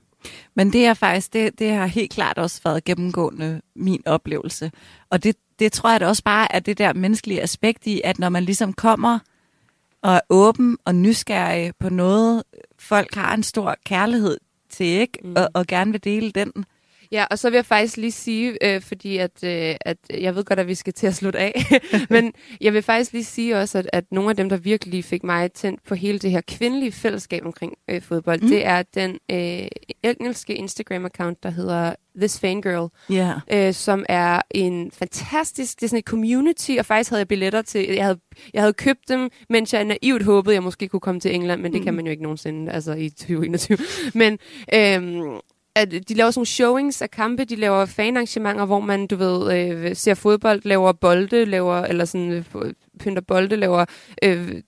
Men 0.54 0.72
det 0.72 0.87
er 0.87 0.94
faktisk, 0.94 1.32
det, 1.32 1.58
det 1.58 1.70
har 1.70 1.87
helt 1.87 2.12
klart 2.12 2.38
også 2.38 2.60
været 2.64 2.84
gennemgående 2.84 3.60
min 3.76 4.02
oplevelse. 4.06 4.72
Og 5.10 5.24
det, 5.24 5.37
det 5.58 5.72
tror 5.72 5.90
jeg 5.90 6.00
da 6.00 6.06
også 6.06 6.22
bare 6.24 6.54
er 6.54 6.58
det 6.58 6.78
der 6.78 6.92
menneskelige 6.92 7.42
aspekt 7.42 7.87
i, 7.87 8.00
at 8.04 8.18
når 8.18 8.28
man 8.28 8.44
ligesom 8.44 8.72
kommer 8.72 9.18
og 10.02 10.14
er 10.14 10.20
åben 10.30 10.78
og 10.84 10.94
nysgerrig 10.94 11.72
på 11.80 11.88
noget, 11.88 12.42
folk 12.78 13.14
har 13.14 13.34
en 13.34 13.42
stor 13.42 13.76
kærlighed 13.87 14.38
til, 14.70 14.87
ikke? 14.87 15.18
Mm. 15.24 15.34
Og, 15.37 15.48
og 15.54 15.66
gerne 15.66 15.90
vil 15.92 16.04
dele 16.04 16.30
den. 16.30 16.52
Ja, 17.12 17.24
og 17.30 17.38
så 17.38 17.50
vil 17.50 17.56
jeg 17.56 17.66
faktisk 17.66 17.96
lige 17.96 18.12
sige, 18.12 18.74
øh, 18.74 18.80
fordi 18.80 19.16
at, 19.18 19.44
øh, 19.44 19.74
at 19.80 19.96
jeg 20.10 20.34
ved 20.34 20.44
godt, 20.44 20.58
at 20.58 20.66
vi 20.66 20.74
skal 20.74 20.92
til 20.92 21.06
at 21.06 21.14
slutte 21.14 21.38
af, 21.38 21.64
men 22.10 22.32
jeg 22.60 22.72
vil 22.72 22.82
faktisk 22.82 23.12
lige 23.12 23.24
sige 23.24 23.56
også, 23.56 23.78
at, 23.78 23.90
at 23.92 24.04
nogle 24.12 24.30
af 24.30 24.36
dem, 24.36 24.48
der 24.48 24.56
virkelig 24.56 25.04
fik 25.04 25.24
mig 25.24 25.52
tændt 25.52 25.80
på 25.88 25.94
hele 25.94 26.18
det 26.18 26.30
her 26.30 26.40
kvindelige 26.48 26.92
fællesskab 26.92 27.44
omkring 27.46 27.72
øh, 27.90 28.02
fodbold, 28.02 28.40
mm. 28.40 28.48
Det 28.48 28.66
er 28.66 28.82
den 28.94 29.18
øh, 29.30 29.68
engelske 30.04 30.54
Instagram-account, 30.58 31.34
der 31.42 31.50
hedder 31.50 31.94
This 32.18 32.40
Fangirl, 32.40 32.88
Ja. 33.10 33.32
øh, 33.52 33.74
som 33.74 34.04
er 34.08 34.40
en 34.50 34.90
fantastisk, 34.90 35.80
det 35.80 35.82
er 35.86 35.88
sådan 35.88 35.98
et 35.98 36.04
community, 36.04 36.70
og 36.78 36.86
faktisk 36.86 37.10
havde 37.10 37.18
jeg 37.20 37.28
billetter 37.28 37.62
til, 37.62 37.86
jeg 37.94 38.04
havde, 38.04 38.20
jeg 38.54 38.62
havde 38.62 38.72
købt 38.72 39.08
dem, 39.08 39.30
mens 39.50 39.72
jeg 39.74 39.84
naivt 39.84 40.22
håbede, 40.22 40.54
jeg 40.54 40.62
måske 40.62 40.88
kunne 40.88 41.00
komme 41.00 41.20
til 41.20 41.34
England, 41.34 41.60
men 41.62 41.72
det 41.72 41.80
Mm. 41.80 41.84
kan 41.84 41.94
man 41.94 42.04
jo 42.04 42.10
ikke 42.10 42.22
nogensinde, 42.22 42.72
altså 42.72 42.92
i 42.92 43.08
2021. 43.10 43.78
Men 44.14 44.38
øhm, 44.74 45.40
at 45.76 45.90
de 46.08 46.14
laver 46.14 46.30
sådan 46.30 46.38
nogle 46.38 46.46
showings 46.46 47.02
af 47.02 47.10
kampe, 47.10 47.44
de 47.44 47.56
laver 47.56 47.87
fanarrangementer, 47.87 48.64
hvor 48.64 48.80
man, 48.80 49.06
du 49.06 49.16
ved, 49.16 49.52
øh, 49.58 49.96
ser 49.96 50.14
fodbold, 50.14 50.60
laver 50.64 50.92
bolde, 50.92 51.44
laver, 51.44 51.76
eller 51.76 52.04
sådan, 52.04 52.32
øh, 52.32 52.44
pynter 52.98 53.22
bolde, 53.22 53.56
laver 53.56 53.84
øh, 54.24 54.62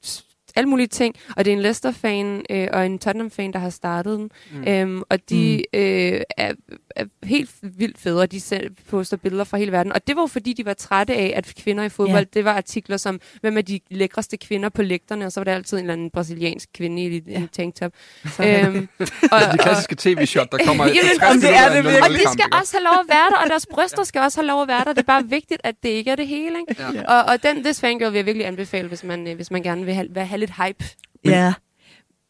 alle 0.56 0.68
mulige 0.68 0.86
ting. 0.86 1.14
Og 1.36 1.44
det 1.44 1.50
er 1.52 1.56
en 1.56 1.62
Leicester-fan 1.62 2.42
øh, 2.50 2.68
og 2.72 2.86
en 2.86 2.98
Tottenham-fan, 2.98 3.52
der 3.52 3.58
har 3.58 3.70
startet 3.70 4.18
den. 4.18 4.30
Mm. 4.52 4.68
Øhm, 4.68 5.02
og 5.10 5.18
de 5.30 5.64
mm. 5.74 5.78
øh, 5.80 6.20
er, 6.36 6.52
er 6.96 7.04
helt 7.24 7.50
vildt 7.62 7.98
fede, 8.00 8.20
og 8.22 8.32
de 8.32 8.40
selv 8.40 8.70
poster 8.90 9.16
billeder 9.16 9.44
fra 9.44 9.58
hele 9.58 9.72
verden. 9.72 9.92
Og 9.92 10.06
det 10.06 10.16
var 10.16 10.22
jo 10.22 10.26
fordi, 10.26 10.52
de 10.52 10.64
var 10.64 10.74
trætte 10.74 11.14
af, 11.14 11.32
at 11.36 11.52
kvinder 11.62 11.84
i 11.84 11.88
fodbold, 11.88 12.16
Ja. 12.18 12.24
det 12.34 12.44
var 12.44 12.52
artikler 12.52 12.96
som, 12.96 13.20
hvem 13.40 13.56
er 13.58 13.62
de 13.62 13.80
lækreste 13.90 14.36
kvinder 14.36 14.68
på 14.68 14.82
lægterne, 14.82 15.26
og 15.26 15.32
så 15.32 15.40
var 15.40 15.44
der 15.44 15.54
altid 15.54 15.76
en 15.76 15.82
eller 15.84 15.92
anden 15.92 16.10
brasiliansk 16.10 16.68
kvinde 16.74 17.02
i 17.02 17.16
en 17.16 17.22
Ja. 17.28 17.42
tanktop. 17.52 17.92
Så, 18.36 18.42
øhm, 18.46 18.88
og, 18.98 19.06
Det 19.52 19.60
klassiske 19.60 19.94
tv-shot, 19.98 20.52
der 20.52 20.58
kommer 20.66 20.84
Jamen, 20.86 20.98
efter 20.98 21.18
60 21.18 21.34
om 21.34 21.40
det 21.40 21.50
er 21.56 21.68
det 21.74 21.84
virkelig. 21.84 22.02
og 22.02 22.10
de 22.10 22.32
skal 22.32 22.44
også 22.60 22.76
have 22.76 22.84
lov 22.84 22.94
at 23.00 23.06
være 23.08 23.30
der, 23.30 23.36
og 23.44 23.50
deres 23.50 23.66
bryster 23.70 24.04
skal 24.04 24.20
også 24.20 24.40
have 24.40 24.46
lov 24.46 24.62
at 24.62 24.68
være 24.68 24.84
der. 24.84 24.92
Det 24.92 24.98
er 24.98 25.02
bare 25.02 25.24
vigtigt, 25.28 25.60
at 25.64 25.74
det 25.82 25.88
ikke 25.88 26.10
er 26.10 26.16
det 26.16 26.26
hele. 26.26 26.56
Ikke? 26.70 26.82
Ja. 26.94 27.02
Og, 27.14 27.24
og 27.32 27.42
den 27.42 27.64
This 27.64 27.80
Fangirl 27.80 28.12
vil 28.12 28.18
jeg 28.18 28.26
virkelig 28.26 28.46
anbefale, 28.46 28.88
hvis 28.88 29.04
man, 29.04 29.28
øh, 29.28 29.36
hvis 29.36 29.50
man 29.50 29.62
gerne 29.62 29.84
vil 29.84 29.94
have, 29.94 30.08
have 30.16 30.40
lidt 30.46 30.66
hype. 30.66 30.84
ja. 31.24 31.54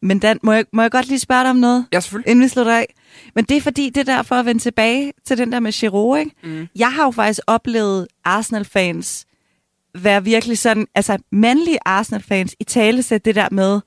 Men 0.02 0.18
Dan, 0.18 0.38
må 0.42 0.52
jeg, 0.52 0.64
må 0.72 0.82
jeg 0.82 0.90
godt 0.90 1.08
lige 1.08 1.18
spørge 1.18 1.42
dig 1.42 1.50
om 1.50 1.56
noget? 1.56 1.86
Ja, 1.92 2.00
selvfølgelig. 2.00 2.30
inden 2.30 2.44
vi 2.44 2.48
slutter 2.48 2.72
af. 2.72 2.94
Men 3.34 3.44
det 3.44 3.56
er 3.56 3.60
fordi, 3.60 3.90
det 3.90 4.08
er 4.08 4.14
derfor 4.16 4.34
at 4.34 4.46
vende 4.46 4.62
tilbage 4.62 5.12
til 5.24 5.38
den 5.38 5.52
der 5.52 5.60
med 5.60 5.72
Giroud, 5.72 6.18
ikke? 6.18 6.30
Mm. 6.42 6.68
Jeg 6.76 6.92
har 6.92 7.04
jo 7.04 7.10
faktisk 7.10 7.40
oplevet 7.46 8.06
Arsenal-fans 8.24 9.26
være 9.94 10.24
virkelig 10.24 10.58
sådan, 10.58 10.86
altså 10.94 11.18
mandlige 11.32 11.78
Arsenal-fans 11.84 12.54
i 12.60 12.64
tale 12.64 13.02
det 13.02 13.34
der 13.34 13.48
med, 13.50 13.80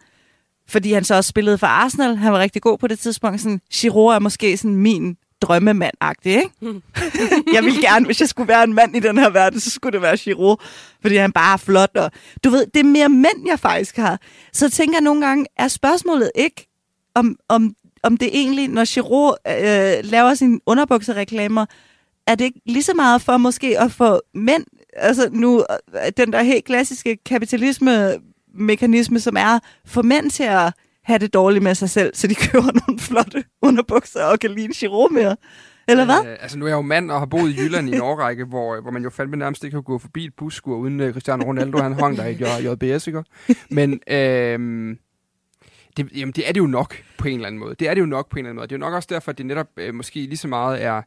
fordi 0.68 0.94
han 0.94 1.04
så 1.04 1.16
også 1.16 1.28
spillede 1.28 1.58
for 1.58 1.68
Arsenal, 1.68 2.16
han 2.16 2.34
var 2.34 2.40
rigtig 2.40 2.62
god 2.62 2.78
på 2.78 2.88
det 2.88 3.00
tidspunkt, 3.00 3.42
sådan, 3.42 3.62
Giroud 3.74 4.14
er 4.14 4.20
måske 4.20 4.58
sådan 4.58 4.76
min 4.76 5.18
drømmemandagtig, 5.42 6.32
ikke? 6.32 6.82
jeg 7.56 7.64
vil 7.64 7.82
gerne, 7.82 8.06
hvis 8.06 8.22
jeg 8.22 8.30
skulle 8.30 8.48
være 8.48 8.64
en 8.64 8.74
mand 8.74 8.96
i 8.96 9.00
den 9.00 9.18
her 9.18 9.30
verden, 9.30 9.60
så 9.60 9.70
skulle 9.70 9.94
det 9.94 10.02
være 10.02 10.18
Giroud, 10.18 10.58
fordi 11.02 11.16
han 11.16 11.32
bare 11.32 11.54
er 11.54 11.58
flot, 11.58 11.98
og 11.98 12.12
du 12.44 12.50
ved, 12.50 12.66
det 12.74 12.80
er 12.80 12.84
mere 12.84 13.10
mænd, 13.10 13.48
jeg 13.48 13.60
faktisk 13.60 13.98
har. 13.98 14.20
Så 14.54 14.70
tænker 14.70 14.96
jeg 14.96 15.02
nogle 15.04 15.26
gange, 15.28 15.46
er 15.58 15.68
spørgsmålet 15.68 16.32
ikke, 16.36 16.68
om, 17.16 17.36
om, 17.50 17.76
om 18.04 18.18
det 18.18 18.30
egentlig, 18.34 18.68
når 18.68 18.94
Giroud 18.94 19.34
øh, 19.48 20.12
laver 20.12 20.34
sine 20.34 20.60
underbuksereklamer, 20.66 21.66
er 22.28 22.36
det 22.36 22.46
ikke 22.46 22.62
lige 22.66 22.84
så 22.84 22.94
meget 22.94 23.22
for 23.22 23.38
måske 23.38 23.80
at 23.80 23.92
få 23.92 24.22
mænd, 24.34 24.66
altså 24.94 25.30
nu, 25.32 25.60
øh, 25.60 26.12
den 26.18 26.34
der 26.34 26.44
helt 26.44 26.66
klassiske 26.66 27.18
kapitalisme-mekanisme, 27.26 29.20
som 29.20 29.36
er 29.38 29.60
for 29.86 30.02
mænd 30.02 30.32
til 30.32 30.44
at 30.44 30.74
have 31.10 31.20
det 31.20 31.34
dårligt 31.34 31.64
med 31.64 31.76
sig 31.76 31.90
selv, 31.90 32.16
så 32.16 32.28
de 32.28 32.36
køber 32.52 32.88
nogle 32.88 33.00
flotte 33.00 33.44
underbukser 33.62 34.24
og 34.24 34.40
kan 34.40 34.52
lide 34.52 34.66
en 34.66 35.14
mere. 35.14 35.36
Eller 35.88 36.06
hvad? 36.06 36.32
Øh, 36.32 36.38
altså, 36.42 36.58
nu 36.58 36.66
er 36.66 36.70
jeg 36.70 36.76
jo 36.76 36.82
mand 36.82 37.12
og 37.12 37.20
har 37.20 37.26
boet 37.26 37.52
i 37.52 37.62
Jylland 37.62 37.90
i 37.90 37.96
en 37.96 38.02
årrække, 38.02 38.46
hvor, 38.46 38.76
øh, 38.76 38.82
hvor 38.82 38.92
man 38.92 39.04
jo 39.04 39.10
fandme 39.10 39.38
nærmest 39.38 39.64
ikke 39.64 39.76
kan 39.76 39.84
gå 39.84 39.98
forbi 39.98 40.26
et 40.26 40.34
busskur, 40.38 40.78
uden 40.78 41.00
uh, 41.00 41.12
Cristiano 41.12 41.46
Ronaldo, 41.46 41.78
han 41.78 41.94
hang 41.94 42.18
der 42.18 42.26
i 42.26 42.94
JBS, 42.94 43.08
ikke? 43.08 43.24
Men 43.70 43.94
øh, 43.94 44.98
det, 45.98 46.10
jamen, 46.16 46.32
det 46.32 46.48
er 46.48 46.52
det 46.52 46.60
jo 46.60 46.68
nok 46.68 46.96
på 47.18 47.28
en 47.28 47.34
eller 47.34 47.48
anden 47.48 47.60
måde. 47.60 47.76
Det 47.80 47.90
er 47.90 47.94
det 47.94 48.02
jo 48.02 48.06
nok 48.06 48.30
på 48.30 48.36
en 48.36 48.40
eller 48.40 48.50
anden 48.50 48.56
måde. 48.56 48.68
Det 48.68 48.76
er 48.76 48.78
jo 48.78 48.86
nok 48.86 48.94
også 48.94 49.08
derfor, 49.12 49.32
at 49.32 49.38
det 49.38 49.46
netop 49.46 49.68
øh, 49.78 49.94
måske 49.94 50.20
lige 50.20 50.38
så 50.38 50.48
meget 50.48 50.84
er... 50.84 51.02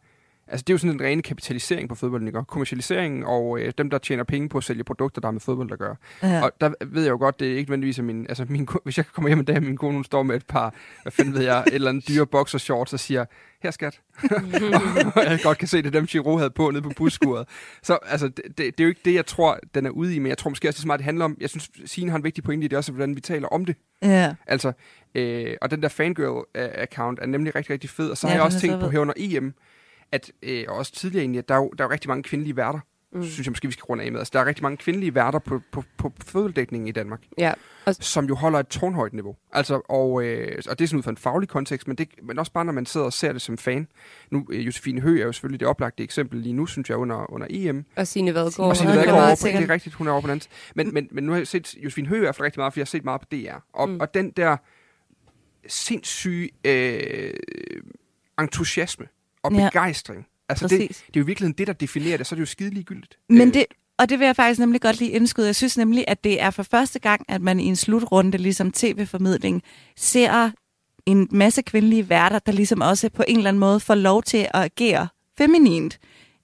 Altså, 0.46 0.64
det 0.64 0.72
er 0.72 0.74
jo 0.74 0.78
sådan 0.78 0.94
en 0.94 1.00
ren 1.00 1.22
kapitalisering 1.22 1.88
på 1.88 1.94
fodbolden, 1.94 2.28
ikke? 2.28 2.44
Kommercialiseringen 2.44 3.24
og 3.24 3.60
øh, 3.60 3.72
dem, 3.78 3.90
der 3.90 3.98
tjener 3.98 4.24
penge 4.24 4.48
på 4.48 4.58
at 4.58 4.64
sælge 4.64 4.84
produkter, 4.84 5.20
der 5.20 5.28
har 5.28 5.32
med 5.32 5.40
fodbold 5.40 5.72
at 5.72 5.78
gøre. 5.78 5.96
Ja. 6.22 6.44
Og 6.44 6.52
der 6.60 6.72
ved 6.86 7.02
jeg 7.02 7.10
jo 7.10 7.16
godt, 7.16 7.40
det 7.40 7.52
er 7.52 7.56
ikke 7.56 7.70
nødvendigvis 7.70 7.98
at 7.98 8.04
min, 8.04 8.26
altså 8.28 8.46
min, 8.48 8.68
hvis 8.84 8.96
jeg 8.96 9.06
kommer 9.06 9.28
hjem 9.28 9.38
en 9.38 9.44
dag, 9.44 9.56
og 9.56 9.62
min 9.62 9.76
kone 9.76 9.94
hun 9.94 10.04
står 10.04 10.22
med 10.22 10.36
et 10.36 10.46
par, 10.46 10.74
hvad 11.02 11.12
fanden 11.12 11.34
ved 11.34 11.42
jeg, 11.42 11.64
et 11.66 11.74
eller 11.74 11.88
andet 11.88 12.08
dyre 12.08 12.26
boxershorts 12.26 12.92
og 12.92 13.00
siger, 13.00 13.24
her 13.62 13.70
skat. 13.70 14.00
og 15.16 15.24
jeg 15.24 15.38
godt 15.42 15.58
kan 15.58 15.68
se, 15.68 15.76
det 15.76 15.86
er 15.86 15.90
dem, 15.90 16.06
Giro 16.06 16.36
havde 16.36 16.50
på 16.50 16.70
nede 16.70 16.82
på 16.82 16.90
busskuret. 16.96 17.48
Så 17.82 17.98
altså, 18.06 18.28
det, 18.28 18.44
det, 18.44 18.56
det, 18.58 18.80
er 18.80 18.84
jo 18.84 18.88
ikke 18.88 19.00
det, 19.04 19.14
jeg 19.14 19.26
tror, 19.26 19.58
den 19.74 19.86
er 19.86 19.90
ude 19.90 20.14
i, 20.14 20.18
men 20.18 20.28
jeg 20.28 20.38
tror 20.38 20.48
måske 20.50 20.68
også, 20.68 20.78
det 20.78 20.84
er 20.84 20.86
meget, 20.86 20.98
det 20.98 21.04
handler 21.04 21.24
om, 21.24 21.36
jeg 21.40 21.50
synes, 21.50 21.70
Signe 21.84 22.10
har 22.10 22.18
en 22.18 22.24
vigtig 22.24 22.44
pointe 22.44 22.64
i 22.64 22.68
det 22.68 22.78
også, 22.78 22.92
hvordan 22.92 23.16
vi 23.16 23.20
taler 23.20 23.48
om 23.48 23.64
det. 23.64 23.76
ja. 24.02 24.34
Altså, 24.46 24.72
øh, 25.14 25.56
og 25.62 25.70
den 25.70 25.82
der 25.82 25.88
fangirl-account 25.88 27.22
er 27.22 27.26
nemlig 27.26 27.54
rigtig, 27.54 27.70
rigtig 27.70 27.90
fed, 27.90 28.10
og 28.10 28.16
så 28.16 28.26
Ja, 28.26 28.30
har 28.30 28.38
jeg 28.38 28.44
også 28.44 28.60
tænkt 28.60 28.80
på 28.80 28.88
her 28.88 28.98
under 28.98 29.14
EM, 29.16 29.54
at, 30.12 30.32
øh, 30.42 30.64
og 30.68 30.76
også 30.76 30.92
tidligere 30.92 31.22
egentlig, 31.22 31.38
at 31.38 31.48
der 31.48 31.54
er, 31.54 31.58
jo, 31.58 31.70
der 31.78 31.84
er 31.84 31.88
jo 31.88 31.92
rigtig 31.92 32.08
mange 32.08 32.22
kvindelige 32.22 32.56
værter, 32.56 32.78
Mm. 33.14 33.22
synes 33.24 33.46
jeg 33.46 33.50
måske, 33.52 33.68
vi 33.68 33.72
skal 33.72 33.82
runde 33.84 34.04
af 34.04 34.12
med. 34.12 34.18
Altså, 34.20 34.30
der 34.34 34.40
er 34.40 34.46
rigtig 34.46 34.62
mange 34.62 34.76
kvindelige 34.76 35.14
værter 35.14 35.38
på, 35.38 35.60
på, 35.72 35.84
på 35.98 36.12
fødeldækningen 36.26 36.88
i 36.88 36.92
Danmark 36.92 37.22
Ja. 37.38 37.52
Og, 37.86 37.94
som 37.94 38.24
jo 38.24 38.34
holder 38.34 38.58
et 38.58 38.68
tårnhøjt 38.68 39.12
niveau. 39.12 39.36
Altså, 39.52 39.80
og, 39.88 40.24
øh, 40.24 40.62
og 40.68 40.78
det 40.78 40.84
er 40.84 40.88
sådan 40.88 40.98
ud 40.98 41.02
fra 41.02 41.10
en 41.10 41.16
faglig 41.16 41.48
kontekst, 41.48 41.88
men, 41.88 41.96
det, 41.96 42.08
men 42.22 42.38
også 42.38 42.52
bare, 42.52 42.64
når 42.64 42.72
man 42.72 42.86
sidder 42.86 43.06
og 43.06 43.12
ser 43.12 43.32
det 43.32 43.42
som 43.42 43.58
fan. 43.58 43.88
Nu, 44.30 44.46
øh, 44.50 44.66
Josefine 44.66 45.00
Høgh 45.00 45.20
er 45.20 45.24
jo 45.24 45.32
selvfølgelig 45.32 45.60
det 45.60 45.68
oplagte 45.68 46.02
eksempel 46.02 46.40
lige 46.40 46.52
nu, 46.52 46.66
synes 46.66 46.88
jeg, 46.90 46.96
under, 46.98 47.32
under 47.32 47.46
EM. 47.50 47.84
og 47.96 48.06
Signe 48.06 48.34
Vadgaard. 48.34 48.70
og 48.70 48.76
Signe 48.76 48.92
Vadgaard 48.92 49.18
over 49.18 49.34
det 49.60 49.70
er 49.70 49.74
rigtigt, 49.74 49.94
hun 49.94 50.06
er 50.08 50.12
over 50.12 50.20
på 50.20 50.26
den 50.26 50.32
anden. 50.32 50.48
Men, 50.74 50.94
men, 50.94 51.08
men 51.10 51.24
nu 51.24 51.32
har 51.32 51.38
jeg 51.38 51.46
set 51.46 51.74
Josefine 51.84 52.08
Høgh 52.08 52.18
i 52.18 52.24
hvert 52.24 52.36
fald 52.36 52.44
rigtig 52.44 52.60
meget, 52.60 52.72
for 52.72 52.80
jeg 52.80 52.84
har 52.84 52.86
set 52.86 53.04
meget 53.04 53.20
på 53.20 53.26
DR. 53.32 53.54
Og, 53.72 53.88
mm. 53.88 54.00
og 54.00 54.14
den 54.14 54.30
der 54.30 54.56
sindssyge 55.66 56.50
øh, 56.66 57.34
entusiasme 58.40 59.06
og 59.42 59.52
Ja. 59.52 59.68
begejstring, 59.68 60.26
altså 60.48 60.68
det, 60.68 60.78
Præcis. 60.80 60.96
det 60.96 61.16
er 61.16 61.20
jo 61.20 61.22
i 61.22 61.26
virkeligheden 61.26 61.58
det, 61.58 61.66
der 61.66 61.72
definerer 61.72 62.16
det, 62.16 62.26
så 62.26 62.34
er 62.34 62.36
det 62.36 62.40
jo 62.40 62.46
skide 62.46 62.70
ligegyldigt. 62.70 63.18
Men 63.28 63.48
Øh, 63.48 63.54
det, 63.54 63.64
og 63.98 64.08
det 64.08 64.18
vil 64.18 64.24
jeg 64.26 64.36
faktisk 64.36 64.60
nemlig 64.60 64.80
godt 64.80 64.98
lige 64.98 65.10
indskyde. 65.10 65.46
Jeg 65.46 65.56
synes 65.56 65.76
nemlig, 65.76 66.04
at 66.08 66.24
det 66.24 66.42
er 66.42 66.50
for 66.50 66.62
første 66.62 66.98
gang, 66.98 67.24
at 67.28 67.42
man 67.42 67.60
i 67.60 67.64
en 67.64 67.76
slutrunde, 67.76 68.38
ligesom 68.38 68.72
tv-formidling, 68.72 69.62
ser 69.96 70.50
en 71.06 71.28
masse 71.30 71.62
kvindelige 71.62 72.08
værter, 72.08 72.38
der 72.38 72.52
ligesom 72.52 72.80
også 72.80 73.10
på 73.10 73.24
en 73.28 73.36
eller 73.36 73.48
anden 73.48 73.60
måde 73.60 73.80
får 73.80 73.94
lov 73.94 74.22
til 74.22 74.38
at 74.38 74.50
agere 74.54 75.08
feminint 75.38 75.98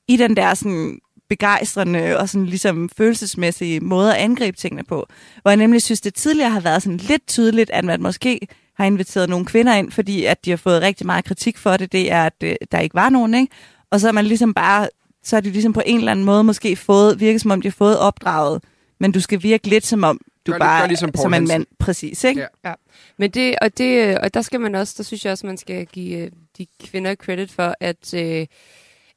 i 0.08 0.16
den 0.16 0.36
der 0.36 0.54
sådan 0.54 0.98
begejstrende 1.28 2.18
og 2.18 2.28
sådan 2.28 2.46
ligesom 2.46 2.88
følelsesmæssige 2.96 3.80
måde 3.80 4.16
at 4.16 4.22
angribe 4.24 4.56
tingene 4.56 4.84
på. 4.84 5.06
Hvor 5.42 5.50
jeg 5.50 5.56
nemlig 5.56 5.82
synes, 5.82 6.00
det 6.00 6.14
tidligere 6.14 6.50
har 6.50 6.60
været 6.60 6.82
sådan 6.82 6.96
lidt 6.96 7.26
tydeligt, 7.26 7.70
at 7.70 7.84
man 7.84 8.02
måske 8.02 8.48
har 8.78 8.84
inviteret 8.84 9.28
nogle 9.28 9.46
kvinder 9.46 9.74
ind, 9.74 9.90
fordi 9.90 10.24
at 10.24 10.44
de 10.44 10.50
har 10.50 10.56
fået 10.56 10.82
rigtig 10.82 11.06
meget 11.06 11.24
kritik 11.24 11.58
for 11.58 11.76
det. 11.76 11.92
Det 11.92 12.12
er, 12.12 12.26
at 12.26 12.34
øh, 12.42 12.54
der 12.72 12.78
ikke 12.78 12.94
var 12.94 13.08
nogen, 13.08 13.34
ikke? 13.34 13.54
Og 13.90 14.00
så 14.00 14.08
er 14.08 14.12
man 14.12 14.24
ligesom 14.24 14.54
bare, 14.54 14.88
så 15.22 15.36
er 15.36 15.40
de 15.40 15.50
ligesom 15.50 15.72
på 15.72 15.82
en 15.86 15.98
eller 15.98 16.12
anden 16.12 16.24
måde 16.24 16.44
måske 16.44 16.76
fået, 16.76 17.20
virker 17.20 17.38
som 17.38 17.50
om 17.50 17.60
de 17.60 17.68
har 17.68 17.72
fået 17.78 17.98
opdraget, 17.98 18.62
men 19.00 19.12
du 19.12 19.20
skal 19.20 19.42
virke 19.42 19.68
lidt 19.68 19.86
som 19.86 20.04
om, 20.04 20.20
du 20.46 20.52
Gør- 20.52 20.58
bare 20.58 20.80
gør 20.82 20.86
ligesom 20.86 21.10
som 21.14 21.34
en 21.34 21.48
mand. 21.48 21.66
Præcis, 21.78 22.24
ikke? 22.24 22.46
Ja. 22.64 22.72
Men 23.18 23.30
det, 23.30 23.56
og, 23.62 23.78
det, 23.78 24.18
og 24.18 24.34
der 24.34 24.42
skal 24.42 24.60
man 24.60 24.74
også, 24.74 24.94
der 24.96 25.04
synes 25.04 25.24
jeg 25.24 25.32
også, 25.32 25.46
man 25.46 25.56
skal 25.56 25.86
give 25.86 26.18
øh, 26.18 26.30
de 26.58 26.66
kvinder 26.84 27.14
credit 27.14 27.50
for, 27.52 27.74
at, 27.80 28.14
øh, 28.14 28.46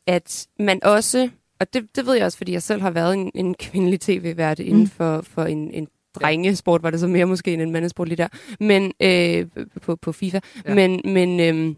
at 0.08 0.48
man 0.60 0.84
også, 0.84 1.30
og 1.60 1.74
det, 1.74 1.96
det 1.96 2.06
ved 2.06 2.14
jeg 2.14 2.26
også, 2.26 2.38
fordi 2.38 2.52
jeg 2.52 2.64
selv 2.64 2.82
har 2.82 2.92
været 2.92 3.14
en, 3.14 3.32
en 3.36 3.54
kvindelig 3.54 4.00
tv-vært 4.00 4.60
mm. 4.60 4.66
inden 4.66 4.88
for, 4.88 5.22
for 5.22 5.44
en, 5.44 5.72
en 5.74 5.88
drengesport, 6.20 6.84
var 6.84 6.90
det 6.90 7.00
så 7.00 7.08
mere 7.08 7.26
måske 7.26 7.54
end 7.54 7.62
en 7.62 7.72
mandesport 7.72 8.08
lige 8.08 8.18
der, 8.18 8.28
men 8.60 8.94
øh, 9.00 9.48
på, 9.82 9.96
på 9.96 10.12
FIFA, 10.12 10.40
ja. 10.66 10.74
men, 10.74 11.02
men 11.06 11.40
øh, 11.40 11.76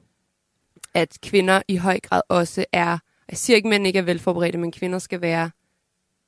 at 0.94 1.18
kvinder 1.24 1.62
i 1.68 1.76
høj 1.76 2.00
grad 2.00 2.22
også 2.30 2.66
er, 2.72 2.98
jeg 3.30 3.38
siger 3.38 3.56
ikke, 3.56 3.68
at 3.68 3.70
mænd 3.70 3.88
ikke 3.88 4.00
er 4.00 4.04
velforberedte, 4.04 4.58
men 4.58 4.72
kvinder 4.72 5.00
skal 5.00 5.22
være 5.22 5.50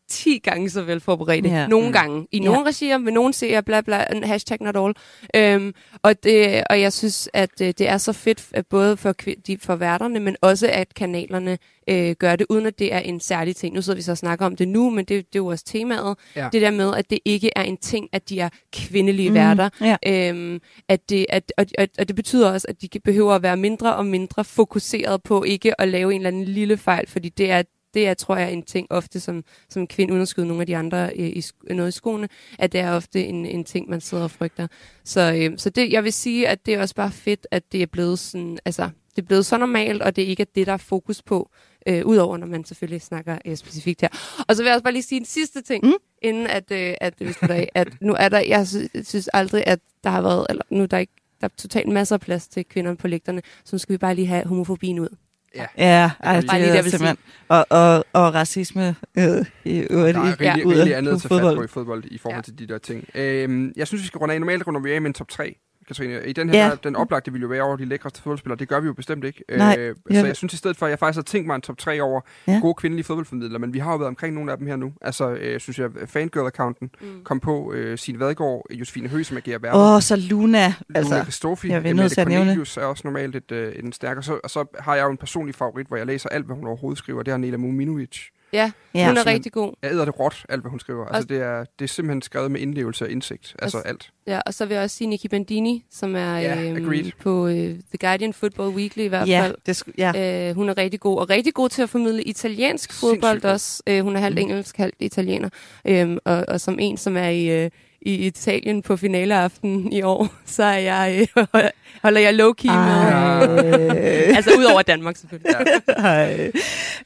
10 0.10 0.38
gange 0.38 0.70
så 0.70 0.82
velforberedte. 0.82 1.50
Ja. 1.50 1.68
Nogle 1.68 1.88
mm. 1.88 1.94
gange. 1.94 2.28
I 2.32 2.38
ja. 2.38 2.44
nogle 2.44 2.66
regier, 2.68 2.98
med 2.98 3.12
nogle 3.12 3.34
ser 3.34 3.62
bla 3.62 3.82
bla, 3.82 4.06
hashtag 4.24 4.58
not 4.62 4.78
all. 4.78 4.94
Øhm, 5.36 5.74
og, 6.04 6.24
det, 6.24 6.64
og 6.70 6.82
jeg 6.82 6.94
synes, 6.94 7.30
at 7.34 7.62
øh, 7.62 7.68
det 7.68 7.82
er 7.82 7.98
så 7.98 8.14
fedt, 8.14 8.48
at 8.52 8.68
både 8.68 8.98
for, 8.98 9.16
de, 9.48 9.58
for 9.58 9.76
værterne, 9.76 10.20
men 10.20 10.36
også 10.42 10.68
at 10.68 10.94
kanalerne 10.94 11.58
øh, 11.90 12.16
gør 12.20 12.36
det, 12.36 12.48
uden 12.50 12.66
at 12.66 12.80
det 12.80 12.94
er 12.94 13.00
en 13.00 13.20
særlig 13.20 13.56
ting. 13.56 13.76
Nu 13.76 13.82
sidder 13.82 13.98
vi 13.98 14.02
så 14.02 14.12
og 14.12 14.18
snakker 14.18 14.46
om 14.46 14.56
det 14.56 14.68
nu, 14.68 14.90
men 14.90 15.06
det, 15.06 15.10
det 15.10 15.18
er 15.18 15.24
jo 15.36 15.48
også 15.48 15.66
temaet. 15.66 16.18
Ja. 16.36 16.50
Det 16.52 16.62
der 16.62 16.72
med, 16.72 16.94
at 16.96 17.10
det 17.10 17.20
ikke 17.26 17.50
er 17.56 17.62
en 17.62 17.78
ting, 17.78 18.10
at 18.12 18.30
de 18.30 18.40
er 18.40 18.50
kvindelige 18.74 19.30
mm. 19.30 19.36
værter. 19.36 19.70
Ja. 19.82 19.96
Øhm, 20.08 20.62
at 20.90 21.10
det, 21.10 21.26
at, 21.30 21.54
og, 21.58 21.66
og, 21.78 21.88
og 22.00 22.08
det 22.08 22.16
betyder 22.16 22.52
også, 22.52 22.68
at 22.70 22.82
de 22.82 23.00
behøver 23.00 23.34
at 23.34 23.44
være 23.44 23.58
mindre 23.58 23.96
og 23.96 24.06
mindre 24.06 24.44
fokuseret 24.44 25.24
på 25.24 25.44
ikke 25.44 25.82
at 25.82 25.88
lave 25.88 26.14
en 26.14 26.22
eller 26.22 26.28
anden 26.28 26.46
lille 26.46 26.78
fejl, 26.78 27.08
fordi 27.08 27.30
det 27.30 27.52
er 27.52 27.64
det 27.96 28.08
er, 28.08 28.14
tror 28.14 28.38
jeg, 28.38 28.54
en 28.54 28.64
ting 28.64 28.88
ofte 28.90 29.20
som, 29.20 29.44
som 29.70 29.88
kvinde, 29.88 30.14
uden 30.14 30.22
at 30.22 30.28
skyde 30.28 30.48
nogle 30.48 30.62
af 30.62 30.68
de 30.68 30.78
andre 30.78 31.18
i, 31.18 31.44
i, 31.70 31.74
noget 31.74 31.90
i 31.90 31.92
skoene, 31.92 32.30
at 32.60 32.72
det 32.72 32.80
er 32.80 32.92
ofte 32.92 33.26
en, 33.26 33.46
en 33.46 33.64
ting, 33.64 33.90
man 33.90 34.02
sidder 34.02 34.24
og 34.24 34.32
frygter. 34.32 34.68
Så, 35.04 35.34
øh, 35.38 35.58
så 35.58 35.70
det, 35.70 35.92
jeg 35.92 36.04
vil 36.04 36.14
sige, 36.14 36.48
at 36.48 36.66
det 36.66 36.74
er 36.74 36.82
også 36.82 36.96
bare 36.96 37.12
fedt, 37.12 37.48
at 37.52 37.72
det 37.72 37.82
er 37.82 37.86
blevet 37.86 38.20
sådan, 38.20 38.58
altså, 38.66 38.90
det 39.16 39.22
er 39.22 39.26
blevet 39.26 39.46
så 39.46 39.58
normalt, 39.58 40.02
og 40.02 40.16
det 40.16 40.22
ikke 40.22 40.42
er 40.42 40.48
det, 40.56 40.68
der 40.68 40.74
er 40.74 40.78
fokus 40.78 41.22
på, 41.22 41.50
øh, 41.88 42.06
udover 42.06 42.38
når 42.38 42.48
man 42.48 42.66
selvfølgelig 42.66 43.02
snakker 43.02 43.38
øh, 43.46 43.56
specifikt 43.56 44.02
her. 44.02 44.10
Og 44.48 44.56
så 44.56 44.64
vil 44.64 44.68
jeg 44.68 44.76
også 44.76 44.84
bare 44.84 44.94
lige 44.94 45.04
sige 45.04 45.20
en 45.20 45.26
sidste 45.26 45.62
ting, 45.62 45.86
mm. 45.86 45.94
inden 46.22 46.48
at, 46.48 46.72
øh, 46.72 46.94
at 47.02 47.14
af, 47.42 47.70
at 47.76 47.88
nu 48.02 48.16
er 48.20 48.30
der, 48.30 48.40
jeg 48.40 48.68
synes 49.04 49.30
aldrig, 49.34 49.68
at 49.68 49.80
der 50.04 50.10
har 50.10 50.22
været, 50.22 50.46
eller 50.50 50.64
nu 50.70 50.84
er 50.84 50.88
der 50.88 50.98
ikke, 50.98 51.14
der 51.42 51.48
er 51.48 51.52
totalt 51.58 51.88
masser 51.88 52.16
af 52.16 52.22
plads 52.22 52.48
til 52.48 52.66
kvinder 52.66 52.94
på 52.94 53.08
lægterne, 53.08 53.42
så 53.64 53.76
nu 53.76 53.78
skal 53.78 53.94
vi 53.94 53.98
bare 53.98 54.16
lige 54.16 54.28
have 54.28 54.46
homofobien 54.46 55.00
ud. 55.00 55.10
Ja, 55.56 55.66
ja 55.78 56.12
ej, 56.20 56.42
det, 56.42 56.50
det 56.50 56.78
er 56.78 56.82
simpelthen. 56.82 57.18
Og, 57.48 57.66
og, 57.70 58.06
og 58.14 58.34
racisme 58.34 58.96
øh, 59.18 59.46
i 59.66 59.80
øvrigt. 59.90 60.16
Der 60.16 60.22
er 60.22 60.28
rigtig, 60.30 60.46
ja. 60.46 60.56
rigtig 60.56 60.96
andet 60.96 61.12
at 61.12 61.22
tage 61.22 61.42
fat 61.42 61.56
på 61.56 61.64
i 61.64 61.68
fodbold 61.68 62.04
i 62.06 62.18
forhold 62.18 62.38
ja. 62.38 62.42
til 62.42 62.60
de 62.60 62.68
der 62.68 62.78
ting. 62.78 63.08
Øhm, 63.16 63.74
jeg 63.76 63.88
synes, 63.88 64.02
vi 64.02 64.08
skal 64.08 64.18
runde 64.18 64.34
af. 64.34 64.40
Normalt 64.40 64.68
runder 64.68 64.82
vi 64.82 64.92
af 64.92 65.02
med 65.02 65.10
en 65.10 65.14
top 65.14 65.28
3. 65.28 65.56
Katrine. 65.88 66.28
I 66.28 66.34
den 66.34 66.50
her, 66.50 66.64
ja. 66.64 66.70
der, 66.70 66.76
den 66.76 66.96
oplagte 66.96 67.32
vil 67.32 67.42
jo 67.42 67.48
være 67.48 67.62
over 67.62 67.76
de 67.76 67.86
lækreste 67.86 68.22
fodboldspillere. 68.22 68.60
Det 68.60 68.68
gør 68.68 68.80
vi 68.80 68.88
jo 68.88 68.94
bestemt 68.94 69.24
ikke. 69.24 69.44
Nej, 69.58 69.76
øh, 69.80 69.96
så 69.96 70.02
jeg, 70.10 70.26
jeg 70.28 70.36
synes 70.36 70.54
i 70.54 70.58
stedet 70.58 70.78
for, 70.78 70.86
at 70.86 70.90
jeg 70.90 71.00
faktisk 71.00 71.18
har 71.18 71.24
tænkt 71.24 71.48
mig 71.48 71.56
en 71.56 71.62
top 71.62 71.78
3 71.78 72.02
over 72.02 72.22
ja. 72.48 72.60
gode 72.62 72.74
kvindelige 72.74 73.06
fodboldformidlere, 73.06 73.60
men 73.60 73.74
vi 73.74 73.80
har 73.80 73.92
jo 73.92 73.98
været 73.98 74.08
omkring 74.08 74.36
nogle 74.36 74.52
af 74.52 74.58
dem 74.58 74.68
her 74.68 74.76
nu. 74.76 74.94
Altså, 75.02 75.30
øh, 75.30 75.60
synes 75.60 75.80
jeg, 75.80 75.90
Fangirl-accounten 76.06 76.90
mm. 77.02 77.24
kom 77.24 77.40
på 77.40 77.74
øh, 77.74 77.98
Signe 77.98 78.20
Vadegaard, 78.20 78.66
Josefine 78.72 79.10
Høgh, 79.10 79.26
som 79.26 79.38
agerer 79.38 79.60
verden. 79.60 79.80
Åh, 79.80 79.96
oh, 79.96 80.02
så 80.02 80.16
Luna. 80.16 80.46
Luna 80.46 80.74
altså, 80.96 81.22
Christofi, 81.22 81.70
jeg 81.70 81.84
vil 81.84 81.96
nødt 81.96 82.12
til 82.12 82.22
at 82.22 82.28
nævne. 82.28 82.52
er 82.52 82.86
også 82.86 83.02
normalt 83.06 83.36
et, 83.36 83.52
øh, 83.52 83.74
en 83.84 83.94
stærk. 83.94 84.18
Og 84.18 84.24
så, 84.24 84.40
og 84.44 84.50
så 84.50 84.66
har 84.80 84.96
jeg 84.96 85.04
jo 85.04 85.12
en 85.12 85.18
personlig 85.18 85.56
favorit, 85.56 85.88
hvor 85.88 85.98
jeg 85.98 86.06
læser 86.06 86.30
alt, 86.30 86.46
hvad 86.46 86.56
hun 86.56 86.68
overhovedet 86.68 86.98
skriver. 86.98 87.24
Det 87.24 87.32
er 87.32 87.38
Nela 87.38 87.58
Muminovic. 87.58 88.30
Ja, 88.56 88.72
ja. 88.94 89.08
hun 89.08 89.18
er 89.18 89.26
rigtig 89.26 89.52
god. 89.52 89.74
Jeg 89.82 89.92
æder 89.92 90.06
det 90.06 90.20
råt, 90.20 90.46
alt 90.50 90.62
hvad 90.62 90.70
hun 90.70 90.80
skriver. 90.80 91.06
Altså, 91.06 91.28
det, 91.28 91.42
er, 91.42 91.66
det 91.80 91.86
er 91.86 91.90
simpelthen 91.90 92.22
skrevet 92.22 92.52
med 92.52 92.62
indlevelse 92.62 93.06
og 93.06 93.12
indsigt. 93.12 93.56
Altså 93.60 93.78
og, 93.78 93.88
alt. 93.88 94.12
Ja, 94.28 94.42
og 94.46 94.54
så 94.54 94.66
vil 94.66 94.76
jeg 94.76 94.84
også 94.84 94.96
sige 94.96 95.08
Nikki 95.08 95.28
Bandini, 95.28 95.86
som 95.92 96.16
er 96.16 96.38
ja, 96.38 96.62
øhm, 96.62 97.12
på 97.22 97.48
øh, 97.48 97.56
The 97.56 97.98
Guardian 98.00 98.34
Football 98.34 98.76
Weekly 98.76 99.02
i 99.02 99.08
hvert 99.08 99.28
ja, 99.28 99.42
fald. 99.42 99.56
Det 99.66 99.84
ja. 99.98 100.50
øh, 100.50 100.56
hun 100.56 100.70
er 100.70 100.78
rigtig 100.78 101.00
god, 101.00 101.20
og 101.20 101.30
rigtig 101.30 101.54
god 101.54 101.70
til 101.70 101.82
at 101.82 101.90
formidle 101.90 102.24
italiensk 102.24 102.94
fodbold 102.94 103.46
også. 103.46 103.84
Øh, 103.88 104.04
hun 104.04 104.16
er 104.16 104.20
halvt 104.20 104.36
mm. 104.36 104.42
engelsk, 104.42 104.78
halvt 104.78 104.96
italiener. 105.00 105.50
Øh, 105.86 106.18
og, 106.26 106.46
og 106.48 106.62
som 106.62 106.80
en, 106.80 106.98
som 106.98 107.18
er 107.18 107.30
i... 107.30 107.64
Øh, 107.64 107.72
i 108.06 108.28
Italien 108.28 108.82
på 108.82 108.98
finaleaften 108.98 109.92
i 109.92 110.02
år, 110.02 110.28
så 110.46 110.64
er 110.64 110.78
jeg, 110.78 111.28
øh, 111.38 111.48
holder 112.04 112.22
jeg 112.22 112.34
low-key 112.34 112.72
med. 112.72 113.66
altså 114.38 114.52
ud 114.60 114.64
over 114.64 114.82
Danmark 114.82 115.18
selvfølgelig. 115.18 115.56
Ja 115.88 116.52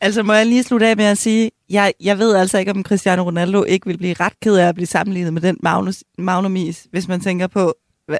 altså 0.01 0.23
må 0.23 0.33
jeg 0.33 0.45
lige 0.45 0.63
slutte 0.63 0.87
af 0.87 0.97
med 0.97 1.05
at 1.05 1.17
sige, 1.17 1.51
jeg, 1.69 1.93
jeg 1.99 2.19
ved 2.19 2.35
altså 2.35 2.57
ikke, 2.57 2.71
om 2.71 2.83
Cristiano 2.83 3.23
Ronaldo 3.23 3.63
ikke 3.63 3.87
vil 3.87 3.97
blive 3.97 4.15
ret 4.19 4.39
ked 4.39 4.55
af 4.55 4.67
at 4.67 4.75
blive 4.75 4.87
sammenlignet 4.87 5.33
med 5.33 5.41
den 5.41 5.57
Magnus, 5.63 6.03
Magnumis, 6.17 6.87
hvis 6.91 7.07
man 7.07 7.21
tænker 7.21 7.47
på, 7.47 7.73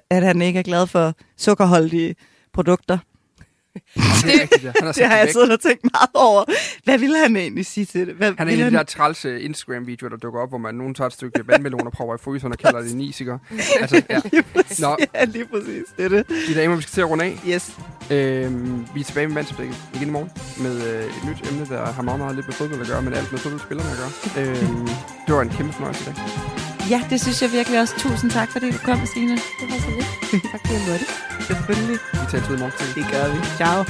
at 0.10 0.24
han 0.24 0.42
ikke 0.42 0.60
er 0.60 0.63
glad 0.63 0.88
for 0.88 1.13
sukkerholdige 1.38 2.15
produkter 2.54 2.98
det, 3.96 4.42
rigtigt, 4.42 4.63
ja. 4.63 4.72
han 4.80 4.94
det 4.94 5.06
har 5.06 5.18
jeg 5.18 5.30
siddet 5.32 5.52
og 5.52 5.60
tænkt 5.60 5.84
meget 5.84 6.10
over. 6.13 6.44
Hvad 6.84 6.98
ville 6.98 7.18
han 7.18 7.36
egentlig 7.36 7.65
sige 7.65 7.86
til 7.86 8.08
det? 8.08 8.15
Hvad 8.15 8.34
han 8.38 8.48
er 8.50 8.54
en 8.54 8.60
af 8.60 8.72
de 8.72 8.78
der 8.78 8.84
trælse 8.84 9.42
Instagram-videoer, 9.42 10.10
der 10.10 10.18
dukker 10.18 10.39
op, 10.39 10.50
hvor 10.50 10.58
man 10.58 10.76
nogen 10.76 10.96
tager 10.96 11.08
et 11.08 11.13
stykke 11.13 11.48
vandmelon 11.48 11.88
og 11.88 11.92
prøver 11.92 12.15
i 12.15 12.18
fryseren 12.18 12.52
og 12.54 12.58
kalder 12.58 12.82
det 12.82 12.96
nisiker. 12.96 13.38
Altså, 13.80 14.02
ja. 14.10 14.20
lige 14.32 14.44
præcis. 14.56 14.80
Nå. 14.80 14.98
Ja, 15.15 15.26
lige 15.26 15.46
præcis. 15.46 15.84
Det 15.98 16.06
er 16.06 16.10
det. 16.10 16.28
De 16.48 16.56
damer, 16.56 16.76
vi 16.76 16.82
skal 16.82 16.94
til 16.94 17.02
at 17.02 17.10
runde 17.10 17.26
af. 17.26 17.39
Yes. 17.48 17.78
Øhm, 18.12 18.86
vi 18.94 19.00
er 19.00 19.04
tilbage 19.04 19.28
med 19.28 19.34
Mandsblikket 19.34 19.78
igen 19.94 20.08
i 20.08 20.12
morgen 20.12 20.30
med 20.58 20.94
øh, 20.94 21.06
et 21.06 21.30
nyt 21.30 21.52
emne, 21.52 21.65
der 21.65 21.92
har 21.92 22.02
meget, 22.02 22.20
meget 22.20 22.36
lidt 22.36 22.48
med 22.48 22.54
fodbold 22.54 22.82
at 22.82 22.88
gøre, 22.88 23.02
men 23.02 23.13
alt 23.13 23.32
med 23.32 23.39
fodboldspillerne 23.39 23.89
at 23.92 23.98
gøre. 23.98 24.46
Øhm, 24.46 24.88
det 25.28 25.36
var 25.36 25.42
en 25.42 25.50
kæmpe 25.50 25.74
fornøjelse 25.74 26.04
i 26.04 26.13
dag. 26.13 26.59
Ja, 26.89 27.02
det 27.10 27.21
synes 27.21 27.41
jeg 27.41 27.52
virkelig 27.52 27.80
også. 27.80 27.93
Tusind 27.97 28.32
tak, 28.32 28.52
fordi 28.52 28.71
du 28.71 28.78
kom, 28.78 29.06
Signe. 29.06 29.36
Det 29.36 29.65
var 29.71 29.80
så 29.80 29.89
lidt. 29.97 30.43
tak, 30.52 30.62
fordi 30.62 30.73
jeg 30.73 30.82
måtte. 30.89 31.06
Selvfølgelig. 31.47 31.97
Vi 32.13 32.19
tager 32.32 32.43
tid 32.45 32.56
i 32.56 32.60
morgen. 32.60 32.95
Det 32.95 33.06
gør 33.12 33.25
vi. 33.34 33.39
Ciao. 33.58 33.84